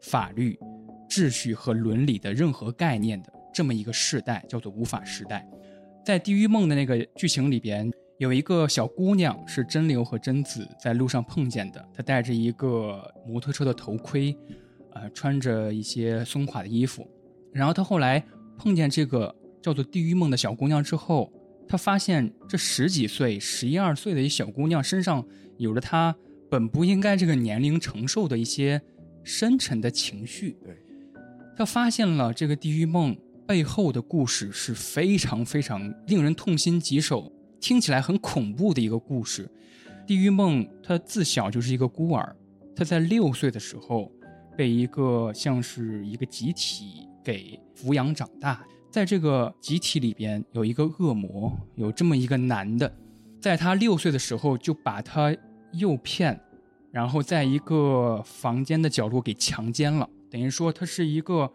[0.01, 0.59] 法律、
[1.09, 5.45] 秩序和伦理的任何概念的这么一个世代，叫做无法时代。
[6.05, 14.37] 在《地狱梦》的那个剧情里边，有一个小姑娘是真流和贞子在路上碰见的，她戴着一个摩托车的头盔，
[14.93, 17.09] 呃，穿着一些松垮的衣服。
[17.53, 18.25] 然后她后来
[18.57, 21.33] 碰见这个叫做地狱梦的小姑娘之后。
[21.73, 25.27] 他发现这十几岁、十一二岁的一小姑娘身上
[25.57, 26.15] 有着她
[26.51, 28.79] 本不应该这个年龄承受的一些
[29.25, 30.55] 深沉的情绪。
[30.63, 30.77] 对，
[31.57, 33.17] 他发现了这个地狱梦
[33.47, 39.51] 背后的故事是非常非常令人痛心疾首、听起来很恐怖的一个故事。
[40.07, 42.37] 地狱梦他自小就是一个孤儿，
[42.77, 44.13] 他在六岁的时候
[44.55, 48.63] 被一个像是一个集体给抚养长大。
[48.93, 52.95] 在这个集体里边有一个恶魔，有这么一个男的，
[53.41, 55.35] 在他六岁的时候就把他
[55.73, 56.39] 诱骗，
[56.91, 61.51] 然后在一个房间的角落给强奸了，等于说他是一个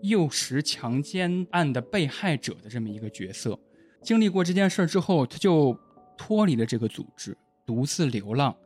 [0.00, 3.58] 诱食强奸案的被害者的这么一个角色。
[4.02, 5.78] 经历过这件事之后，他就
[6.16, 7.36] 脱离了这个组织，
[7.66, 8.56] 独自流浪。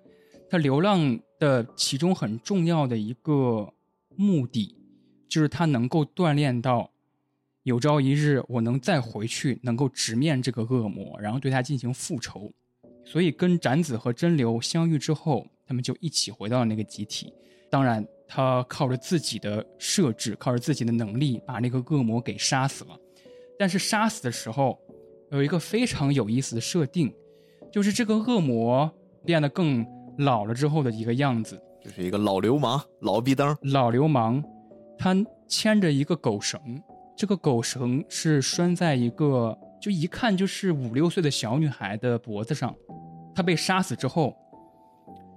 [0.49, 3.75] 他流浪的其中很重要的一个
[4.15, 4.77] 目的，
[5.29, 6.92] 就是他能够锻炼到。
[7.65, 12.53] 有朝一日，我能再回去，能够直面这个恶魔，然后对他进行复仇。
[13.05, 17.33] 所以，跟展子和真流相遇之后，他们就一起回到了那个集体。
[17.71, 22.99] 当然，他靠着自己的设置，靠着自己的能力，把那个恶魔给杀死了。
[23.57, 24.77] 但是，杀死的时候
[25.31, 27.15] 有一个非常有意思的设定，
[27.73, 28.93] 就是这个恶魔
[29.25, 29.87] 变得更
[30.19, 33.57] 老了之后的一个样子，就是一个老流氓、老逼灯。
[33.63, 34.43] 老流氓，
[34.99, 35.17] 他
[35.49, 36.61] 牵着一个狗绳。
[37.17, 42.75] 这个狗绳是拴在一个就一看就是五六岁的小女孩的脖子上。
[43.35, 44.37] 她被杀死之后，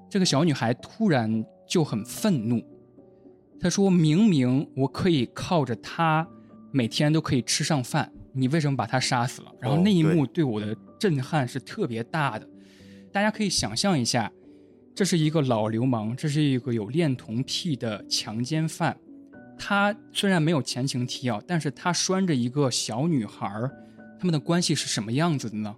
[0.09, 2.61] 这个小女孩突然就很愤怒。
[3.59, 6.27] 她说明明我可以靠着她
[6.71, 9.51] 每天都可以吃上饭，你为什么把她杀死了？
[9.59, 12.47] 然后那一幕对我的震撼是特别大的。
[13.11, 14.31] 大家可以想象一下，
[14.93, 18.97] 这是一个老流氓，这是一个有恋童癖的强奸犯。
[19.57, 23.49] 他虽然没有前情提要，但是他拴着一个小女孩
[24.19, 25.75] 他们的关系是什么样子的呢？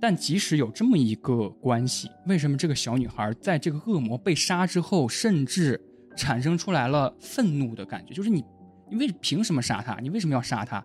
[0.00, 5.80] 但即使有这么一个关系，为什么这个小女孩在这个恶魔被杀之后，甚至
[6.16, 8.12] 产生出来了愤怒的感觉？
[8.12, 8.44] 就是你，
[8.90, 9.98] 你为凭什么杀他？
[10.00, 10.84] 你为什么要杀他？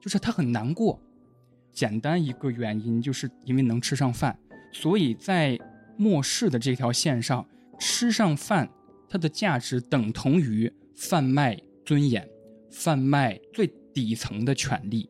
[0.00, 1.00] 就是他很难过。
[1.72, 4.38] 简单一个原因，就是因为能吃上饭，
[4.70, 5.58] 所以在
[5.96, 7.46] 末世的这条线上，
[7.78, 8.68] 吃上饭
[9.08, 11.58] 它的价值等同于贩卖。
[11.84, 12.28] 尊严，
[12.70, 15.08] 贩卖最底层的权利，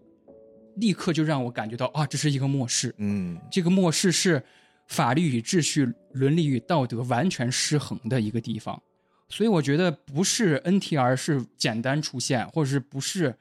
[0.77, 2.95] 立刻就让我感觉到啊，这是一个末世。
[2.99, 4.43] 嗯，这个末世是
[4.89, 8.83] 法律与秩序、伦理与道德完全失衡的一个地方。
[9.29, 13.35] 所以我觉得不是 NTR 是简单出现，或者是不是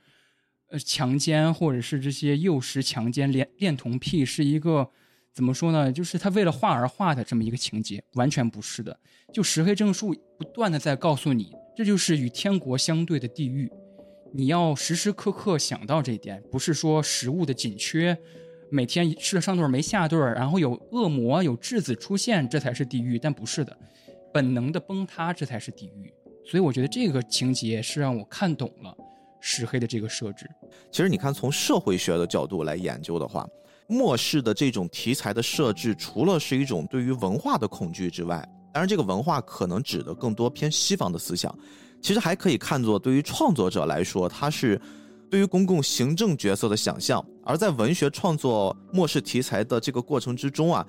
[0.70, 4.90] 呃强奸，或者是这些幼时、强奸、恋恋童癖是一个
[5.34, 5.92] 怎么说呢？
[5.92, 8.98] 就是他为了画而画的这么一个情节，完全不是的。
[9.34, 11.54] 就石黑正树不断的在告诉你。
[11.76, 13.72] 这就是与天国相对的地狱，
[14.34, 16.42] 你要时时刻刻想到这一点。
[16.52, 18.18] 不是说食物的紧缺，
[18.70, 23.18] 每天吃了上顿没下顿然后有恶魔、有质子出现，这才是地狱。
[23.18, 23.76] 但不是的，
[24.34, 26.14] 本能的崩塌，这才是地狱。
[26.46, 28.96] 所以我觉得这个情节是让我看懂了
[29.40, 30.50] 石黑的这个设置。
[30.92, 33.48] 其实你看，从社会学的角度来研究的话，
[33.88, 41.54] 末世的这种题材的设置，除了是一种对于文化的恐惧之外，当然这个文化可能指的更多偏西方的思想，
[42.02, 44.80] 其实还可以看作对于创作者来说，它是
[45.30, 47.24] 对于公共行政角色的想象。
[47.44, 50.86] 而在文学创作末世题材的这个过程之中啊，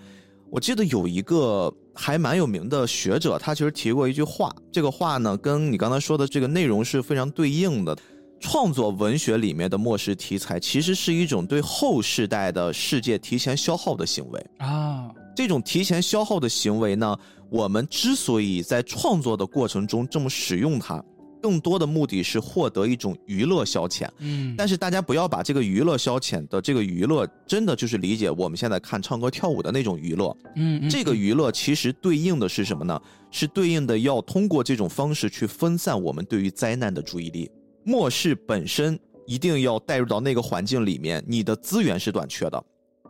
[0.50, 7.96] 我记得有一个还蛮有名的学者，他其实提过一句话，这个话呢跟你刚才说的这个内容是非常对应的。
[8.44, 15.08] 创作文学里面的末世题材，其实是一种对后世代的世界提前消耗的行为啊。
[15.36, 17.16] 这种提前消耗的行为呢，
[17.52, 21.04] 我们之所以在创作的过程中这么使用它，
[21.42, 24.08] 更多的目的是获得一种娱乐消遣。
[24.20, 30.34] 嗯，但是大家不要把这个娱乐消遣的这个娱乐，真的就是理解我们现在看唱歌跳舞的那种娱乐。
[30.56, 32.98] 嗯，这个娱乐其实对应的是什么呢？
[33.30, 37.50] 是对应的要通过这种方式去分散我们对于灾难的注意力。
[37.84, 42.64] 末世本身一定要带入到那个环境里面，你的资源是短缺的，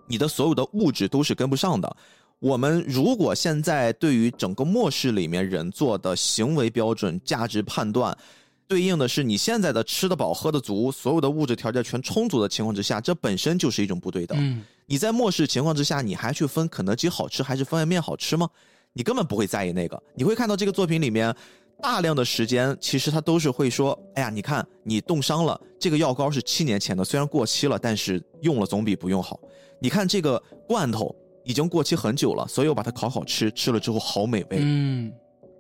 [0.09, 1.97] 你的所有的物质都是跟不上的。
[2.43, 8.17] 我们如果现在对于整个末世里面人做的行为标准、价值判断，
[8.67, 14.37] 对应的是你现在的吃得饱、喝得足，所有的物质条件全充足的情况之下，这本身就是一种不对等。
[14.41, 18.49] 嗯，你在末世情况之下，你还去分肯德基好吃还是方便面好吃吗？
[18.93, 20.03] 你根本不会在意那个。
[20.17, 21.33] 你会看到这个作品里面。
[21.81, 29.41] 大量的时间，其实他都是会说：“哎呀，你看你冻伤了，这个药膏是七年前的，虽然过期了，但是用了总比不用好。
[29.81, 31.13] 你看这个罐头
[31.45, 35.13] 已经过期很久了，所以我把它烤好吃，吃了之后好美味。”嗯，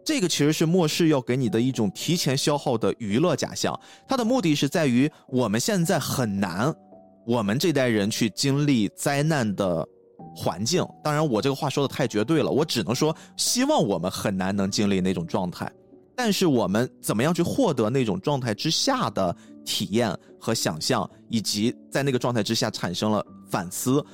[0.04, 6.74] 这个其实是末世要给你的一种提前消耗的娱乐假象，它的目的是在于我们现在很难，
[7.26, 9.86] 我们这代人去经历灾难的
[10.34, 10.84] 环境。
[11.04, 15.70] 当然，我这个话说的太绝对了，我只能说希望我们很难能经历那种状态。
[16.14, 19.34] 但是我们怎么样去获得那种状态之下的
[19.64, 24.04] 体验和想象，以及在那个状态之下产生了反思，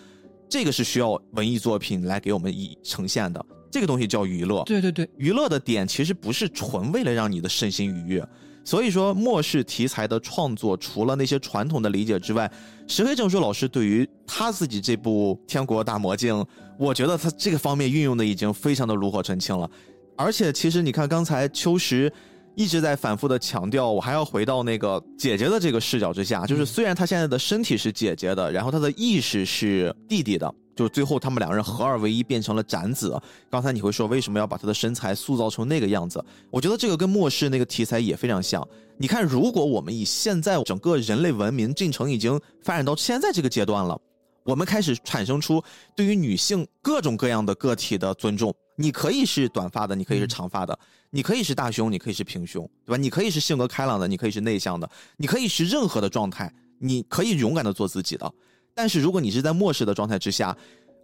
[0.48, 3.44] 这个是需要文艺作品来给我们以呈现的。
[3.70, 4.62] 这个东西叫娱乐。
[4.64, 8.26] 对对对，娱乐的点其实不是纯为了让你的身心愉悦。
[8.64, 12.50] 所以说，末世题材的创作，除了那些传统的理解之外，
[12.86, 16.34] 石黑正书老师对于他自己这部《天国大魔镜》，
[16.78, 19.70] 我觉得他这个方面运用的已经非常的炉火纯青了。
[20.16, 22.12] 而且，其实你看，刚才秋实
[22.58, 33.16] 一直在反复的强调，我还要回到那个姐姐的这个视角之下，就是虽然她现在的身体是姐姐的，然后她的意识是弟弟的，就是最后他们两个人合二为一变成了斩子。
[33.48, 36.20] 刚才你会说为什么要把她的身材塑造成那个样子？
[36.50, 38.66] 我觉得这个跟末世那个题材也非常像。
[38.96, 43.96] 你看，如果我们以现在整个人类文明进程已经发展到现在这个阶段了，
[44.42, 45.62] 我们开始产生出
[45.94, 48.52] 对于女性各种各样的个体的尊重。
[48.80, 50.78] 你可以是短发的，你可以是长发的，
[51.10, 52.96] 你可以是大胸，你可以是平胸，对吧？
[52.96, 58.30] 你可以是性格开朗的，你可以是内向的，你可以是任何的状态，你可以勇敢的做自己的。
[58.74, 60.56] 但是如果你是在漠视的状态之下，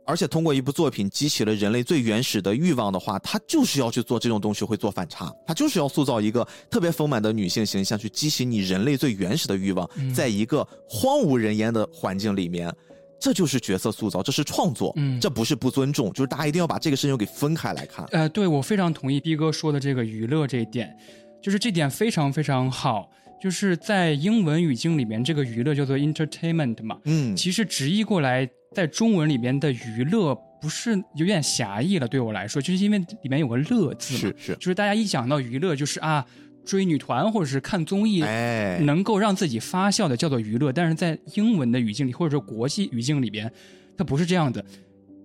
[0.07, 12.71] 而且通过一部作品激起了人类最原始的欲望的话，他就是要去做这种东西，会做反差，他就是要塑造一个特别丰满的女性形象，去激起你人类最原始的欲望，在一个荒无人烟的环境里面。
[13.25, 18.05] 这就是角色塑造，这是创作，嗯，这不是不尊重，就是大家一定要把这个事情给分开来看。
[18.13, 20.95] 呃，对我非常同意逼哥说的这个娱乐这一点，
[21.43, 23.09] 就是这点非常非常好，
[23.41, 36.23] 就是在英文语境里面，这个娱乐叫做 entertainment 嘛，嗯，其实直译过来，在中文里面的娱乐不是有点狭义了，对我来说，就是因为里面有个乐字，是是，就是大家一讲到娱乐，就是啊。
[36.65, 38.21] 追女团或者是看综艺，
[38.85, 43.51] 能够让自己发笑的叫做娱乐，但是在英文的语境里或者说国际语境里边，
[43.97, 44.65] 它不是这样的。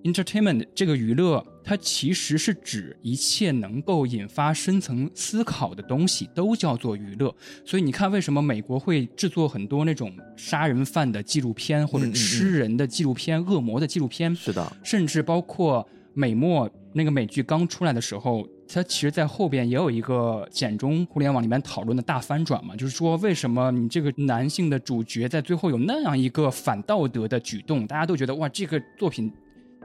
[0.04, 7.36] Entertainment 这个娱乐，它其实是指一切能够引发深层思考的东西都叫做娱乐。
[7.66, 14.34] 所以你看，为什么美国会制作很多那种杀人犯的纪录片或者吃人的纪录片、恶魔的纪录片？
[14.34, 18.48] 是的，甚至包括美墨那个美剧刚出来的时候。
[18.72, 27.88] 它其实，在后边也有一个简中互联网里面讨论的大翻转嘛，就是说，为什么你这个男性的主角在最后有那样一个反道德的举动？
[27.88, 29.34] 大家都觉得哇，这个作品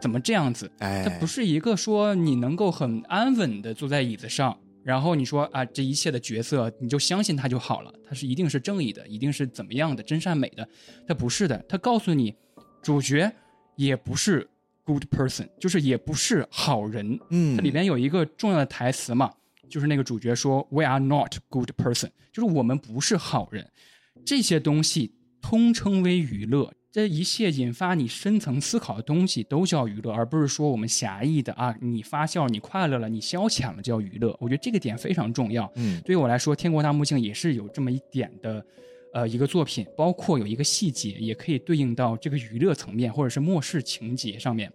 [0.01, 0.71] 怎么这样子？
[0.81, 10.69] 哎，它不是一个说你能够很安稳的坐在椅子上，然后你说啊，这一切的角色你就相信他就好了，他是一定是正义的，一定是怎么样的真善美的？
[11.09, 12.35] 他不是的，他告诉你，
[12.83, 13.33] 主角
[13.77, 14.47] 也不是。
[14.85, 19.33] Good person 就是也不是好人，嗯，它里边有一个重要的台词嘛，
[19.67, 23.71] 就是那个主角说 “We are not good person”，就是我们不是好人。
[24.27, 34.37] 这些东西通称为娱乐，这一切引发你深层思考的东西都叫娱乐，而不是说我们狭义的啊，你发笑、你快乐了、你消遣了叫娱乐。
[34.39, 35.73] 我觉得这个点非常重要。
[35.77, 38.65] 嗯，对于我来说，《天国大魔镜》也是有这么一点的。
[39.15, 44.71] 呃一个作品，包括有一个细节，也可以对应到这个娱乐层面或者是末世情节上面。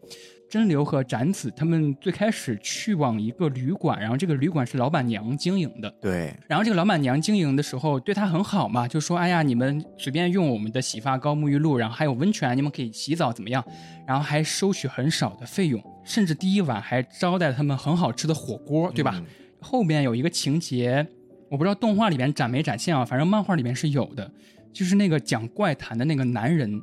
[0.50, 5.88] 真流和展子他们最开始去往一个旅馆，然后这个旅馆是老板娘经营的。
[6.02, 13.64] 对，然后这个老板娘经营的时候对他很好嘛，就说：“哎呀，你们随便用我们的洗发膏、沐浴露，然后还有温泉，你们可以洗澡怎么样？
[14.08, 19.14] 然后还收取很少的费用，甚至第一晚还招待他们很好吃的火锅，对吧？
[19.18, 19.26] 嗯
[19.62, 21.06] 后面有一个情节，
[21.50, 24.32] 我不知道动画里面展没展现啊，反正漫画里面是有的，
[24.72, 26.82] 就是那个讲怪谈的那个男人，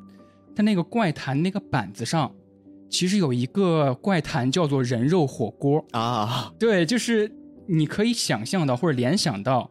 [0.54, 2.30] 他那个怪谈那个板子上，
[2.90, 7.30] 其实有一个怪谈叫做人肉火锅，啊，对，就是
[7.66, 9.70] 你可以想象到或者联想到，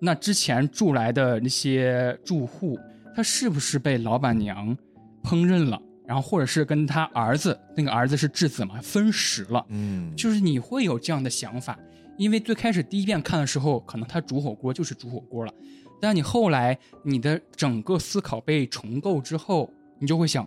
[0.00, 2.78] 那之前住来的那些住户，
[3.14, 4.76] 他是不是被老板娘
[5.22, 11.78] 烹饪了，然后或者是跟他儿子，那个儿子是质子嘛，分食了，嗯，就是你会有这样的想法，
[12.16, 15.52] 因为最开始第一遍看的时候，可能他煮火锅就是煮火锅了，
[16.00, 20.46] 但你后来你的整个思考被重构之后，你就会想，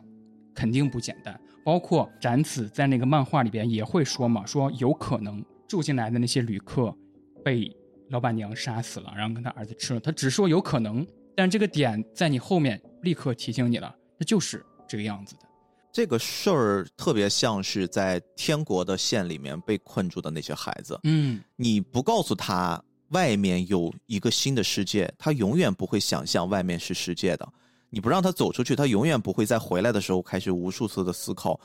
[0.53, 1.39] 肯定不简单。
[1.63, 6.95] 包括展子在那个漫画里边也会说嘛，说有可能住进来的那些旅客
[7.43, 7.75] 被
[8.09, 9.99] 老板娘杀死了，然后跟他儿子吃了。
[9.99, 11.05] 他只说有可能，
[11.35, 15.44] 但这个点在你后面立刻提醒你了，那就是这个样子的。
[15.95, 27.47] 这个事儿特别像是在天国的县里面被困住的那些孩子，嗯，你不告诉他外面有一个新的世界，他永远不会想象外面是世界的。
[27.89, 31.57] 你不让他走出去，他永远不会在回来的时候开始无数次的思考，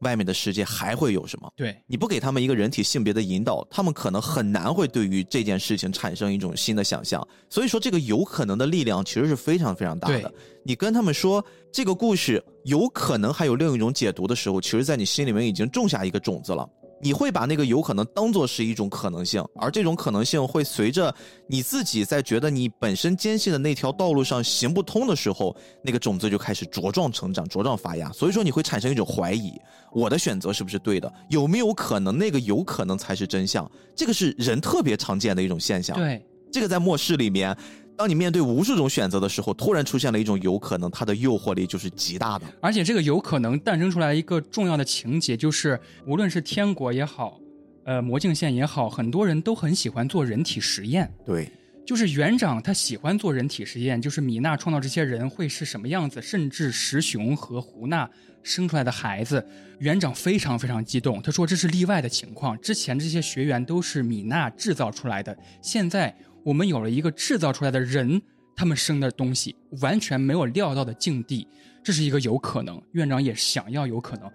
[0.00, 1.50] 外面的世界还会有什么。
[1.56, 7.26] 对，你不给他们一个人体性别的引导，他们可能很难会对于这件事情产生一种新的想象。
[7.48, 10.32] 所以说，这个有可能的力量其实是非常非常大的。
[10.64, 16.68] 你跟他们说这个故事有可能还有另一种解读的时候，其实在你心里面已经种下一个种子了。
[17.00, 21.14] 你会把那个有可能当做是一种可能性，而这种可能性会随着
[21.46, 28.10] 你自己在觉得你本身坚信的那条道路上行不通的时候，那个种子就开始茁壮成长、茁壮发芽。
[28.12, 29.52] 所以说你会产生一种怀疑：
[29.92, 31.12] 我的选择是不是对的？
[31.28, 33.70] 有没有可能那个有可能才是真相？
[33.94, 35.96] 这个是人特别常见的一种现象。
[35.96, 37.54] 对，这个在末世里面，
[37.96, 42.44] 当你面对无数种选择的时候，突然出现了一种有可能，它的诱惑力就是极大的。
[42.60, 47.40] 而且这个有可能诞生出来一个重要的情节，就是无论是天国也好，
[47.84, 51.10] 呃，魔镜线也好，很多人都很喜欢做人体实验。
[51.24, 51.50] 对，
[51.86, 58.08] 就是园长他喜欢做人体实验，就是米娜创造这些人会是什么样子，甚至石雄和胡娜
[58.42, 59.42] 生出来的孩子，
[59.78, 61.22] 园长非常非常激动。
[61.22, 66.14] 他说这是例外的情况，之前这些学员都是米娜制造出来的，现在
[66.46, 68.22] 我们有了一个制造出来的人，
[68.54, 71.44] 他们生的东西完全没有料到的境地，
[71.82, 72.80] 这是一个有可能。
[72.92, 74.30] 院长也想要有可能。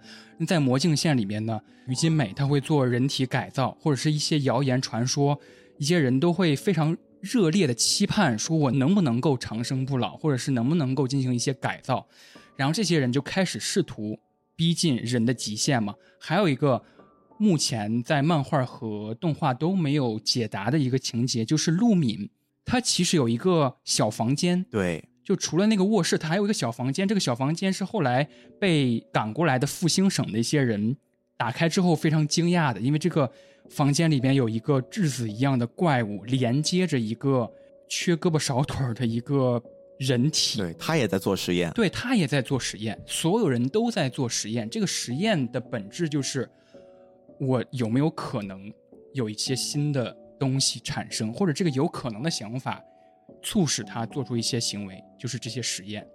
[0.46, 5.40] 在魔镜线里面呢，于金美他会做人体改造，或者是一些谣言传说，
[5.78, 12.06] 一些人都会非常热烈的期盼，说我能不能够长生不老，或者是能不能够进行一些改造，
[12.56, 14.18] 然后这些人就开始试图
[14.54, 15.94] 逼近人的极限嘛。
[16.20, 16.84] 还有一个
[17.42, 22.30] 目前在漫画和动画都没有解答的一个情节，就是陆敏，
[22.64, 27.08] 他其实有一个小房间，对，就除了那个卧室，他还有一个小房间。
[27.08, 28.28] 这个小房间是后来
[28.60, 30.96] 被赶过来的复兴省的一些人
[31.36, 33.28] 打开之后非常惊讶的，因为这个
[33.68, 37.50] 房间里边有一个质子一样的怪物，连接着一个
[37.88, 39.60] 缺胳膊少腿儿的一个
[39.98, 40.60] 人体。
[40.60, 41.72] 对他也在做实验。
[41.72, 44.70] 对他也在做实验，所有人都在做实验。
[44.70, 46.48] 这个实验的本质就是，
[47.38, 48.72] 我有没有可能
[49.14, 52.82] 有一些新的东西产生，或者这个有可能的想法
[53.42, 56.06] 促使他做出一些行为，就是这些实验。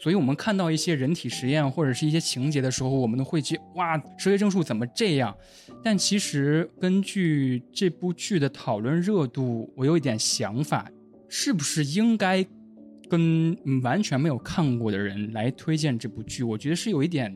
[0.00, 5.34] 所以我们看到一些人体实验或者是一些情节的时候，我们都会去哇，蛇蝎正树怎么这样？
[5.82, 10.90] 但其实根据这部剧的讨论热度，我有一点想法，
[11.28, 12.44] 是不是应该
[13.08, 16.42] 跟完全没有看过的人来推荐这部剧？
[16.42, 17.34] 我觉得是有一点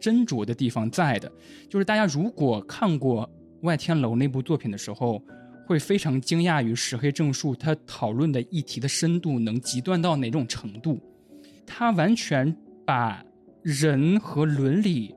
[0.00, 1.30] 斟酌的地方在的。
[1.68, 3.26] 就是大家如果看过
[3.62, 5.22] 《外天楼》那部作品的时候，
[5.66, 10.98] 会非常惊讶于石黑正树他讨论的议题的深度能极端到哪种程度。
[11.64, 13.24] 他完全把
[13.62, 15.14] 人和伦理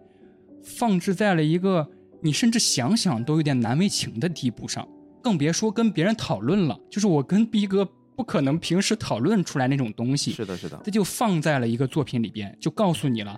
[0.64, 1.89] 放置在了一个
[2.22, 4.88] 你甚至想想都有点难为情的地步上，
[5.23, 6.80] 更别说跟别人讨论了。
[6.89, 7.84] 就是我跟逼哥
[8.15, 13.35] 不可能平时讨论出来那种东西，是的，是的，这就放在了一个作品里边，就告诉你了，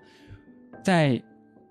[0.84, 1.23] 在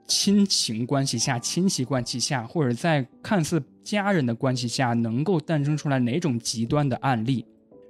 [0.06, 7.44] 亲情关系下、亲戚关系下，或者在看似家人的关系下，能够诞生出来哪种极端的案例，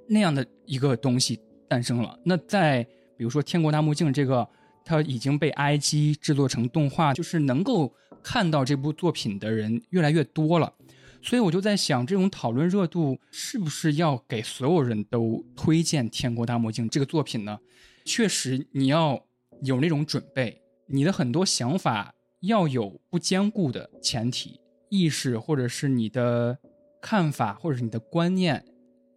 [0.07, 2.17] 那样的一个东西诞生了。
[2.23, 2.83] 那在
[3.17, 4.47] 比如说《天国大魔镜》这个，
[4.83, 7.93] 它已经被 IG 制作成动画，就是能够
[8.23, 10.73] 看到这部作品的人越来越多了。
[11.21, 17.57] 所以我就在想，这种讨论热度是不是要给所有人都推荐《天国大魔镜》这个作品呢？
[18.05, 19.19] 确实，你要
[19.63, 24.59] 有那种准备，你的很多想法要有不坚固的前提
[24.89, 26.57] 意识，或者是你的
[27.01, 28.63] 看法，或者是你的观念，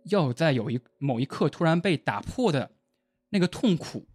[0.04, 2.70] 要在有一某一刻突然被打破的
[3.30, 4.06] 那个痛苦。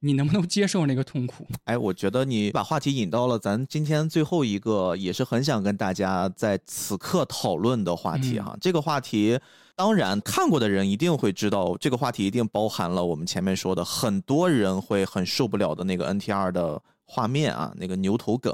[0.00, 1.44] 你能不能接受那个痛苦？
[1.64, 8.56] 哎，我觉得你把话题引到了咱今天最后一个，也是很想跟大家在此刻讨论的话题哈。
[8.60, 9.40] 这个话题，
[9.74, 18.52] 当然看过的人一定会知道，这个话题一定包含了我们前面说的很多人会很受不了的那个 NTR 的画面啊，那个牛头梗，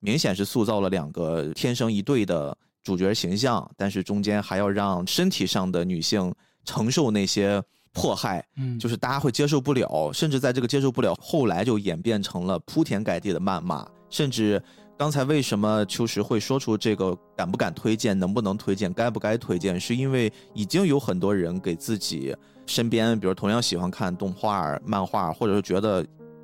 [0.00, 7.62] 明显是塑造了两个天生一对的主角形象，但是中间还要让身体上的女性承受那些。
[7.94, 13.86] 迫害，嗯，就是大家会接受不了，甚至在这个接受不了，后来就演变成了铺天盖地的谩骂。
[14.08, 14.62] 甚至
[14.96, 26.02] 刚才为什么秋实会说出这个敢不敢推荐，能不能推荐，该不该推荐，是因为已经有很多人给自己身边，比如同样喜欢看动画、漫画，或者是觉得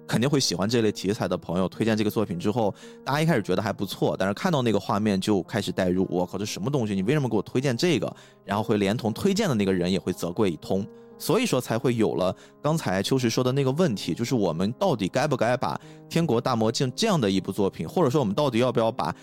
[0.09, 2.75] 肯定会喜欢这类题材的朋友推荐这个作品之后，
[3.05, 6.95] 大家一开始觉得还不错，但是看到那个画面就开始代入，我靠，这什么东西？
[6.95, 8.13] 你为什么给我推荐这个？
[8.45, 10.85] 然后会连同推荐的那个人也会责怪一通。
[11.21, 15.75] 所以说才会有了刚才秋实说的那个问题，就是我们到底该不该把
[16.09, 19.15] 《天国大魔镜》这样的一部作品，或者说我们到底要不要把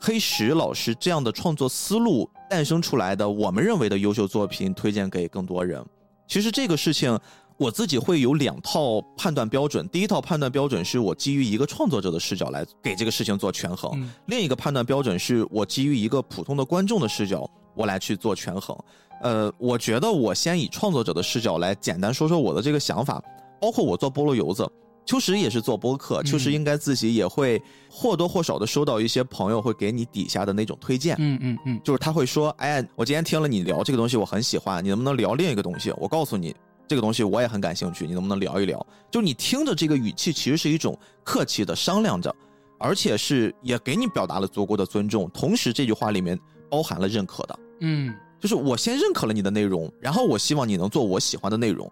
[0.00, 5.84] 黑石老师这样的创作思路诞生出来的我们认为的优秀作品推荐给更多人？
[6.26, 7.18] 其实这个事情
[7.56, 18.76] 我自己会有两套判断标准，第一套判断标准是我基于一个创作者的视角来给这个事情做权衡，另一个判断标准是我基于一个普通的观众的视角我来去做权衡。
[19.22, 23.22] 呃，我觉得我先以创作者的视角来简单说说我的这个想法，
[23.60, 24.68] 包括我做菠萝油子，
[25.06, 35.92] 秋实也是做播客，秋实应该自己也会或多或少的收到一些朋友会给你底下的那种推荐，嗯嗯嗯，就是他会说，哎，我今天听了你聊这个东西，我很喜欢，你能不能聊另一个东西？
[35.98, 36.52] 我告诉你，
[36.92, 38.86] 这个东西我也很感兴趣，你能不能聊一聊？
[39.10, 40.94] 就你听着这个语气，其实是一种
[41.24, 42.30] 客气的商量着，
[42.78, 46.38] 而且是也给你表达了足够的尊重，同时这句话里面
[46.68, 48.14] 包含了认可的，嗯。
[48.38, 51.90] 就是我先认可了你的内容，然后我希望你能做我喜欢的内容。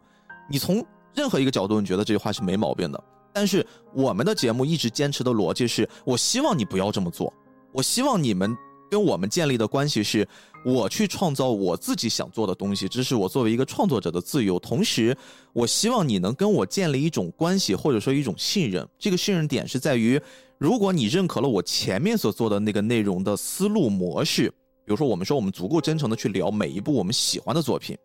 [0.51, 3.03] 你从任何一个角度，你觉得这句话是没毛病的。
[3.33, 7.33] 但是我们的节目一直坚持的逻辑是，我希望你不要这么做。
[7.73, 8.55] 我希望你们
[8.91, 10.27] 跟我们建立的关系是，
[10.65, 14.59] 我去创造我自己想做的东西，这是我作为一个创作者的自由。
[14.59, 15.17] 同时，
[15.53, 18.87] 我希望你能跟我建立一种关系，或者说一种信任。
[18.99, 20.21] 这个信任点是在于，
[20.59, 24.53] 如果你认可了我前面所做的那个内容的思路模式。
[24.85, 27.97] 比如说，我们说我们足够真诚的去聊每一部我们喜欢的作品，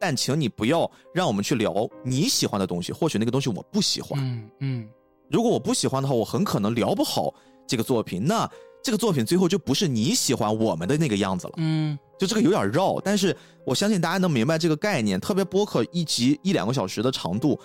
[0.00, 4.18] 但请你不要让我们去聊你喜欢的东西，或许那个东西我不喜欢。
[4.20, 4.88] 嗯嗯，
[5.30, 7.32] 如果我不喜欢的话，我很可能聊不好
[7.64, 8.50] 这个作品，那
[8.82, 11.52] 这个作品最后就不是你喜欢我们的那个样子了。
[11.58, 15.20] 嗯，就这个有点绕，但是我相信大家能明白这个概念。
[15.20, 17.58] 特别播客一集一两个小时的长度。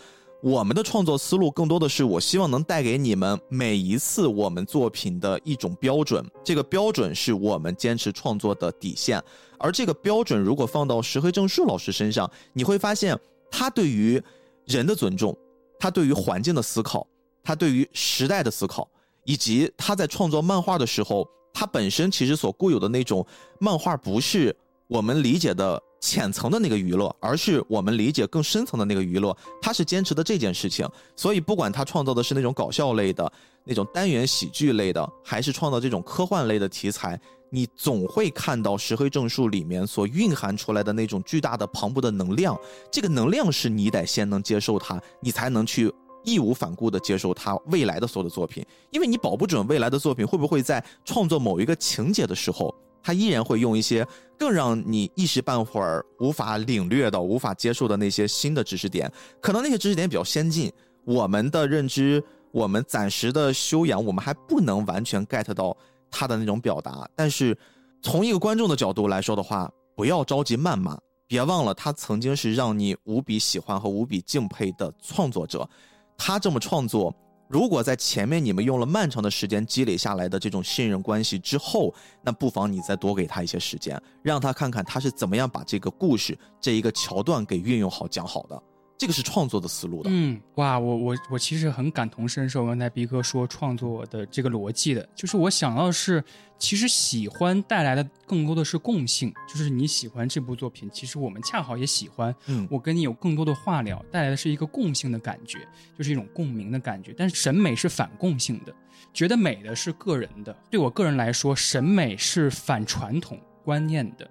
[0.44, 9.20] 我们的创作思路更多的是，我希望能带给你们每一次我们作品的一种标准，这个标准是我们坚持创作的底线。
[9.58, 13.18] 而这个标准如果放到石黑正树老师身上，你会发现
[13.50, 14.22] 他对于
[14.66, 15.36] 人的尊重，
[15.80, 17.06] 他对于环境的思考，
[17.44, 18.88] 他对于时代的思考，
[19.28, 23.24] 以及他在创作漫画的时候，他本身其实所固有的那种
[23.60, 24.56] 漫画不是
[24.88, 25.80] 我们理解的。
[26.00, 29.36] 浅层的那个娱乐，而是我们理解更深层的那个娱乐。
[29.60, 33.30] 他是坚持的这件事情，所以不管他创造的是那种搞笑类的、
[33.64, 42.56] 那种单元喜剧类的，还是创造这种科幻类的题材，你总会看到石黑正树里面所蕴含出来的那种巨大的磅礴的能量。
[42.92, 45.92] 这个能量是你得先能接受它，你才能去
[46.24, 52.74] 义无反顾地接受他未来的所有的作品，因为你保不准未来的作品会不会在创作某一个情节的时候。
[53.04, 54.06] 他依然会用一些
[54.38, 60.70] 更让你一时半会儿无法领略到、无法接受的那些新的知识点，可能那些知识点比较先进，
[61.06, 62.22] 我们的认知、
[62.52, 65.78] 我们暂时的修养，我们还不能完全 get 到
[66.12, 67.08] 他的那种表达。
[67.16, 67.58] 但是，
[68.02, 75.70] 从一个观众的角度来说的话，不要着急谩骂，别忘了他曾经是让你无比喜欢和无比敬佩的创作者，
[76.18, 77.16] 他这么创作。
[77.48, 88.64] 如果在前面你们用了漫长的时间积累下来的这种信任关系之后，那不妨你再多给他一些时间，让他看看他是怎么样把这个故事这一个桥段给运用好讲好的。
[88.98, 90.10] 这个是创作的思路的。
[90.12, 92.66] 嗯，哇，我我我其实很感同身受。
[92.66, 96.24] 刚才逼哥说创作的这个逻辑的，就是我想到是，
[96.58, 102.34] 其实喜欢带来的更多的是共性，就是你喜欢这部作品，其实我们恰好也喜欢。
[102.48, 105.60] 嗯，我跟你有更多的话聊，带来的是一个共性的感觉，
[105.98, 107.14] 就是一种共鸣的感觉。
[107.18, 108.74] 但是审美是反共性的，
[109.14, 110.56] 觉得美的是个人的。
[110.70, 113.40] 对我个人来说，审美是反传统。
[113.64, 114.26] 观念的，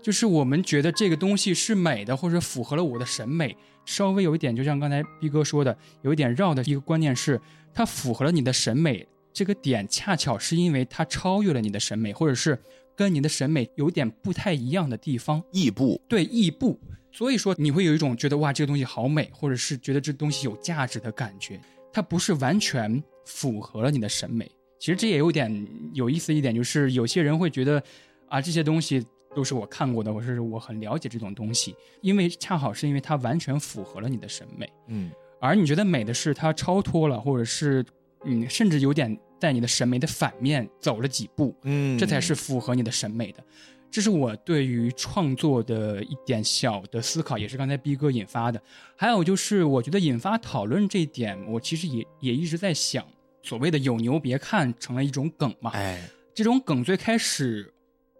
[0.00, 3.56] 就是我们觉得这个东西是美的，或者符合了我的审美，
[3.88, 7.40] 稍微有一点，就像刚才逼哥说的，有一点绕的一个观念是，
[7.72, 12.60] 它符合了你的审美，这个点恰巧是因为它超越了你的审美，或者是
[12.94, 16.78] 跟你的审美有点不太一样的地方，异步，对异步，
[17.10, 21.58] 所以说你会有一种觉得哇，这个东西好美，或者是觉得这东西有价值的感觉，
[21.90, 24.46] 它不是完全符合了你的审美。
[24.78, 27.82] 其实这也有点有意思一点，就是有些人会觉得，
[28.28, 29.02] 啊，这些东西
[29.34, 35.10] 都是我看过的，我是我很了解这种东西，因为恰好是因为它完全符合了你的审美，嗯
[35.40, 37.84] 而你觉得美的是它超脱了，或者是
[38.24, 43.44] 嗯，甚至有点在你的审美的反面走了几步，嗯，这才是符合你的审美的。
[43.90, 48.60] 这是我对于创作的一点小的思考，也是刚才逼哥引发的。
[48.94, 53.02] 还有就是，我觉得引发讨论这一点，我其实也也一直在想，
[53.42, 55.70] 所谓的“有牛别看”成了一种梗嘛。
[55.70, 57.72] 哎，这种梗最开始，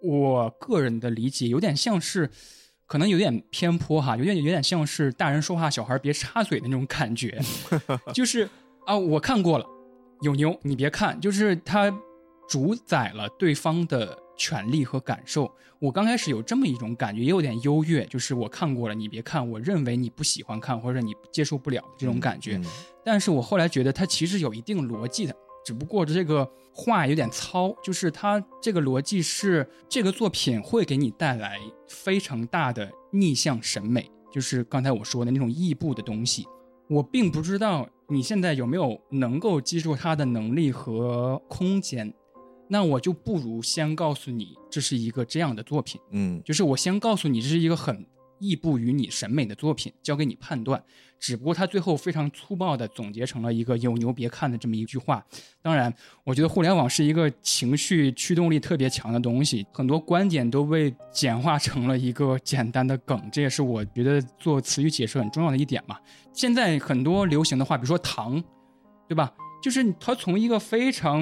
[0.03, 2.31] 我个人的理解有点像是，
[2.87, 7.41] 可能有点偏颇哈，有点有点像是大人说话小孩别插嘴的那种感觉，
[8.15, 8.49] 就是
[8.87, 9.67] 啊，我看过了，
[10.23, 11.93] 有牛你别看，就是它
[12.49, 15.51] 主宰了对方的权利和感受。
[15.81, 22.57] 我刚开始有这么一种感觉，也有点优越，就是我看过了，你别看，我认为你不喜欢看或者你接受不了这种感觉。
[22.57, 22.65] 嗯
[23.05, 25.35] 但是我后来觉得它其实有一定逻辑的，
[25.69, 36.47] 只不过这个话有点糙，就是它这个逻辑是这个作品会给你带来非常大的逆向审美，就是刚才我说的那种异步的东西。
[36.89, 42.15] 我并不知道你现在有没有能够记住它的能力和空间，
[42.69, 46.01] 那我就不如先告诉你这是一个这样的作品。
[46.13, 48.07] 嗯就是我先告诉你这是一个很
[48.39, 50.83] 异步于你审美的作品，交给你判断。
[51.21, 55.25] 只不过他最后非常粗暴的总结成了一个“有牛别看”的这么一句话。
[55.61, 55.93] 当然，
[56.23, 65.99] 我觉得互联网是一个情绪驱动力特别强的东西，很多观点都被简化成了一个简单的梗，这也是我觉得做词语解释很重要的一点嘛。
[66.33, 68.43] 现在很多流行的话，比如说“糖”，
[69.09, 69.35] 对吧？
[69.61, 71.21] 就是它从一个非常，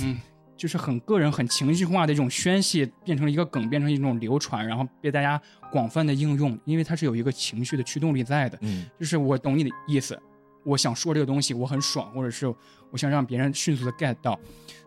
[0.00, 0.20] 嗯。
[0.60, 5.40] 就是很个人、很情绪化的一种宣泄，变成了一个梗，变成一种流传，然后被大家
[5.72, 8.58] 广泛的应用，因为它是有一个情绪的驱动力在的。
[8.60, 10.20] 嗯就是我懂你的意思，
[10.62, 12.46] 我想说这个东西，我很爽，或者是
[12.90, 14.38] 我想让别人迅速的 get 到，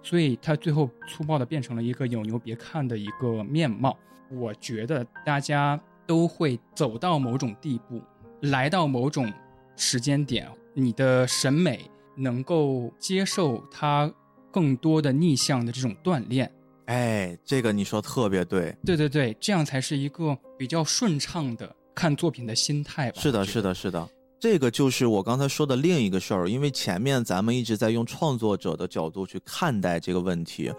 [0.04, 3.98] 所以它最后粗暴的变成了一个有牛别看的一个面貌。
[4.30, 8.00] 我觉得大家都会走到某种地步，
[8.42, 9.34] 来到某种
[9.76, 14.12] 时间点，你的审美能够接受它
[14.54, 16.50] 更多的逆向的这种锻炼。
[16.86, 23.20] 哎，这个你说特别对，对对对，这样才是一个比较顺畅的看作品的心态吧。
[23.20, 24.08] 是的，是的，是的。
[24.40, 30.70] 这个就是我刚才说的另一个事儿，因为前面咱们一直在用创作者的角度去看待这个问题，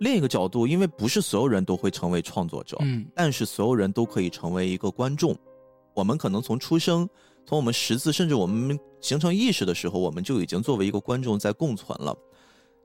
[0.00, 5.36] 另一个角度，因为不是所有人都会成为创作者，嗯但是所有人都可以成为一个观众。
[5.94, 7.08] 我们可能从出生，
[7.46, 12.16] 从我们识字，甚至我们形成意识的时候，我们就已经作为一个观众在共存了。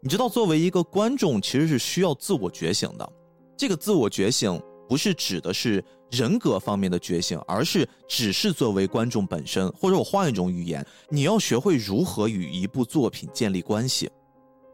[0.02, 3.14] 你知道，作为一个观众，其实是需要自我觉醒的。
[3.58, 9.68] 这个自我觉醒不是指的是人格方面的觉醒，而是只是作为观众本身。
[9.72, 14.10] 或者我换一种语言，你要学会如何与一部作品建立关系。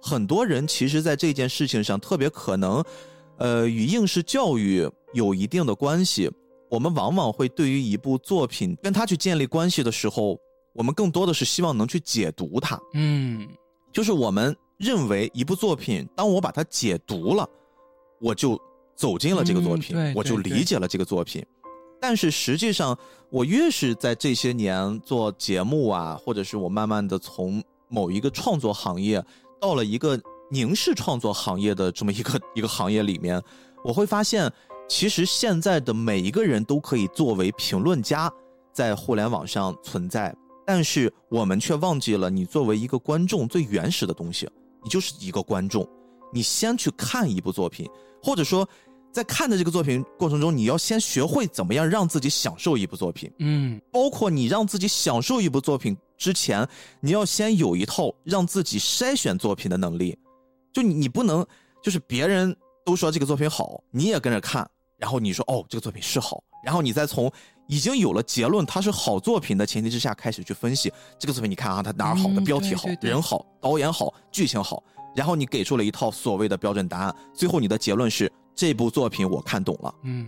[0.01, 2.83] 很多人其实，在这件事情上特别可能，
[3.37, 6.29] 呃，与应试教育有一定的关系。
[6.69, 10.37] 我们往往会对于一部作品跟他去建立关系的时候，
[10.73, 12.77] 我们更多的是希望能去解读它。
[12.93, 13.47] 嗯
[13.91, 17.47] 就是我们认为一部作品，当我把它解读了，
[18.19, 18.59] 我就
[18.95, 21.45] 走进了这个作品，嗯我就理解了这个作品。
[22.01, 22.97] 但是实际上，
[23.29, 29.23] 我越是在这些年做节目啊，或者是我慢慢的从某一个创作行业
[29.61, 30.19] 到了一个
[30.51, 33.41] 凝视创作行业的这么一个 一个行业里面，
[33.85, 34.51] 我会发现，
[34.89, 38.29] 其实现在的每一个人都可以作为评论家
[38.73, 40.35] 在互联网上存在，
[40.65, 44.49] 但是我们却忘记了，你作为一个观众最原始的东西，
[44.83, 45.87] 你就是一个观众。
[46.31, 47.87] 你先去看一部作品，
[48.21, 48.67] 或者说，
[49.11, 53.31] 在看的这个作品过程中，你要先学会怎么样让自己享受一部作品。
[53.37, 56.67] 嗯包括你让自己享受一部作品之前，
[56.99, 60.17] 你要先有一套让自己筛选作品的能力。
[60.73, 61.45] 就你，你不能
[61.83, 67.31] 就是别人都说这个作品好，你也跟着看，然后你说哦这个作品是好，然后你再从
[67.67, 71.49] 已经有了结论它是好作品的前提之下开始去分析这个作品。
[71.49, 74.83] 你看啊，它哪儿好的嗯标题好人好，导演好，剧情好，
[75.15, 79.93] 然后你给出了一套所谓的标准答案，最后你的结论是这部作品我看懂了。
[80.03, 80.27] 嗯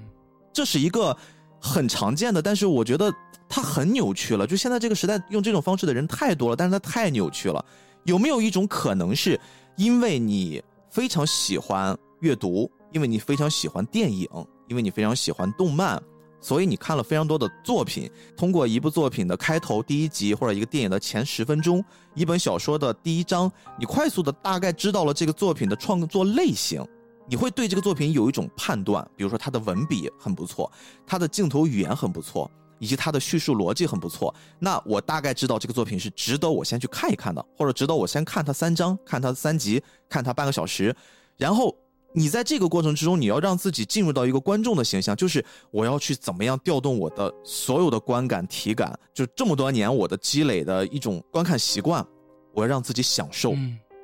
[0.54, 1.16] 这是一个
[1.60, 3.14] 很常见的，但是我觉得
[3.50, 4.48] 它很扭曲了。
[4.48, 7.64] 就现在这个时代，用这种方式的人太多了，但是它太扭曲了。
[8.06, 9.38] 有没有一种可能是，
[9.76, 14.30] 因为你非常喜欢阅读，因为你非常喜欢电影，
[14.70, 16.02] 因为你非常喜欢动漫，
[16.46, 18.08] 所以你看了非常多的作品。
[18.38, 26.86] 通过一部作品的开头第一集，或者一个电影的前十分钟，一本小说的第一章，你快速的大概知道了这个作品的创作类型。
[27.28, 30.72] 你会对这个作品有一种判断，比如说它的文笔很不错，
[31.04, 34.32] 它的镜头语言很不错，以及它的叙述逻辑很不错。
[34.60, 40.96] 那我大概知道这个作品是值得我先去看一看的，或者值得我先看它三章，看它三集，看它半个小时。
[41.38, 41.76] 然后
[42.16, 52.06] 你在这个过程之中，你要让自己进入到一个观众的形象，就是我要去怎么样调动我的所有的观感体感，就这么多年我的积累的一种观看习惯，
[52.54, 53.54] 我要让自己享受。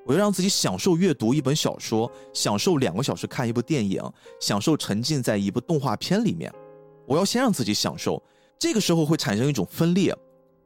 [0.04, 4.04] 我要让自己享受阅读一本小说，享受两个小时看一部电影，
[4.40, 6.52] 享受沉浸在一部动画片里面。
[7.08, 8.22] 我要先让自己享受，
[8.58, 10.14] 这个时候会产生一种分裂，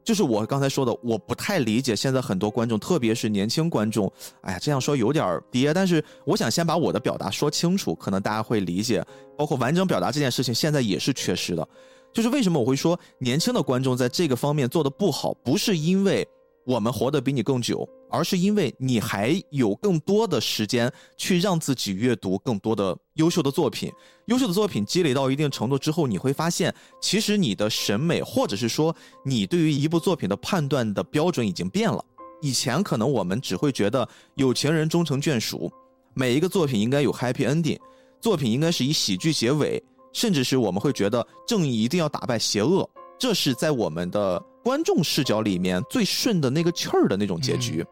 [0.06, 4.10] 就是我刚才说的，我不太理解现在很多观众，特别是年轻观众。
[4.42, 9.04] 哎呀，这样说有点儿跌，但是我想先把我的表达说清楚，可能大家会理解。
[9.36, 11.68] 包括完整表达这件事情，现在也是缺失的。
[12.12, 16.26] 就是为什么我会说年轻的观众在这个方面做的不好，不是因为。
[16.66, 23.90] 我们活得比你更久，而是因为你还有更多的时间去让自己阅读更多的优秀的作品。
[24.26, 28.94] 优秀的作品积累到一定程度之后，你会发现，其实你的审美，或者是说
[29.24, 32.04] 你对于一部作品的判断的标准已经变了。
[32.42, 35.70] 以前可能我们只会觉得有情人终成眷属，
[36.14, 37.78] 每一个作品应该有 happy ending，
[38.20, 39.80] 作品应该是以喜剧结尾，
[40.12, 44.42] 甚至是我们会觉得正义一定要打败邪恶，这是在我们的。
[44.66, 47.86] 观众视角里面最顺的那个气儿的那种结局，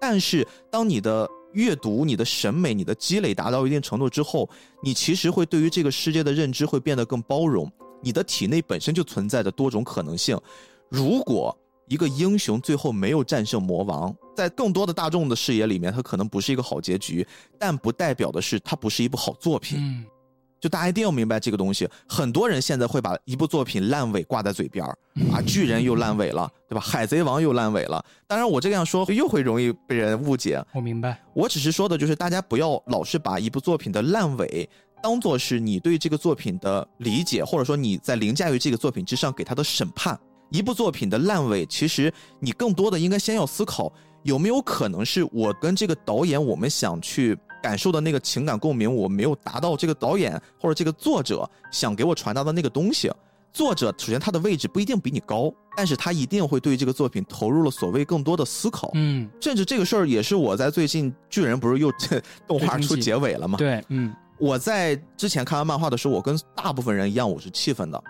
[0.00, 4.48] 但是当你的阅读、你的审美、你的积累达到一定程度之后，
[4.84, 7.68] 你其实会对于这个世界的认知会变得更包容。
[8.00, 10.40] 你的体内本身就存在着多种可能性。
[10.88, 11.52] 如果
[11.88, 17.26] 一个英雄最后没有战胜魔王，在更多的大众的视野里面，它可能不是一个好结局，
[17.58, 20.06] 但不代表的是它不是一部好作品。
[20.62, 24.96] 就大家一定要明白这个东西，很多人现在会把一部作品烂尾挂在嘴边儿，
[25.32, 26.80] 啊，巨人又烂尾了，对吧？
[26.80, 28.02] 海贼王又烂尾了。
[28.28, 30.64] 当然，我这样说又会容易被人误解。
[30.72, 34.68] 我明白，我只是说的就是大家不要老是把一部作品的烂尾
[35.02, 40.16] 当做是你对这个作品的理解，或者说你在凌驾于这个作品之上给他的审判。
[40.50, 47.36] 一部作品的烂尾，其实你更多的应该先要思考，有没有可能是我跟这个导演我们想去。
[47.62, 53.10] 感受的那个情感共鸣，我没有达到这个导演或者这个作者想给我传达的那个东西。
[53.52, 58.90] 作者首先他的位置不一定比你高，但是他一定会对这个作品投入了所谓更多的思考。
[58.94, 61.92] 嗯，甚至这个事儿也是我在最近巨人不是又
[62.48, 63.58] 动画出结尾了吗？
[63.58, 68.02] 对，嗯，我在之前看完漫画的时候，我跟大部分人一样，我是气愤的。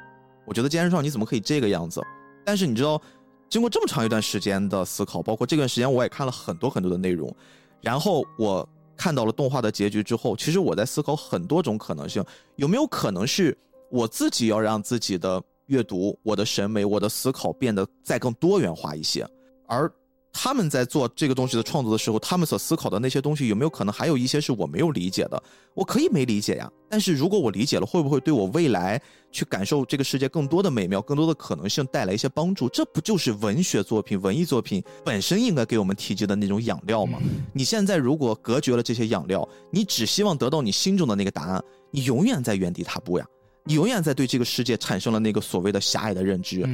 [0.46, 2.00] 我觉得坚持上你怎么可以这个样子？
[2.44, 3.02] 但是你知道，
[3.48, 7.34] 经过这么长一段时间的思考，包括这段时间我也看了很多很多的内容，
[7.80, 8.68] 然后我。
[9.02, 12.24] 看到了动画的结局之后，其实我在思考很多种可能性，
[12.54, 13.58] 有没有可能是
[13.90, 19.28] 我自己要让自己的阅读、我的审美、我的思考变得再更多元化一些，
[19.66, 19.92] 而。
[20.32, 25.40] 他们在做这个东西的创作的时候，他们所思考的那些东西有没有可能还有一些是我没有理解的？
[25.74, 29.00] 我可以没理解呀，但是如果我理解了，会不会对我未来
[29.30, 32.66] 去感受这个世界更多的美妙、更多的可能性带来一些帮助？
[32.70, 37.18] 这不就是文学作品、文艺作品本身应该给我们提及的那种养料吗？
[37.52, 43.26] 你现在如果隔绝了这些养料，你只希望得到你心中的那个答案，你永远在原地踏步呀！
[43.64, 46.66] 你永远在对这个世界产生了那个所谓的狭隘的认知，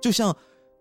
[0.00, 0.34] 就像。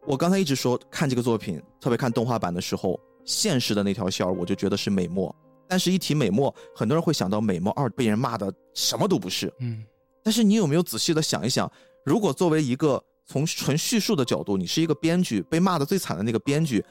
[0.10, 5.34] 我刚才一直说看这个作品，特别看动画版的时候，现实的那条线儿，我就觉得是美墨。
[5.68, 9.54] 但是，一提美墨，很多人会想到美墨二被人骂的什么都不是。
[9.60, 9.86] 嗯。
[10.24, 11.72] 但是，你有没有仔细的想一想，
[12.04, 16.84] 如果作为一个从纯叙述的角度，你是一个编剧，被骂的最惨的那个编剧，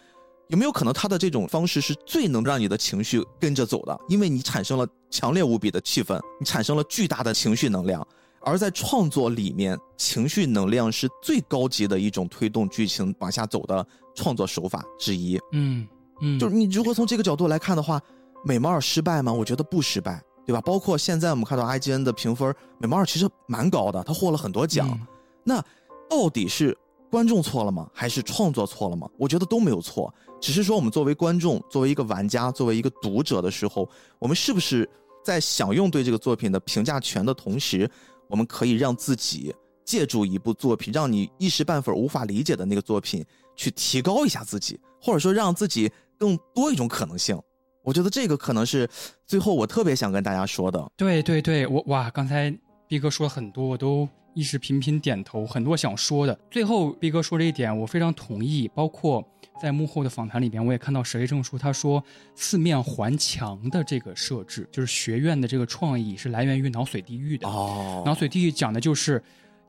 [0.47, 3.99] 有没有可能他的这种方式是最能让你的情绪跟着走的？
[4.09, 8.07] 因为你产生了强烈无比的气氛，你产生了巨大的情绪能量。
[8.40, 15.39] 而在创作里面，情绪能量是最高级的一种推动剧情往下走的创作手法之一。
[15.52, 15.86] 嗯
[16.20, 18.01] 嗯，就是你如果从这个角度来看的话，
[18.44, 19.32] 美猫二失败吗？
[19.32, 20.60] 我觉得不失败，对吧？
[20.60, 24.98] 包括现在我们看到 IGN 的评分，美猫二其实蛮高的，他获了很多奖。
[25.44, 25.62] 那
[26.09, 26.77] 到底是
[27.10, 27.89] 观众错了吗？
[27.93, 29.09] 还是创作错了吗？
[29.19, 33.89] 我觉得都没有错，只是说我们作为观众，作为一个玩家，作为一个读者的时候，
[34.19, 34.89] 我们是不是
[35.24, 37.90] 在享用对这个作品的评价权的同时？
[38.29, 43.25] 我们可以让自己借助一部作品，让你一时半会儿无法理解的那个作品，
[43.57, 47.41] 去提高一下自己，或者说让自己更多一种可能性。
[47.83, 48.87] 我觉得这个可能是
[49.25, 50.93] 最后我特别想跟大家说的。
[50.97, 52.55] 对对对，我哇，刚才
[52.87, 54.07] 毕哥说了很多，我都
[54.39, 56.39] 一直频频点头，很多想说的。
[56.48, 58.70] 最后毕哥说这一点，我非常同意。
[58.73, 59.20] 包括
[59.60, 62.01] 在幕后的访谈里边，我也看到石黑正书他说
[62.36, 67.48] 四面环墙的这个设置，就是学院的这个创意是来源于脑髓地狱的。
[67.48, 69.20] 哦，脑髓地狱讲的就是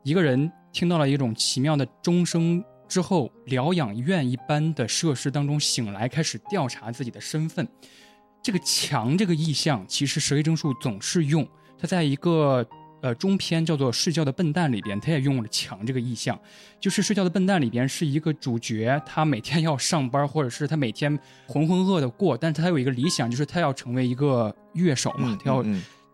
[0.03, 7.67] 一个人听到了一种奇妙的钟声之后，疗养院一般的设施当中醒来，开始调查自己的身份。
[8.43, 11.47] 这个墙这个意象，其实石黑正树总是用。
[11.81, 12.63] 他在一个
[13.01, 16.39] 呃中篇叫做《睡觉的笨蛋》里边，他也用了墙这个意象。
[16.79, 21.17] 就是《睡觉的笨蛋》里边是一个主角，他每天要上班，或者是他每天
[21.47, 25.63] 浑浑噩的过，但是他有一个理想，就是他要成为一个乐手嘛，他要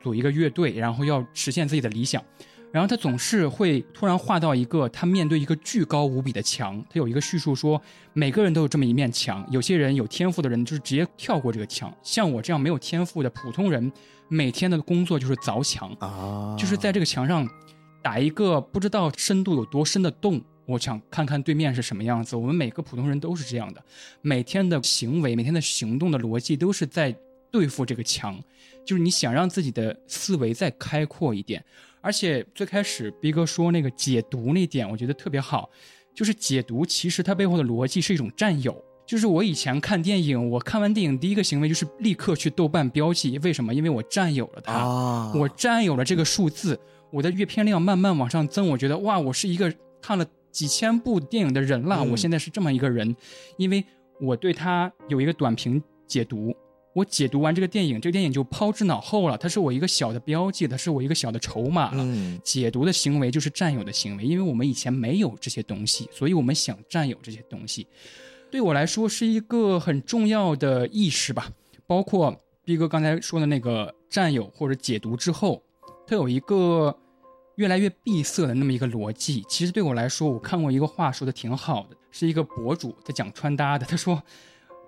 [0.02, 2.24] 组一个乐队，然后要实现自己的理想。
[2.72, 7.82] 然后他总是会突然画到一个他面对一个巨高无比的墙，他有一个叙述说，
[8.12, 13.90] 每个人都有这么一面墙，有些人有天赋的人就是直接跳过这个墙，像我这样没有天赋的普通人，
[14.28, 17.48] 每天的工作就是凿墙啊，就是在这个墙上
[18.02, 22.36] 打一个不知道深度有多深的洞，我想看看对面是什么样子。
[22.36, 23.84] 我们每个普通人都是这样的，
[24.22, 27.16] 每天的行为、每天的行动的逻辑都是在
[27.52, 28.38] 对付这个墙，
[28.86, 31.64] 就是你想让自己的思维再开阔一点。
[32.02, 35.70] 而且最开始逼哥说那个解读那点，我觉得特别好，
[36.14, 38.84] 就是解读其实它背后的逻辑是一种占有。
[39.06, 43.74] 就是我以前看电影，我看完电影第一个行为就是立刻去豆瓣标记，为什么？
[43.74, 46.80] 因为我占有了它，我占有了这个数字，
[47.12, 48.68] 我的阅片量慢慢往上增。
[48.68, 53.16] 我觉得哇，我是一个看了几千部电影的人了，我现在是这么一个人，
[53.58, 53.84] 因为
[54.20, 56.56] 我对它有一个短评解读。
[56.94, 59.38] 我解读完这个电影，这个电影就抛之脑后了。
[59.38, 62.08] 它是我一个小的标记，它是我一个小的筹码了。
[62.42, 67.86] 解读的行为就是占有的行为，因为我们以前没有这些东西，所以我们想占有这些东西。
[68.52, 71.50] 对我来说是一个很重要的意识吧。
[71.88, 75.62] 包括毕哥刚才说的那个占有或者解读之后，
[76.08, 76.98] 它有一个
[77.56, 79.44] 越来越闭塞的那么一个逻辑。
[79.48, 83.86] 其实对我来说，我看过一个话说的挺好的，是一个博主在讲穿搭的。
[83.86, 84.22] 他说，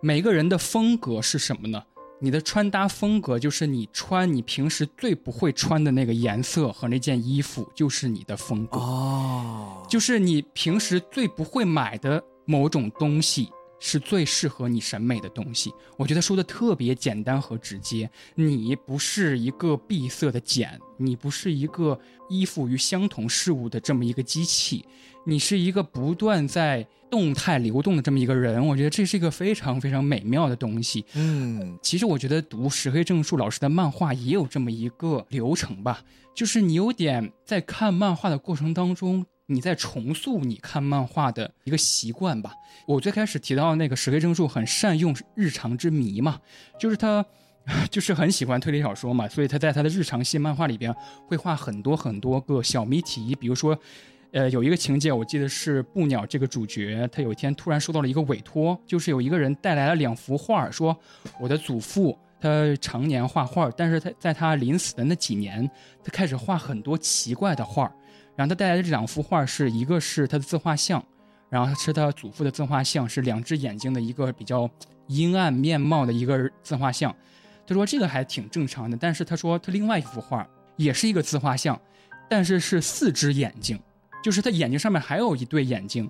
[0.02, 1.84] 每个人的风格是什么呢？
[2.20, 13.48] 你的穿搭风格就是你穿你平时最不会穿的那个颜色和那件衣服，就是你的风格哦，就是你平时最不会买的某种东西，
[13.80, 15.72] 是最适合你审美的东西。
[15.98, 18.10] 我觉得说的特别简单和直接。
[18.34, 21.99] 你不是一个闭塞的茧，你不是一个
[22.30, 24.84] 依附于相同事物的这么一个机器，
[25.26, 26.88] 你是一个不断在。
[27.10, 31.06] 动态流动的这么一个人，我觉得这是一个非常非常美妙的东西。
[31.14, 36.02] 嗯，其实我觉得读石黑正树老师的漫画也有这么一个流程吧，
[36.36, 42.53] 就是你有点在看漫画的过程当中，你在重塑你看漫画的一个习惯吧。
[42.86, 46.40] 我最开始提到那个石黑正树很善用日常之谜嘛，
[46.80, 47.26] 就是他
[47.91, 50.94] 就是很喜欢推理小说嘛，所以他在他的日常系漫画里边
[51.28, 53.78] 会画很多很多个小谜题，比如说。
[54.34, 60.95] 呃，有一个情节，我记得是布鸟这个主角，他有一天突然收到了一个委托，就是有一个人带来了两幅画，说
[61.40, 65.68] 我的祖父他常年画画，但是他在他临死的那几年，
[66.03, 67.90] 他开始画很多奇怪的画，
[68.38, 71.04] 然后他带来的这两幅画是一个是他的自画像，
[71.50, 74.70] 然后是他祖父的自画像，是两只眼睛的一个比较
[75.08, 77.14] 阴暗面貌的一个自画像，
[77.66, 81.78] 他说这个还挺正常的，但是他说他另外一幅画也是一个自画像，
[82.30, 83.78] 但是是四只眼睛。
[84.24, 86.10] 就是他眼睛上面还有一对眼睛，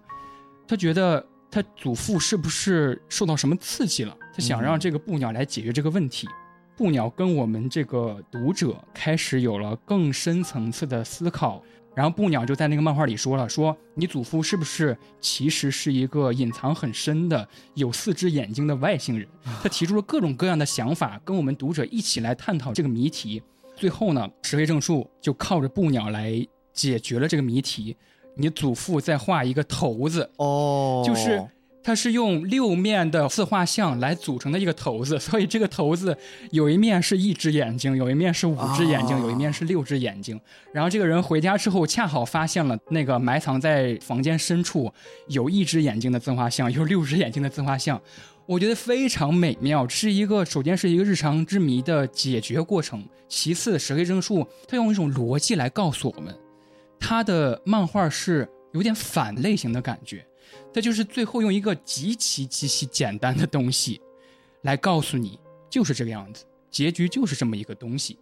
[0.67, 4.17] 他觉得他祖父是不是受到什么刺激了？
[4.33, 6.27] 他想让这个布鸟来解决这个问题。
[6.75, 11.61] 布鸟跟我们这个读者开始有了更深层次的思考，
[11.97, 19.27] 然后布鸟就在那个漫画里说了：“说你祖父是不是其实是一个隐藏很深的有四只眼睛的外星人？”
[19.63, 23.41] 他提出了各种各样的想法，跟我们读者一起来探讨这个谜题。
[23.75, 26.47] 最后呢，石黑正树就靠着布鸟来。
[26.73, 27.97] 解决了这个谜题，
[28.35, 31.43] 你祖父在画一个头子哦，就是
[31.87, 36.13] 他是用六面的自画像来组成的一个头子，所以这个头子
[36.51, 40.37] 有一面是一只眼睛，有一面是五只眼睛，有一面是六只眼睛。
[40.73, 44.91] 然后这个人回家之后，恰好发现了那个埋藏在房间深处
[45.29, 48.01] 有一只眼睛的自画像，有六只眼睛的自画像，
[48.45, 49.87] 我觉得非常美妙。
[49.87, 56.35] 是一个首先是一个日常之谜的解决过程，其次石黑正树他用一种逻辑来告诉我们。
[56.99, 60.25] 他的漫画是有点反类型的感觉，
[60.73, 63.99] 他就是最后用一个极其极其简单的东西，
[64.61, 65.39] 来告诉你
[65.69, 68.19] 就是这个样子，结局就是这么一个东西，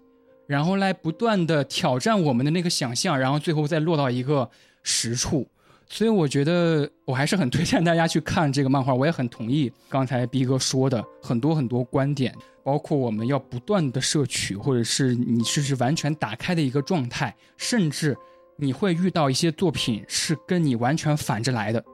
[0.47, 4.49] 然后来不断的挑战我们的那个想象，然后最后再落到一个
[4.83, 5.45] 实处。
[5.87, 18.15] 所以我觉得我还是很推荐大家去看这个漫画，我也很同意刚才逼哥说的很多很多观点，包括我们要不断的摄取，或者是你是是完全打开的一个状态，甚至。
[18.57, 21.85] 你会遇到一些作品是跟你完全反着来的，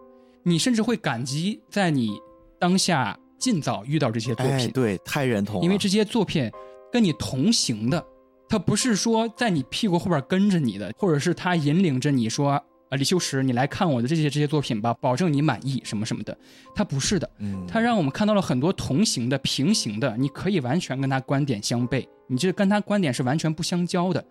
[0.44, 2.20] 你甚至会感激在你
[2.60, 4.56] 当下尽早遇到这些作品。
[4.56, 5.64] 哎，对，太认同了。
[5.64, 6.52] 因为这些作品
[6.92, 8.04] 跟你同行的，
[8.50, 16.38] 他不是说在你屁股后边跟着你的，或者是他引领着你说啊，李修石，你来看我的这些这些作品吧，保证你满意什么什么的，
[16.76, 24.24] 他不是的，嗯，他让我们看到了很多同行的、平行的，你可以完全跟他观点相悖，你这跟他观点是完全不相交的。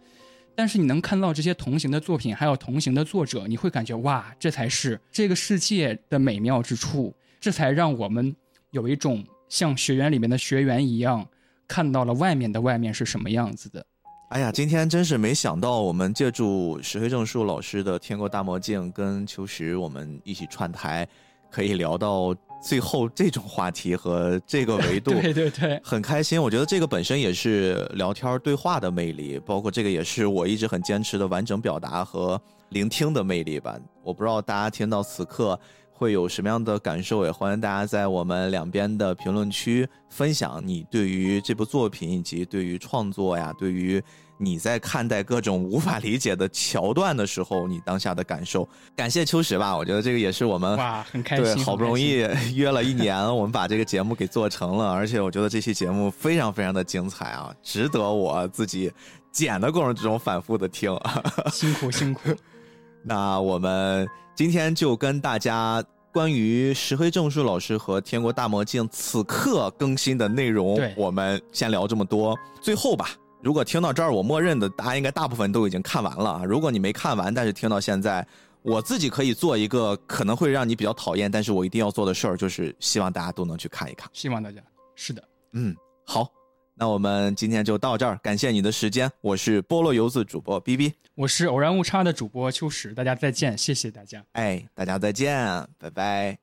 [0.55, 8.35] 但是你能看到这些同行的作品，还有同行的作者，你会感觉哇，这才是这个世界的美妙之处，这才让我们
[8.71, 11.27] 有一种像学员里面的学员一样，
[11.67, 13.85] 看到了外面的外面是什么样子的。
[14.31, 21.09] 哎呀，今天真是没想到，我们借助石黑正树老师的《天国大魔镜》跟秋实我们一起串台，
[21.51, 26.41] 可以聊到最后这种话题和这个维度， 对对对，很开心。
[26.41, 33.79] 我觉得这个本身也是聊天对话的魅力，包括这个也是我一直很坚持的完整表达和聆听的魅力吧。
[34.03, 35.59] 我不知道大家听到此刻
[35.91, 44.03] 会有什么样的感受，也欢迎大家在我们两边的评论区分享你对于这部作品以及对于创作呀，对于
[44.43, 48.67] 你在看待各种无法理解的桥段的时候，你当下的感受。
[48.97, 52.27] 感谢秋实吧，我觉得这个也是我们哇，很开心对，好不容易
[52.57, 58.91] 约了一年，我们把这个节目给做成了，而且我觉得这期节目非常非常的精彩啊，值得我自己
[59.31, 60.99] 剪的过程之中反复的听。
[61.53, 62.31] 辛苦辛苦，
[63.05, 72.35] 那我们今天就跟大家关于石黑正树老师和天国大魔镜此刻更新的内容，我们先聊这么多。
[72.63, 73.11] 最后吧，
[73.43, 76.45] 如果听到这儿，我默认的大家应该大部分都已经看完了啊。
[76.45, 78.27] 如果你没看完，但是听到现在，
[78.61, 84.11] 我自己可以做一个可能会让你比较讨厌，但是我一定要做的事儿，就是希望大家都能去看一看。
[84.13, 84.61] 希望大家
[84.95, 86.29] 是的，嗯，好，
[86.75, 94.23] 那我们今天就到这儿，感谢你的时间，我是菠萝游子主播 B B，我是偶然误差的主播秋实，大家再见，谢谢大家。
[94.33, 96.39] 哎，大家再见，拜拜。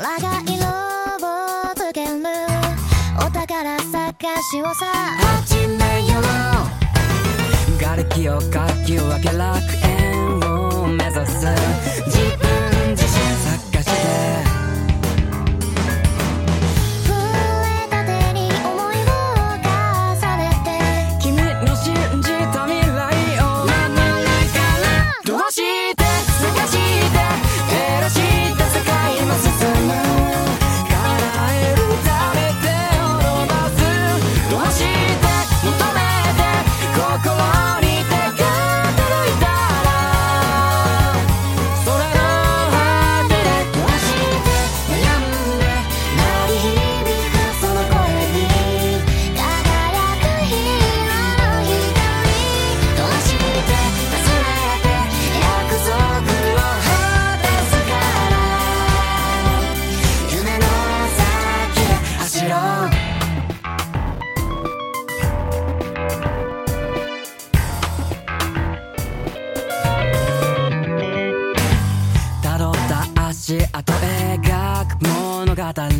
[0.00, 0.56] 空が色
[1.26, 1.28] を
[1.74, 2.10] つける。
[3.18, 4.86] お宝探しをさ。
[5.44, 7.78] 始めよう。
[7.78, 11.44] 瓦礫をかき分け楽園を目指す。
[12.06, 13.10] 自分自身
[13.70, 14.49] 探して。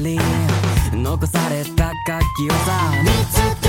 [0.01, 2.93] 描く物語残された楽器をさ。
[3.03, 3.60] 見つけ